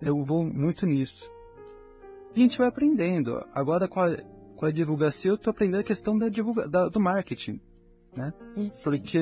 eu 0.00 0.24
vou 0.24 0.44
muito 0.44 0.86
nisso. 0.86 1.30
E 2.34 2.40
a 2.40 2.42
gente 2.42 2.58
vai 2.58 2.68
aprendendo. 2.68 3.44
Agora, 3.54 3.86
com 3.86 4.00
a, 4.00 4.16
com 4.56 4.66
a 4.66 4.70
divulgação, 4.70 5.32
eu 5.32 5.34
estou 5.34 5.50
aprendendo 5.50 5.80
a 5.80 5.84
questão 5.84 6.16
da 6.16 6.28
divulga, 6.28 6.68
da, 6.68 6.88
do 6.88 7.00
marketing, 7.00 7.60
né? 8.16 8.32
Porque 8.82 9.18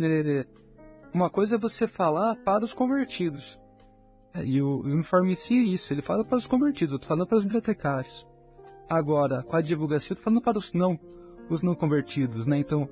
uma 1.12 1.28
coisa 1.28 1.56
é 1.56 1.58
você 1.58 1.88
falar 1.88 2.36
para 2.36 2.64
os 2.64 2.72
convertidos. 2.72 3.58
É, 4.32 4.44
E 4.44 4.62
o, 4.62 4.88
informe 4.88 5.32
em 5.32 5.36
si 5.36 5.54
é 5.54 5.62
isso, 5.62 5.92
ele 5.92 6.02
fala 6.02 6.24
para 6.24 6.38
os 6.38 6.46
convertidos, 6.46 6.92
eu 6.92 6.96
estou 6.96 7.08
falando 7.08 7.26
para 7.26 7.38
os 7.38 7.44
bibliotecários. 7.44 8.26
Agora, 8.88 9.42
com 9.42 9.56
a 9.56 9.61
divulgação, 9.61 10.11
eu 10.11 10.14
estou 10.14 10.24
falando 10.24 10.42
para 10.42 10.58
os 10.58 10.72
não, 10.72 10.98
os 11.48 11.62
não 11.62 11.74
convertidos, 11.74 12.46
né? 12.46 12.58
Então, 12.58 12.88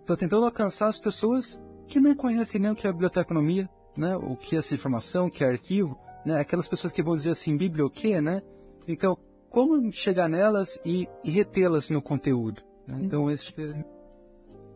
estou 0.00 0.16
tentando 0.16 0.44
alcançar 0.44 0.88
as 0.88 0.98
pessoas 0.98 1.60
que 1.86 2.00
não 2.00 2.14
conhecem 2.14 2.60
nem 2.60 2.70
o 2.70 2.74
que 2.74 2.86
é 2.86 2.92
biblioteconomia, 2.92 3.68
né? 3.96 4.16
O 4.16 4.36
que 4.36 4.56
é 4.56 4.58
essa 4.58 4.74
informação, 4.74 5.26
o 5.26 5.30
que 5.30 5.44
é 5.44 5.48
arquivo, 5.48 5.98
né? 6.24 6.40
Aquelas 6.40 6.68
pessoas 6.68 6.92
que 6.92 7.02
vão 7.02 7.16
dizer 7.16 7.30
assim, 7.30 7.56
bíblia 7.56 7.86
o 7.86 7.90
quê, 7.90 8.20
né? 8.20 8.42
Então, 8.86 9.18
como 9.50 9.92
chegar 9.92 10.28
nelas 10.28 10.78
e, 10.84 11.08
e 11.24 11.30
retê-las 11.30 11.90
no 11.90 12.02
conteúdo? 12.02 12.62
né? 12.86 12.98
Então, 13.02 13.30
esse, 13.30 13.52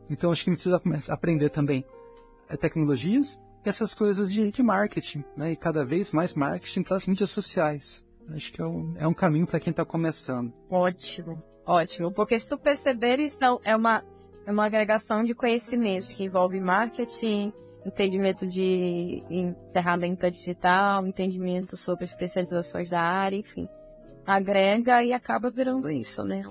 então, 0.09 0.33
acho 0.33 0.43
que 0.45 0.51
a 0.51 0.53
gente 0.53 0.63
precisa 0.63 1.13
aprender 1.13 1.51
também 1.51 1.85
eh, 2.49 2.57
tecnologias 2.57 3.39
e 3.65 3.69
essas 3.69 3.95
coisas 3.95 4.33
de, 4.33 4.51
de 4.51 4.63
marketing, 4.63 5.25
né? 5.37 5.53
E 5.53 5.57
cada 5.57 5.85
vez 5.85 6.11
mais 6.11 6.35
marketing 6.35 6.83
para 6.83 6.97
as 6.97 7.07
mídias 7.07 7.31
sociais. 7.31 8.05
Acho 8.35 8.53
que 8.53 8.61
é 8.61 8.65
um, 8.65 8.95
é 8.99 9.07
um 9.07 9.15
caminho 9.15 9.47
para 9.47 9.61
quem 9.61 9.71
está 9.71 9.85
começando. 9.85 10.53
Ótimo, 10.69 11.43
ótimo. 11.65 12.13
Porque 12.13 12.39
se 12.39 12.49
tu 12.49 12.59
perceberes, 12.59 13.39
não, 13.39 13.61
é 13.65 13.75
uma, 13.75 14.05
é 14.47 14.51
uma 14.51 14.67
agregação 14.67 15.23
de 15.23 15.35
conhecimento 15.35 16.09
que 16.09 16.25
envolve 16.25 16.61
marketing, 16.61 17.53
entendimento 17.85 18.47
de 18.47 19.23
ferramenta 19.73 20.31
digital, 20.31 21.07
entendimento 21.07 21.77
sobre 21.77 22.05
especializações 22.05 22.91
da 22.91 23.01
área, 23.01 23.37
enfim. 23.37 23.69
Agrega 24.31 25.03
e 25.03 25.13
acaba 25.13 25.51
virando 25.51 25.91
isso, 25.91 26.23
né? 26.23 26.45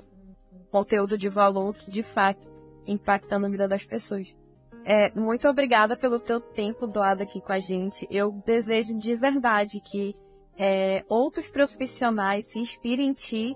Conteúdo 0.69 1.17
de 1.17 1.29
valor 1.29 1.73
que, 1.73 1.89
de 1.89 2.03
fato, 2.03 2.45
impacta 2.85 3.39
na 3.39 3.47
vida 3.47 3.69
das 3.69 3.85
pessoas. 3.85 4.35
É, 4.83 5.17
muito 5.17 5.47
obrigada 5.47 5.95
pelo 5.95 6.19
teu 6.19 6.41
tempo 6.41 6.85
doado 6.85 7.23
aqui 7.23 7.39
com 7.39 7.53
a 7.53 7.59
gente. 7.59 8.05
Eu 8.11 8.33
desejo 8.45 8.97
de 8.97 9.15
verdade 9.15 9.79
que 9.79 10.13
é, 10.57 11.05
outros 11.07 11.47
profissionais 11.47 12.47
se 12.47 12.59
inspirem 12.59 13.11
em 13.11 13.13
ti 13.13 13.55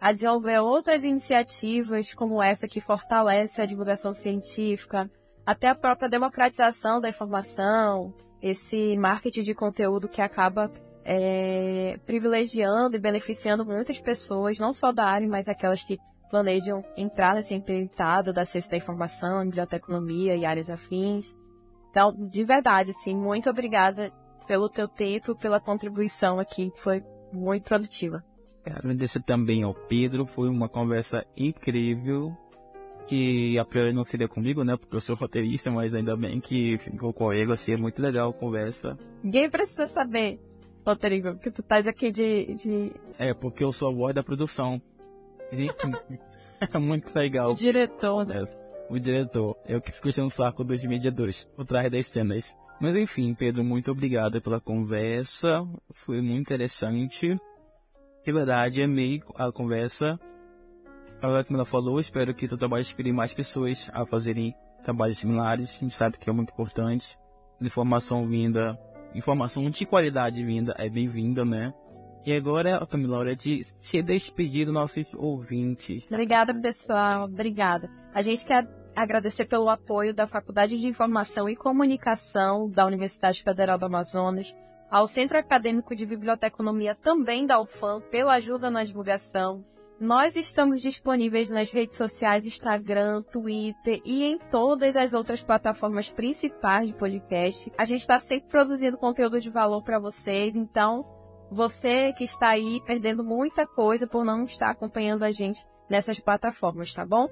a 0.00 0.12
desenvolver 0.12 0.60
outras 0.60 1.04
iniciativas 1.04 2.14
como 2.14 2.42
essa 2.42 2.66
que 2.66 2.80
fortalece 2.80 3.60
a 3.60 3.66
divulgação 3.66 4.14
científica, 4.14 5.10
até 5.44 5.68
a 5.68 5.74
própria 5.74 6.08
democratização 6.08 7.02
da 7.02 7.10
informação, 7.10 8.14
esse 8.40 8.96
marketing 8.96 9.42
de 9.42 9.54
conteúdo 9.54 10.08
que 10.08 10.22
acaba 10.22 10.72
é, 11.10 11.98
privilegiando 12.04 12.94
e 12.94 13.00
beneficiando 13.00 13.64
muitas 13.64 13.98
pessoas, 13.98 14.58
não 14.58 14.74
só 14.74 14.92
da 14.92 15.06
área, 15.06 15.26
mas 15.26 15.48
aquelas 15.48 15.82
que 15.82 15.96
planejam 16.30 16.84
entrar 16.98 17.34
nesse 17.34 17.54
empreitado 17.54 18.30
da 18.30 18.44
ciência 18.44 18.72
da 18.72 18.76
informação, 18.76 19.42
biblioteconomia 19.46 20.36
e 20.36 20.44
áreas 20.44 20.68
afins. 20.68 21.34
Então, 21.88 22.12
de 22.14 22.44
verdade, 22.44 22.90
assim, 22.90 23.16
muito 23.16 23.48
obrigada 23.48 24.12
pelo 24.46 24.68
teu 24.68 24.86
tempo, 24.86 25.34
pela 25.34 25.58
contribuição 25.58 26.38
aqui, 26.38 26.70
que 26.70 26.78
foi 26.78 27.02
muito 27.32 27.64
produtiva. 27.64 28.22
Agradecer 28.66 29.22
também 29.22 29.62
ao 29.62 29.72
Pedro, 29.72 30.26
foi 30.26 30.50
uma 30.50 30.68
conversa 30.68 31.24
incrível, 31.34 32.36
que 33.06 33.58
a 33.58 33.64
priori 33.64 33.94
não 33.94 34.04
seria 34.04 34.28
comigo, 34.28 34.62
né, 34.62 34.76
porque 34.76 34.94
eu 34.94 35.00
sou 35.00 35.16
roteirista, 35.16 35.70
mas 35.70 35.94
ainda 35.94 36.14
bem 36.14 36.38
que 36.38 36.76
ficou 36.76 37.14
com 37.14 37.32
ele, 37.32 37.50
assim, 37.50 37.72
é 37.72 37.76
muito 37.78 38.02
legal 38.02 38.28
a 38.28 38.34
conversa. 38.34 38.98
Ninguém 39.24 39.48
precisa 39.48 39.86
saber, 39.86 40.38
Rodrigo, 40.88 41.36
que 41.36 41.50
tu 41.50 41.60
estás 41.60 41.86
aqui 41.86 42.10
de, 42.10 42.54
de... 42.54 42.92
É, 43.18 43.34
porque 43.34 43.62
eu 43.62 43.70
sou 43.72 43.90
a 43.90 43.92
voz 43.92 44.14
da 44.14 44.22
produção. 44.22 44.80
é 45.52 46.78
muito 46.78 47.14
legal. 47.14 47.50
O 47.50 47.54
diretor, 47.54 48.26
né? 48.26 48.42
É, 48.42 48.92
o 48.92 48.98
diretor. 48.98 49.54
Eu 49.66 49.82
que 49.82 49.92
fico 49.92 50.08
enchendo 50.08 50.28
o 50.28 50.30
saco 50.30 50.64
dos 50.64 50.82
mediadores, 50.84 51.44
por 51.54 51.66
trás 51.66 51.90
das 51.90 52.06
cenas. 52.06 52.54
Mas 52.80 52.96
enfim, 52.96 53.34
Pedro, 53.34 53.62
muito 53.62 53.90
obrigado 53.90 54.40
pela 54.40 54.60
conversa. 54.60 55.66
Foi 55.92 56.22
muito 56.22 56.40
interessante. 56.40 57.38
De 58.24 58.32
verdade, 58.32 58.82
amei 58.82 59.22
a 59.34 59.52
conversa. 59.52 60.18
Agora 61.20 61.44
como 61.44 61.58
ela 61.58 61.66
falou, 61.66 62.00
espero 62.00 62.32
que 62.34 62.46
o 62.46 62.56
trabalho 62.56 62.80
inspire 62.80 63.12
mais 63.12 63.34
pessoas 63.34 63.90
a 63.92 64.06
fazerem 64.06 64.54
trabalhos 64.84 65.18
similares. 65.18 65.76
A 65.76 65.80
gente 65.80 65.94
sabe 65.94 66.16
que 66.16 66.30
é 66.30 66.32
muito 66.32 66.52
importante. 66.52 67.18
Informação 67.60 68.26
vinda, 68.26 68.78
informação 69.14 69.68
de 69.70 69.86
qualidade 69.86 70.42
vinda 70.44 70.74
é 70.78 70.88
bem-vinda, 70.88 71.44
né? 71.44 71.72
E 72.24 72.36
agora, 72.36 72.86
Camila, 72.86 73.18
hora 73.18 73.34
de 73.34 73.64
se 73.78 74.02
despedir 74.02 74.66
dos 74.66 74.74
nossos 74.74 75.06
ouvintes. 75.14 76.04
Obrigada, 76.10 76.54
pessoal. 76.54 77.24
Obrigada. 77.24 77.90
A 78.12 78.20
gente 78.20 78.44
quer 78.44 78.68
agradecer 78.94 79.46
pelo 79.46 79.70
apoio 79.70 80.12
da 80.12 80.26
Faculdade 80.26 80.76
de 80.76 80.86
Informação 80.86 81.48
e 81.48 81.56
Comunicação 81.56 82.68
da 82.68 82.84
Universidade 82.84 83.42
Federal 83.42 83.78
do 83.78 83.86
Amazonas, 83.86 84.54
ao 84.90 85.06
Centro 85.06 85.38
Acadêmico 85.38 85.94
de 85.94 86.04
Biblioteconomia 86.04 86.94
também 86.94 87.46
da 87.46 87.60
UFAM 87.60 88.00
pela 88.10 88.34
ajuda 88.34 88.70
na 88.70 88.84
divulgação. 88.84 89.64
Nós 90.00 90.36
estamos 90.36 90.80
disponíveis 90.80 91.50
nas 91.50 91.72
redes 91.72 91.96
sociais 91.96 92.46
Instagram, 92.46 93.20
Twitter 93.22 94.00
e 94.04 94.22
em 94.22 94.38
todas 94.38 94.94
as 94.94 95.12
outras 95.12 95.42
plataformas 95.42 96.08
principais 96.08 96.86
de 96.86 96.94
podcast. 96.94 97.72
A 97.76 97.84
gente 97.84 98.02
está 98.02 98.20
sempre 98.20 98.48
produzindo 98.48 98.96
conteúdo 98.96 99.40
de 99.40 99.50
valor 99.50 99.82
para 99.82 99.98
vocês, 99.98 100.54
então 100.54 101.04
você 101.50 102.12
que 102.12 102.22
está 102.22 102.50
aí 102.50 102.80
perdendo 102.86 103.24
muita 103.24 103.66
coisa 103.66 104.06
por 104.06 104.24
não 104.24 104.44
estar 104.44 104.70
acompanhando 104.70 105.24
a 105.24 105.32
gente 105.32 105.66
nessas 105.90 106.20
plataformas, 106.20 106.94
tá 106.94 107.04
bom? 107.04 107.26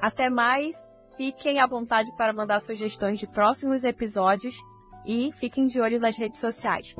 Até 0.00 0.30
mais, 0.30 0.76
fiquem 1.16 1.58
à 1.58 1.66
vontade 1.66 2.14
para 2.16 2.32
mandar 2.32 2.60
sugestões 2.60 3.18
de 3.18 3.26
próximos 3.26 3.82
episódios 3.82 4.54
e 5.04 5.32
fiquem 5.32 5.66
de 5.66 5.80
olho 5.80 5.98
nas 5.98 6.16
redes 6.16 6.38
sociais. 6.38 6.94